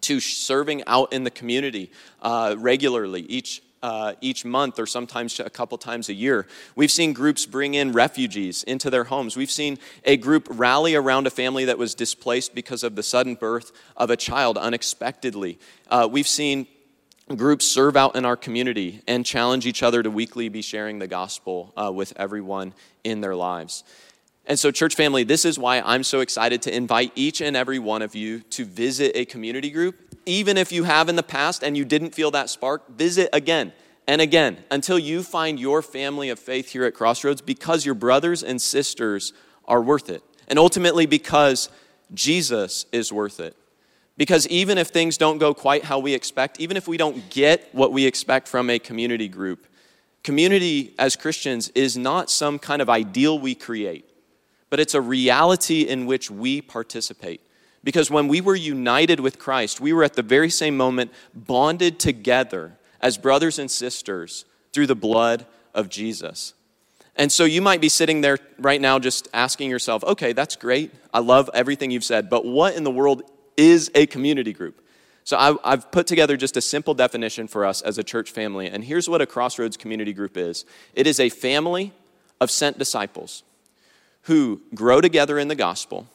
to 0.02 0.20
serving 0.20 0.84
out 0.88 1.12
in 1.12 1.24
the 1.24 1.32
community 1.32 1.92
uh, 2.22 2.56
regularly 2.58 3.22
each 3.22 3.62
uh, 3.82 4.14
each 4.22 4.46
month 4.46 4.80
or 4.80 4.86
sometimes 4.86 5.40
a 5.40 5.50
couple 5.50 5.78
times 5.78 6.10
a 6.10 6.14
year. 6.14 6.48
We've 6.76 6.92
seen 6.92 7.14
groups 7.14 7.46
bring 7.46 7.74
in 7.74 7.92
refugees 7.92 8.64
into 8.64 8.90
their 8.90 9.06
homes. 9.06 9.38
We've 9.38 9.52
seen 9.52 9.78
a 10.04 10.18
group 10.18 10.48
rally 10.50 10.96
around 10.96 11.28
a 11.28 11.30
family 11.30 11.66
that 11.66 11.78
was 11.78 11.96
displaced 11.96 12.54
because 12.54 12.84
of 12.84 12.96
the 12.96 13.04
sudden 13.04 13.36
birth 13.36 13.72
of 13.96 14.10
a 14.10 14.18
child 14.18 14.58
unexpectedly. 14.58 15.60
Uh, 15.90 16.08
we've 16.12 16.28
seen 16.28 16.68
groups 17.36 17.68
serve 17.68 17.96
out 17.96 18.16
in 18.16 18.26
our 18.26 18.36
community 18.36 19.02
and 19.08 19.26
challenge 19.26 19.66
each 19.66 19.84
other 19.84 20.02
to 20.02 20.10
weekly 20.10 20.50
be 20.50 20.62
sharing 20.62 21.00
the 21.00 21.08
gospel 21.08 21.72
uh, 21.78 21.92
with 21.92 22.14
everyone 22.16 22.74
in 23.04 23.22
their 23.22 23.36
lives. 23.36 23.84
And 24.46 24.58
so, 24.58 24.72
church 24.72 24.96
family, 24.96 25.24
this 25.24 25.46
is 25.46 25.60
why 25.60 25.80
I'm 25.80 26.04
so 26.04 26.22
excited 26.22 26.64
to 26.64 26.76
invite 26.76 27.12
each 27.14 27.40
and 27.40 27.56
every 27.56 27.78
one 27.78 28.02
of 28.02 28.16
you 28.16 28.40
to 28.40 28.66
visit 28.66 29.12
a 29.16 29.26
community 29.26 29.70
group. 29.70 30.09
Even 30.30 30.58
if 30.58 30.72
you 30.72 30.84
have 30.84 31.10
in 31.10 31.16
the 31.16 31.24
past 31.24 31.64
and 31.64 31.76
you 31.76 31.84
didn't 31.84 32.14
feel 32.14 32.30
that 32.32 32.50
spark, 32.50 32.88
visit 32.96 33.30
again 33.34 33.74
and 34.08 34.22
again 34.22 34.64
until 34.70 35.00
you 35.00 35.24
find 35.24 35.60
your 35.60 35.82
family 35.82 36.30
of 36.30 36.38
faith 36.38 36.72
here 36.72 36.84
at 36.84 36.94
Crossroads 36.94 37.42
because 37.42 37.86
your 37.86 37.96
brothers 37.96 38.44
and 38.44 38.62
sisters 38.62 39.34
are 39.66 39.82
worth 39.82 40.10
it. 40.10 40.22
And 40.48 40.60
ultimately, 40.60 41.06
because 41.06 41.70
Jesus 42.14 42.86
is 42.92 43.12
worth 43.12 43.40
it. 43.40 43.56
Because 44.18 44.48
even 44.50 44.78
if 44.78 44.90
things 44.90 45.18
don't 45.18 45.38
go 45.38 45.54
quite 45.54 45.86
how 45.86 45.98
we 45.98 46.14
expect, 46.14 46.60
even 46.60 46.78
if 46.78 46.88
we 46.88 46.98
don't 46.98 47.30
get 47.30 47.68
what 47.74 47.92
we 47.92 48.06
expect 48.06 48.48
from 48.48 48.70
a 48.70 48.78
community 48.78 49.30
group, 49.30 49.66
community 50.24 50.94
as 51.00 51.16
Christians 51.16 51.70
is 51.70 51.98
not 51.98 52.30
some 52.30 52.60
kind 52.60 52.82
of 52.82 52.90
ideal 52.90 53.40
we 53.40 53.56
create 53.56 54.06
but 54.70 54.80
it's 54.80 54.94
a 54.94 55.02
reality 55.02 55.82
in 55.82 56.06
which 56.06 56.30
we 56.30 56.62
participate. 56.62 57.42
Because 57.84 58.12
when 58.12 58.28
we 58.28 58.42
were 58.42 58.56
united 58.56 59.20
with 59.20 59.40
Christ, 59.40 59.80
we 59.80 59.94
were 59.94 60.04
at 60.04 60.14
the 60.14 60.22
very 60.22 60.50
same 60.50 60.76
moment 60.76 61.12
bonded 61.34 62.00
together 62.00 62.78
as 63.02 63.18
brothers 63.18 63.58
and 63.58 63.72
sisters 63.72 64.46
through 64.74 64.88
the 64.88 64.96
blood 64.96 65.46
of 65.74 65.90
Jesus. 65.90 66.54
And 67.16 67.32
so 67.32 67.44
you 67.44 67.62
might 67.62 67.82
be 67.82 67.90
sitting 67.90 68.22
there 68.22 68.38
right 68.58 68.80
now 68.80 69.00
just 69.00 69.28
asking 69.34 69.70
yourself, 69.70 70.04
okay, 70.04 70.34
that's 70.34 70.56
great. 70.56 70.94
I 71.14 71.20
love 71.20 71.50
everything 71.54 71.92
you've 71.92 72.04
said, 72.04 72.30
but 72.30 72.46
what 72.46 72.76
in 72.76 72.84
the 72.84 72.92
world 72.92 73.24
is 73.58 73.92
a 73.96 74.06
community 74.06 74.54
group? 74.54 74.82
So 75.26 75.38
I, 75.38 75.72
have 75.72 75.92
put 75.92 76.08
together 76.08 76.38
just 76.38 76.58
a 76.58 76.62
simple 76.62 76.94
definition 76.94 77.48
for 77.48 77.66
us 77.66 77.82
as 77.82 77.98
a 77.98 78.04
church 78.04 78.32
family. 78.32 78.68
And 78.68 78.84
here's 78.84 79.08
what 79.10 79.22
a 79.22 79.26
Crossroads 79.26 79.78
community 79.78 80.14
group 80.14 80.38
is 80.38 80.66
it 80.94 81.08
is 81.08 81.20
a 81.20 81.30
family 81.30 81.94
of 82.42 82.50
sent 82.50 82.80
disciples 82.80 83.44
who 84.24 84.62
grow 84.74 85.02
together 85.02 85.38
in 85.38 85.48
the 85.48 85.56
gospel, 85.56 86.08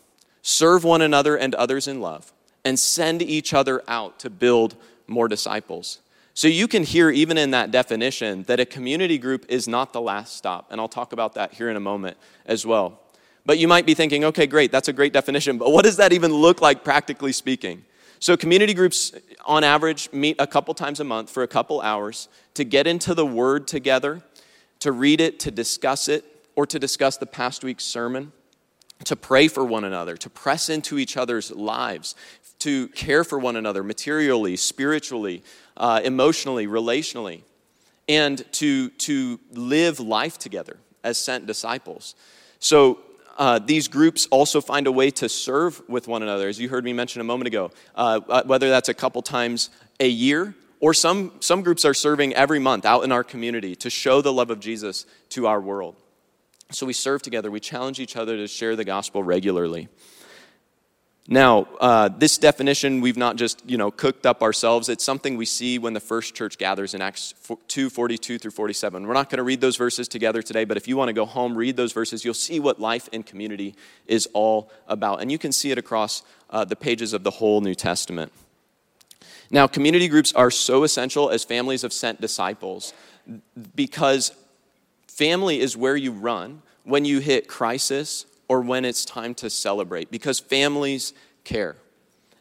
serve 0.45 0.85
one 0.85 1.01
another 1.01 1.37
and 1.37 1.55
others 1.55 1.89
in 1.89 2.01
love, 2.01 2.33
and 2.65 2.79
send 2.79 3.23
each 3.23 3.55
other 3.55 3.83
out 3.89 4.21
to 4.21 4.31
build 4.31 4.77
more 5.07 5.27
disciples. 5.27 6.01
So 6.35 6.49
you 6.49 6.69
can 6.69 6.85
hear, 6.85 7.11
even 7.11 7.39
in 7.39 7.53
that 7.53 7.71
definition, 7.71 8.43
that 8.45 8.61
a 8.61 8.67
community 8.67 9.19
group 9.19 9.47
is 9.49 9.67
not 9.67 9.93
the 9.93 10.01
last 10.01 10.37
stop. 10.37 10.67
And 10.71 10.81
I'll 10.81 10.89
talk 10.89 11.13
about 11.13 11.35
that 11.35 11.55
here 11.55 11.71
in 11.71 11.77
a 11.77 11.81
moment 11.81 12.17
as 12.45 12.67
well. 12.67 13.01
But 13.47 13.59
you 13.59 13.67
might 13.69 13.87
be 13.87 13.95
thinking, 13.95 14.25
okay, 14.25 14.47
great, 14.47 14.71
that's 14.71 14.89
a 14.89 14.93
great 14.93 15.13
definition, 15.13 15.59
but 15.59 15.71
what 15.71 15.85
does 15.85 15.97
that 15.97 16.13
even 16.13 16.33
look 16.33 16.61
like 16.61 16.85
practically 16.85 17.33
speaking? 17.33 17.85
So, 18.19 18.37
community 18.37 18.75
groups, 18.75 19.13
on 19.45 19.65
average, 19.65 20.13
meet 20.13 20.37
a 20.39 20.47
couple 20.47 20.73
times 20.75 21.01
a 21.01 21.05
month 21.05 21.31
for 21.31 21.43
a 21.43 21.49
couple 21.49 21.81
hours 21.81 22.29
to 22.55 22.65
get 22.65 22.87
into 22.87 23.15
the 23.15 23.27
Word 23.27 23.67
together, 23.67 24.23
to 24.81 24.93
read 24.93 25.21
it, 25.21 25.41
to 25.41 25.51
discuss 25.51 26.09
it, 26.09 26.25
or 26.55 26.67
to 26.67 26.79
discuss 26.79 27.17
the 27.17 27.27
past 27.27 27.65
week's 27.65 27.85
sermon, 27.85 28.33
to 29.05 29.17
pray 29.17 29.49
for 29.49 29.65
one 29.65 29.85
another, 29.85 30.17
to 30.17 30.31
press 30.31 30.69
into 30.69 30.99
each 30.99 31.17
other's 31.17 31.51
lives, 31.51 32.15
to 32.61 32.89
care 32.89 33.25
for 33.25 33.39
one 33.39 33.57
another 33.57 33.83
materially, 33.83 34.57
spiritually, 34.57 35.43
uh, 35.77 36.01
emotionally, 36.05 36.67
relationally, 36.67 37.43
and 38.09 38.45
to, 38.53 38.91
to 38.91 39.41
live 39.53 40.01
life 40.01 40.39
together 40.39 40.79
as 41.03 41.19
sent 41.19 41.47
disciples. 41.47 42.15
So, 42.59 43.01
uh, 43.37 43.59
these 43.59 43.89
groups 43.89 44.29
also 44.31 44.61
find 44.61 44.87
a 44.87 44.93
way 44.93 45.11
to 45.11 45.29
serve 45.29 45.83
with 45.89 46.07
one 46.07 46.23
another, 46.23 46.49
as 46.49 46.61
you 46.61 46.69
heard 46.69 46.85
me 46.85 46.93
mention 46.93 47.21
a 47.21 47.25
moment 47.25 47.49
ago, 47.49 47.73
uh, 47.97 48.21
uh 48.29 48.45
whether 48.45 48.71
that's 48.71 48.89
a 48.89 48.95
couple 48.95 49.23
times 49.23 49.71
a 49.99 50.09
year 50.09 50.55
or 50.81 50.95
some, 50.95 51.33
some 51.41 51.63
groups 51.63 51.85
are 51.85 51.95
serving 51.95 52.35
every 52.35 52.59
month 52.59 52.85
out 52.85 53.05
in 53.05 53.11
our 53.11 53.25
community 53.25 53.75
to 53.77 53.91
show 53.91 54.21
the 54.21 54.33
love 54.33 54.51
of 54.51 54.61
Jesus 54.61 55.07
to 55.31 55.47
our 55.47 55.61
world. 55.61 55.97
So 56.75 56.87
we 56.87 56.93
serve 56.93 57.23
together, 57.23 57.51
we 57.51 57.61
challenge 57.61 58.01
each 58.01 58.17
other 58.17 58.37
to 58.37 58.49
share 58.49 58.75
the 58.75 58.85
gospel 58.85 59.23
regularly. 59.23 59.89
Now, 61.29 61.69
uh, 61.81 62.09
this 62.09 62.37
definition 62.37 63.01
we've 63.01 63.17
not 63.17 63.37
just 63.37 63.63
you 63.65 63.79
know 63.79 63.91
cooked 63.91 64.27
up 64.27 64.43
ourselves. 64.43 64.89
It's 64.89 65.05
something 65.05 65.37
we 65.37 65.47
see 65.47 65.79
when 65.79 65.95
the 65.95 66.01
first 66.01 66.35
church 66.35 66.59
gathers 66.59 66.93
in 66.93 67.01
Acts 67.01 67.33
2, 67.69 67.89
42 67.89 68.39
through 68.39 68.51
47. 68.51 69.07
We're 69.07 69.15
not 69.15 69.31
going 69.31 69.39
to 69.39 69.45
read 69.45 69.61
those 69.61 69.77
verses 69.77 70.09
together 70.09 70.43
today, 70.43 70.65
but 70.65 70.77
if 70.77 70.87
you 70.87 70.97
want 70.97 71.09
to 71.09 71.15
go 71.15 71.25
home, 71.25 71.57
read 71.57 71.77
those 71.77 71.93
verses. 71.93 72.25
You'll 72.25 72.35
see 72.35 72.61
what 72.61 72.81
life 72.81 73.09
in 73.13 73.23
community 73.23 73.75
is 74.07 74.29
all 74.35 74.71
about. 74.87 75.23
And 75.23 75.33
you 75.33 75.39
can 75.39 75.53
see 75.53 75.71
it 75.71 75.79
across 75.79 76.23
uh, 76.51 76.65
the 76.65 76.77
pages 76.77 77.13
of 77.13 77.23
the 77.23 77.31
whole 77.31 77.63
New 77.63 77.75
Testament. 77.75 78.33
Now, 79.51 79.67
community 79.67 80.09
groups 80.09 80.33
are 80.35 80.51
so 80.51 80.83
essential 80.83 81.31
as 81.31 81.45
families 81.45 81.85
of 81.85 81.93
sent 81.93 82.21
disciples 82.21 82.93
because 83.75 84.33
Family 85.15 85.61
is 85.61 85.77
where 85.77 85.95
you 85.95 86.11
run 86.11 86.61
when 86.85 87.05
you 87.05 87.19
hit 87.19 87.49
crisis 87.49 88.27
or 88.49 88.61
when 88.61 88.85
it's 88.85 89.05
time 89.05 89.35
to 89.35 89.51
celebrate 89.51 90.11
because 90.11 90.39
families 90.39 91.13
care. 91.43 91.77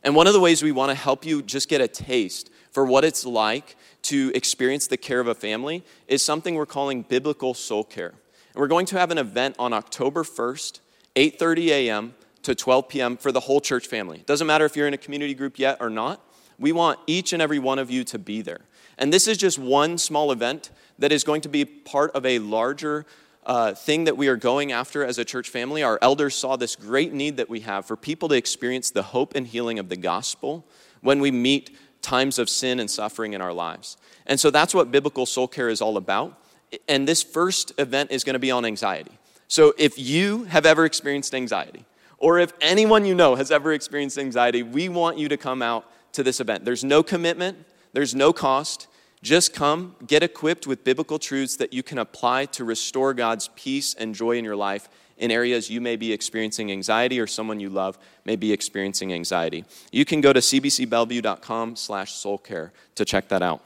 And 0.04 0.16
one 0.16 0.28
of 0.28 0.34
the 0.34 0.40
ways 0.40 0.62
we 0.62 0.72
want 0.72 0.90
to 0.90 0.96
help 0.96 1.26
you 1.26 1.42
just 1.42 1.70
get 1.70 1.82
a 1.82 1.88
taste 1.88 2.50
for 2.72 2.86
what 2.86 3.06
it's 3.06 3.26
like 3.26 3.76
to 4.04 4.32
experience 4.36 4.88
the 4.88 4.98
care 4.98 5.20
of 5.20 5.28
a 5.28 5.36
family 5.36 5.84
is 6.08 6.22
something 6.22 6.56
we're 6.56 6.66
calling 6.66 7.04
biblical 7.04 7.54
soul 7.54 7.84
care. 7.84 8.10
And 8.10 8.56
we're 8.56 8.68
going 8.68 8.86
to 8.88 9.00
have 9.00 9.12
an 9.12 9.18
event 9.18 9.56
on 9.58 9.72
October 9.72 10.24
1st, 10.24 10.80
8:30 11.16 11.68
a.m. 11.70 12.14
to 12.44 12.54
12 12.54 12.90
p.m. 12.90 13.18
for 13.18 13.32
the 13.32 13.40
whole 13.40 13.62
church 13.62 13.88
family. 13.88 14.20
It 14.20 14.26
doesn't 14.26 14.48
matter 14.48 14.66
if 14.66 14.76
you're 14.76 14.88
in 14.88 14.94
a 14.94 14.98
community 14.98 15.34
group 15.34 15.58
yet 15.58 15.78
or 15.80 15.90
not. 15.90 16.22
We 16.60 16.72
want 16.72 17.00
each 17.08 17.34
and 17.34 17.42
every 17.42 17.60
one 17.60 17.80
of 17.80 17.90
you 17.90 18.04
to 18.06 18.20
be 18.20 18.42
there. 18.42 18.62
And 18.98 19.12
this 19.12 19.28
is 19.28 19.38
just 19.38 19.58
one 19.58 19.98
small 19.98 20.32
event 20.32 20.70
that 21.00 21.12
is 21.12 21.24
going 21.24 21.42
to 21.42 21.50
be 21.50 21.66
part 21.66 22.12
of 22.12 22.26
a 22.26 22.40
larger 22.40 23.06
uh, 23.46 23.74
thing 23.74 24.06
that 24.06 24.18
we 24.18 24.28
are 24.28 24.36
going 24.36 24.72
after 24.72 25.04
as 25.04 25.18
a 25.18 25.26
church 25.26 25.50
family. 25.50 25.84
Our 25.84 26.00
elders 26.02 26.36
saw 26.36 26.56
this 26.56 26.76
great 26.76 27.14
need 27.14 27.38
that 27.38 27.50
we 27.50 27.62
have 27.62 27.86
for 27.86 27.96
people 27.96 28.30
to 28.30 28.36
experience 28.36 28.92
the 28.92 29.04
hope 29.04 29.36
and 29.36 29.46
healing 29.46 29.80
of 29.80 29.90
the 29.90 29.98
gospel 29.98 30.66
when 31.02 31.20
we 31.20 31.32
meet 31.32 31.76
times 32.02 32.40
of 32.40 32.50
sin 32.50 32.80
and 32.80 32.90
suffering 32.90 33.34
in 33.34 33.42
our 33.42 33.54
lives. 33.54 33.98
And 34.26 34.40
so 34.40 34.52
that's 34.52 34.74
what 34.74 34.92
biblical 34.92 35.26
soul 35.26 35.48
care 35.48 35.70
is 35.70 35.82
all 35.82 35.98
about. 35.98 36.40
And 36.88 37.08
this 37.08 37.24
first 37.24 37.72
event 37.78 38.12
is 38.12 38.24
going 38.24 38.34
to 38.34 38.40
be 38.40 38.52
on 38.52 38.66
anxiety. 38.66 39.12
So 39.48 39.74
if 39.78 40.00
you 40.00 40.46
have 40.46 40.66
ever 40.66 40.86
experienced 40.86 41.36
anxiety, 41.36 41.86
or 42.18 42.40
if 42.40 42.54
anyone 42.62 43.06
you 43.06 43.14
know 43.14 43.36
has 43.36 43.52
ever 43.52 43.74
experienced 43.74 44.18
anxiety, 44.18 44.64
we 44.64 44.90
want 44.90 45.18
you 45.18 45.28
to 45.30 45.38
come 45.38 45.62
out 45.62 45.86
to 46.14 46.24
this 46.24 46.40
event. 46.40 46.66
There's 46.66 46.84
no 46.84 47.04
commitment, 47.04 47.58
there's 47.92 48.16
no 48.16 48.34
cost. 48.34 48.88
Just 49.24 49.54
come, 49.54 49.96
get 50.06 50.22
equipped 50.22 50.68
with 50.68 50.84
biblical 50.84 51.18
truths 51.18 51.56
that 51.56 51.72
you 51.72 51.82
can 51.82 51.98
apply 51.98 52.46
to 52.48 52.66
restore 52.66 53.14
God's 53.14 53.48
peace 53.56 53.94
and 53.94 54.14
joy 54.14 54.38
in 54.38 54.44
your 54.44 54.58
life 54.58 54.90
in 55.18 55.32
areas 55.32 55.70
you 55.70 55.80
may 55.80 55.96
be 55.96 56.12
experiencing 56.12 56.70
anxiety 56.74 57.22
or 57.22 57.26
someone 57.26 57.62
you 57.62 57.70
love 57.70 57.98
may 58.26 58.36
be 58.36 58.52
experiencing 58.52 59.14
anxiety. 59.14 59.64
You 59.94 60.04
can 60.04 60.20
go 60.20 60.34
to 60.34 60.42
cbcbellevue.com 60.42 61.78
slash 61.78 62.14
soulcare 62.14 62.72
to 62.96 63.06
check 63.06 63.30
that 63.30 63.42
out. 63.42 63.62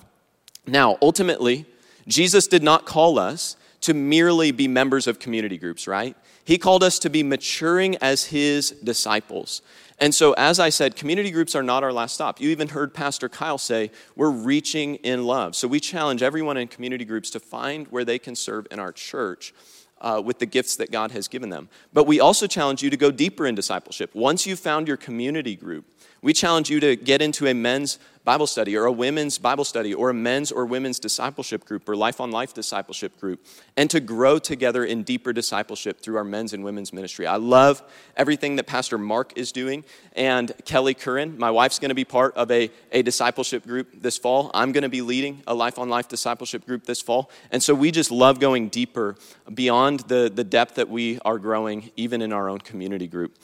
Now, 0.67 0.99
ultimately, 1.01 1.65
Jesus 2.07 2.45
did 2.45 2.61
not 2.61 2.85
call 2.85 3.17
us 3.17 3.57
to 3.81 3.95
merely 3.95 4.51
be 4.51 4.67
members 4.67 5.07
of 5.07 5.17
community 5.17 5.57
groups, 5.57 5.87
right? 5.87 6.15
He 6.45 6.59
called 6.59 6.83
us 6.83 6.99
to 6.99 7.09
be 7.09 7.23
maturing 7.23 7.97
as 7.97 8.25
his 8.25 8.71
disciples. 8.71 9.63
And 9.99 10.13
so, 10.13 10.33
as 10.33 10.59
I 10.59 10.69
said, 10.69 10.95
community 10.95 11.31
groups 11.31 11.55
are 11.55 11.63
not 11.63 11.83
our 11.83 11.91
last 11.91 12.13
stop. 12.13 12.39
You 12.39 12.49
even 12.49 12.67
heard 12.67 12.93
Pastor 12.93 13.27
Kyle 13.29 13.57
say, 13.57 13.89
we're 14.15 14.29
reaching 14.29 14.95
in 14.95 15.25
love. 15.25 15.55
So, 15.55 15.67
we 15.67 15.79
challenge 15.79 16.21
everyone 16.21 16.55
in 16.57 16.67
community 16.67 17.03
groups 17.03 17.31
to 17.31 17.39
find 17.39 17.87
where 17.87 18.05
they 18.05 18.19
can 18.19 18.35
serve 18.35 18.67
in 18.69 18.79
our 18.79 18.91
church 18.91 19.53
uh, 20.01 20.21
with 20.23 20.37
the 20.37 20.45
gifts 20.45 20.75
that 20.75 20.91
God 20.91 21.11
has 21.11 21.27
given 21.27 21.49
them. 21.49 21.69
But 21.93 22.05
we 22.05 22.19
also 22.19 22.47
challenge 22.47 22.83
you 22.83 22.89
to 22.91 22.97
go 22.97 23.09
deeper 23.11 23.47
in 23.47 23.55
discipleship. 23.55 24.13
Once 24.13 24.45
you've 24.45 24.59
found 24.59 24.87
your 24.87 24.97
community 24.97 25.55
group, 25.55 25.85
we 26.21 26.33
challenge 26.33 26.69
you 26.69 26.79
to 26.79 26.95
get 26.95 27.21
into 27.21 27.47
a 27.47 27.53
men's 27.53 27.99
Bible 28.27 28.45
study 28.45 28.75
or 28.75 28.83
a 28.83 28.91
women's 28.91 29.37
Bible 29.37 29.63
study 29.63 29.93
or 29.93 30.09
a 30.09 30.13
men's 30.13 30.51
or 30.51 30.65
women's 30.65 30.99
discipleship 30.99 31.63
group 31.63 31.87
or 31.87 31.95
life 31.95 32.19
on 32.19 32.29
life 32.29 32.53
discipleship 32.53 33.17
group 33.21 33.45
and 33.77 33.89
to 33.89 34.01
grow 34.01 34.37
together 34.37 34.83
in 34.83 35.03
deeper 35.03 35.31
discipleship 35.31 36.01
through 36.01 36.17
our 36.17 36.25
men's 36.25 36.51
and 36.51 36.61
women's 36.61 36.91
ministry. 36.91 37.25
I 37.25 37.37
love 37.37 37.81
everything 38.17 38.57
that 38.57 38.65
Pastor 38.65 38.97
Mark 38.97 39.31
is 39.37 39.53
doing 39.53 39.85
and 40.11 40.51
Kelly 40.65 40.93
Curran. 40.93 41.37
My 41.37 41.49
wife's 41.51 41.79
going 41.79 41.87
to 41.87 41.95
be 41.95 42.03
part 42.03 42.35
of 42.35 42.51
a, 42.51 42.69
a 42.91 43.01
discipleship 43.01 43.65
group 43.65 44.01
this 44.01 44.17
fall. 44.17 44.51
I'm 44.53 44.73
going 44.73 44.81
to 44.81 44.89
be 44.89 45.01
leading 45.01 45.41
a 45.47 45.53
life 45.53 45.79
on 45.79 45.87
life 45.87 46.09
discipleship 46.09 46.65
group 46.65 46.83
this 46.83 47.01
fall. 47.01 47.31
And 47.49 47.63
so 47.63 47.73
we 47.73 47.91
just 47.91 48.11
love 48.11 48.41
going 48.41 48.67
deeper 48.67 49.15
beyond 49.53 50.01
the, 50.01 50.29
the 50.29 50.43
depth 50.43 50.75
that 50.75 50.89
we 50.89 51.19
are 51.23 51.39
growing, 51.39 51.91
even 51.95 52.21
in 52.21 52.33
our 52.33 52.49
own 52.49 52.59
community 52.59 53.07
group. 53.07 53.37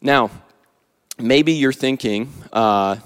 Now, 0.00 0.30
maybe 1.18 1.54
you're 1.54 1.72
thinking, 1.72 2.32
uh, 2.52 2.98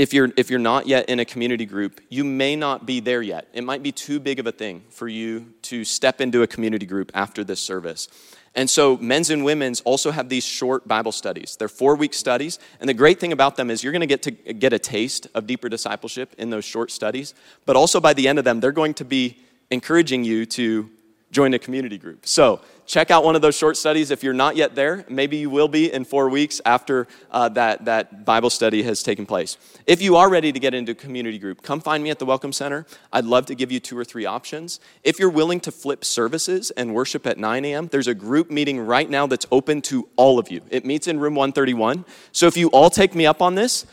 if 0.00 0.14
you're, 0.14 0.32
if 0.38 0.48
you're 0.48 0.58
not 0.58 0.86
yet 0.86 1.10
in 1.10 1.20
a 1.20 1.26
community 1.26 1.66
group, 1.66 2.00
you 2.08 2.24
may 2.24 2.56
not 2.56 2.86
be 2.86 3.00
there 3.00 3.20
yet. 3.20 3.48
It 3.52 3.64
might 3.64 3.82
be 3.82 3.92
too 3.92 4.18
big 4.18 4.38
of 4.38 4.46
a 4.46 4.52
thing 4.52 4.82
for 4.88 5.06
you 5.06 5.52
to 5.64 5.84
step 5.84 6.22
into 6.22 6.42
a 6.42 6.46
community 6.46 6.86
group 6.86 7.10
after 7.12 7.44
this 7.44 7.60
service. 7.60 8.08
And 8.54 8.70
so, 8.70 8.96
men's 8.96 9.28
and 9.28 9.44
women's 9.44 9.82
also 9.82 10.10
have 10.10 10.30
these 10.30 10.42
short 10.42 10.88
Bible 10.88 11.12
studies. 11.12 11.54
They're 11.58 11.68
four 11.68 11.96
week 11.96 12.14
studies. 12.14 12.58
And 12.80 12.88
the 12.88 12.94
great 12.94 13.20
thing 13.20 13.30
about 13.30 13.56
them 13.56 13.70
is 13.70 13.84
you're 13.84 13.92
going 13.92 14.00
to 14.00 14.06
get 14.06 14.22
to 14.22 14.30
get 14.30 14.72
a 14.72 14.78
taste 14.78 15.26
of 15.34 15.46
deeper 15.46 15.68
discipleship 15.68 16.34
in 16.38 16.48
those 16.48 16.64
short 16.64 16.90
studies. 16.90 17.34
But 17.66 17.76
also, 17.76 18.00
by 18.00 18.14
the 18.14 18.26
end 18.26 18.38
of 18.38 18.46
them, 18.46 18.60
they're 18.60 18.72
going 18.72 18.94
to 18.94 19.04
be 19.04 19.36
encouraging 19.70 20.24
you 20.24 20.46
to 20.46 20.88
join 21.30 21.52
a 21.52 21.58
community 21.58 21.98
group. 21.98 22.26
So 22.26 22.62
check 22.90 23.12
out 23.12 23.22
one 23.22 23.36
of 23.36 23.42
those 23.42 23.56
short 23.56 23.76
studies 23.76 24.10
if 24.10 24.24
you're 24.24 24.34
not 24.34 24.56
yet 24.56 24.74
there. 24.74 25.04
Maybe 25.08 25.36
you 25.36 25.48
will 25.48 25.68
be 25.68 25.92
in 25.92 26.04
four 26.04 26.28
weeks 26.28 26.60
after 26.66 27.06
uh, 27.30 27.48
that, 27.50 27.84
that 27.84 28.24
Bible 28.24 28.50
study 28.50 28.82
has 28.82 29.04
taken 29.04 29.26
place. 29.26 29.56
If 29.86 30.02
you 30.02 30.16
are 30.16 30.28
ready 30.28 30.50
to 30.50 30.58
get 30.58 30.74
into 30.74 30.90
a 30.90 30.94
community 30.96 31.38
group, 31.38 31.62
come 31.62 31.80
find 31.80 32.02
me 32.02 32.10
at 32.10 32.18
the 32.18 32.26
Welcome 32.26 32.52
Center. 32.52 32.84
I'd 33.12 33.26
love 33.26 33.46
to 33.46 33.54
give 33.54 33.70
you 33.70 33.78
two 33.78 33.96
or 33.96 34.04
three 34.04 34.26
options. 34.26 34.80
If 35.04 35.20
you're 35.20 35.30
willing 35.30 35.60
to 35.60 35.70
flip 35.70 36.04
services 36.04 36.72
and 36.72 36.92
worship 36.92 37.28
at 37.28 37.38
9 37.38 37.64
a.m., 37.64 37.86
there's 37.86 38.08
a 38.08 38.14
group 38.14 38.50
meeting 38.50 38.80
right 38.80 39.08
now 39.08 39.28
that's 39.28 39.46
open 39.52 39.82
to 39.82 40.08
all 40.16 40.40
of 40.40 40.50
you. 40.50 40.60
It 40.68 40.84
meets 40.84 41.06
in 41.06 41.20
room 41.20 41.36
131. 41.36 42.04
So 42.32 42.48
if 42.48 42.56
you 42.56 42.70
all 42.70 42.90
take 42.90 43.14
me 43.14 43.24
up 43.24 43.40
on 43.40 43.54
this, 43.54 43.86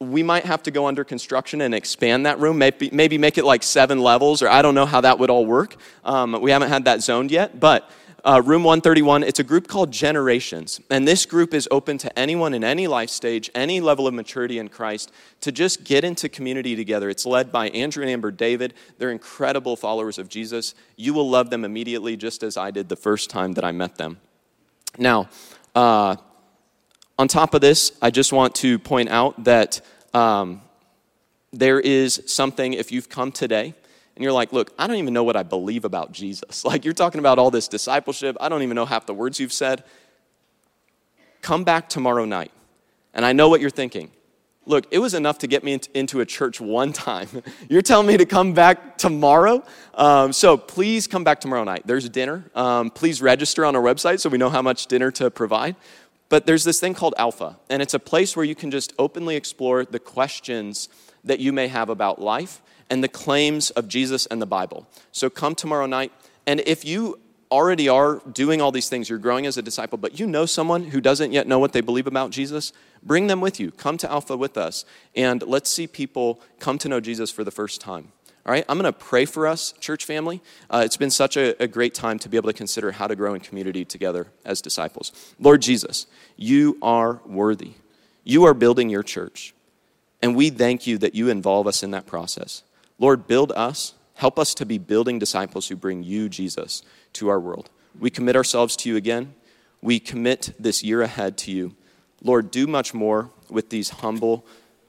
we 0.00 0.24
might 0.24 0.44
have 0.44 0.64
to 0.64 0.72
go 0.72 0.86
under 0.86 1.04
construction 1.04 1.60
and 1.60 1.72
expand 1.72 2.26
that 2.26 2.40
room, 2.40 2.58
maybe, 2.58 2.90
maybe 2.90 3.16
make 3.16 3.38
it 3.38 3.44
like 3.44 3.62
seven 3.62 4.00
levels, 4.00 4.42
or 4.42 4.48
I 4.48 4.60
don't 4.60 4.74
know 4.74 4.86
how 4.86 5.02
that 5.02 5.20
would 5.20 5.30
all 5.30 5.46
work. 5.46 5.76
Um, 6.04 6.40
we 6.40 6.50
haven't 6.50 6.70
had 6.70 6.86
that 6.86 7.00
zoned 7.02 7.30
yet, 7.30 7.60
but 7.60 7.88
uh, 8.24 8.42
room 8.44 8.64
131, 8.64 9.22
it's 9.22 9.38
a 9.38 9.44
group 9.44 9.68
called 9.68 9.90
Generations. 9.90 10.80
And 10.90 11.06
this 11.06 11.26
group 11.26 11.54
is 11.54 11.68
open 11.70 11.98
to 11.98 12.18
anyone 12.18 12.54
in 12.54 12.64
any 12.64 12.86
life 12.86 13.10
stage, 13.10 13.50
any 13.54 13.80
level 13.80 14.06
of 14.06 14.14
maturity 14.14 14.58
in 14.58 14.68
Christ, 14.68 15.12
to 15.40 15.52
just 15.52 15.84
get 15.84 16.04
into 16.04 16.28
community 16.28 16.76
together. 16.76 17.08
It's 17.08 17.26
led 17.26 17.50
by 17.50 17.68
Andrew 17.70 18.02
and 18.02 18.10
Amber 18.10 18.30
David. 18.30 18.74
They're 18.98 19.10
incredible 19.10 19.76
followers 19.76 20.18
of 20.18 20.28
Jesus. 20.28 20.74
You 20.96 21.14
will 21.14 21.28
love 21.28 21.50
them 21.50 21.64
immediately, 21.64 22.16
just 22.16 22.42
as 22.42 22.56
I 22.56 22.70
did 22.70 22.88
the 22.88 22.96
first 22.96 23.30
time 23.30 23.52
that 23.52 23.64
I 23.64 23.72
met 23.72 23.96
them. 23.96 24.18
Now, 24.98 25.28
uh, 25.74 26.16
on 27.18 27.28
top 27.28 27.54
of 27.54 27.60
this, 27.60 27.92
I 28.02 28.10
just 28.10 28.32
want 28.32 28.54
to 28.56 28.78
point 28.78 29.08
out 29.08 29.44
that 29.44 29.80
um, 30.12 30.62
there 31.52 31.80
is 31.80 32.22
something, 32.26 32.72
if 32.72 32.92
you've 32.92 33.08
come 33.08 33.32
today 33.32 33.74
and 34.16 34.22
you're 34.22 34.32
like, 34.32 34.52
look, 34.52 34.72
I 34.78 34.86
don't 34.86 34.96
even 34.96 35.14
know 35.14 35.24
what 35.24 35.36
I 35.36 35.42
believe 35.42 35.84
about 35.84 36.12
Jesus. 36.12 36.64
Like, 36.70 36.84
you're 36.84 36.94
talking 36.94 37.18
about 37.18 37.38
all 37.38 37.50
this 37.50 37.68
discipleship, 37.68 38.36
I 38.40 38.48
don't 38.48 38.62
even 38.62 38.74
know 38.74 38.86
half 38.86 39.06
the 39.06 39.14
words 39.14 39.40
you've 39.40 39.52
said. 39.52 39.84
Come 41.42 41.64
back 41.64 41.88
tomorrow 41.88 42.24
night. 42.24 42.52
And 43.14 43.24
I 43.24 43.32
know 43.32 43.48
what 43.48 43.60
you're 43.60 43.70
thinking. 43.70 44.10
Look, 44.66 44.86
it 44.90 44.98
was 44.98 45.14
enough 45.14 45.38
to 45.38 45.46
get 45.46 45.64
me 45.64 45.80
into 45.94 46.20
a 46.20 46.26
church 46.26 46.60
one 46.78 46.92
time. 46.92 47.28
You're 47.68 47.82
telling 47.82 48.06
me 48.06 48.16
to 48.18 48.26
come 48.26 48.52
back 48.52 48.98
tomorrow? 48.98 49.64
Um, 49.94 50.32
so 50.32 50.56
please 50.56 51.06
come 51.06 51.24
back 51.24 51.40
tomorrow 51.40 51.64
night. 51.64 51.86
There's 51.86 52.08
dinner. 52.08 52.44
Um, 52.54 52.90
please 52.90 53.22
register 53.22 53.64
on 53.64 53.74
our 53.74 53.82
website 53.82 54.20
so 54.20 54.28
we 54.28 54.38
know 54.38 54.50
how 54.50 54.62
much 54.62 54.86
dinner 54.86 55.10
to 55.12 55.30
provide. 55.30 55.76
But 56.28 56.46
there's 56.46 56.62
this 56.62 56.78
thing 56.78 56.94
called 56.94 57.14
Alpha, 57.18 57.58
and 57.68 57.82
it's 57.82 57.94
a 57.94 57.98
place 57.98 58.36
where 58.36 58.44
you 58.44 58.54
can 58.54 58.70
just 58.70 58.92
openly 58.98 59.34
explore 59.34 59.84
the 59.84 59.98
questions 59.98 60.88
that 61.24 61.40
you 61.40 61.52
may 61.52 61.66
have 61.66 61.88
about 61.88 62.20
life 62.20 62.62
and 62.90 63.02
the 63.02 63.08
claims 63.08 63.70
of 63.70 63.88
Jesus 63.88 64.26
and 64.26 64.42
the 64.42 64.46
Bible. 64.46 64.86
So 65.12 65.30
come 65.30 65.54
tomorrow 65.54 65.86
night, 65.86 66.12
and 66.46 66.60
if 66.66 66.84
you 66.84 67.20
already 67.50 67.88
are 67.88 68.20
doing 68.32 68.60
all 68.60 68.70
these 68.70 68.88
things, 68.88 69.08
you're 69.08 69.18
growing 69.18 69.46
as 69.46 69.56
a 69.56 69.62
disciple, 69.62 69.98
but 69.98 70.20
you 70.20 70.26
know 70.26 70.46
someone 70.46 70.84
who 70.84 71.00
doesn't 71.00 71.32
yet 71.32 71.46
know 71.46 71.58
what 71.58 71.72
they 71.72 71.80
believe 71.80 72.06
about 72.06 72.30
Jesus, 72.30 72.72
bring 73.02 73.26
them 73.26 73.40
with 73.40 73.58
you. 73.58 73.70
Come 73.72 73.96
to 73.98 74.10
Alpha 74.10 74.36
with 74.36 74.56
us, 74.56 74.84
and 75.16 75.42
let's 75.42 75.70
see 75.70 75.86
people 75.86 76.40
come 76.58 76.78
to 76.78 76.88
know 76.88 77.00
Jesus 77.00 77.30
for 77.30 77.42
the 77.44 77.50
first 77.50 77.80
time. 77.80 78.12
All 78.46 78.52
right, 78.52 78.64
I'm 78.68 78.78
going 78.78 78.90
to 78.90 78.98
pray 78.98 79.26
for 79.26 79.46
us, 79.46 79.72
church 79.80 80.04
family. 80.04 80.40
Uh, 80.70 80.82
it's 80.84 80.96
been 80.96 81.10
such 81.10 81.36
a, 81.36 81.60
a 81.62 81.68
great 81.68 81.94
time 81.94 82.18
to 82.20 82.28
be 82.28 82.36
able 82.36 82.48
to 82.48 82.56
consider 82.56 82.92
how 82.92 83.06
to 83.06 83.14
grow 83.14 83.34
in 83.34 83.40
community 83.40 83.84
together 83.84 84.28
as 84.44 84.62
disciples. 84.62 85.12
Lord 85.38 85.60
Jesus, 85.60 86.06
you 86.36 86.78
are 86.80 87.20
worthy. 87.26 87.72
You 88.24 88.44
are 88.44 88.54
building 88.54 88.88
your 88.88 89.02
church, 89.02 89.54
and 90.22 90.34
we 90.34 90.50
thank 90.50 90.86
you 90.86 90.98
that 90.98 91.14
you 91.14 91.28
involve 91.28 91.66
us 91.66 91.82
in 91.82 91.90
that 91.90 92.06
process. 92.06 92.62
Lord, 93.00 93.26
build 93.26 93.50
us. 93.52 93.94
Help 94.14 94.38
us 94.38 94.54
to 94.54 94.66
be 94.66 94.78
building 94.78 95.18
disciples 95.18 95.66
who 95.66 95.74
bring 95.74 96.04
you, 96.04 96.28
Jesus, 96.28 96.82
to 97.14 97.28
our 97.28 97.40
world. 97.40 97.70
We 97.98 98.10
commit 98.10 98.36
ourselves 98.36 98.76
to 98.76 98.88
you 98.88 98.96
again. 98.96 99.34
We 99.82 99.98
commit 99.98 100.52
this 100.58 100.84
year 100.84 101.00
ahead 101.00 101.38
to 101.38 101.50
you. 101.50 101.74
Lord, 102.22 102.50
do 102.50 102.66
much 102.66 102.92
more 102.92 103.30
with 103.48 103.70
these 103.70 103.88
humble 103.88 104.44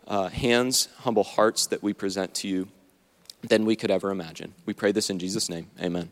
uh, 0.06 0.28
hands, 0.28 0.90
humble 1.00 1.24
hearts 1.24 1.66
that 1.68 1.82
we 1.82 1.94
present 1.94 2.36
to 2.36 2.48
you 2.50 2.68
than 3.42 3.66
we 3.66 3.78
could 3.78 3.90
ever 3.90 4.12
imagine. 4.12 4.54
We 4.66 4.74
pray 4.74 4.92
this 4.92 5.10
in 5.10 5.18
Jesus' 5.18 5.50
name. 5.50 5.68
Amen. 5.82 6.12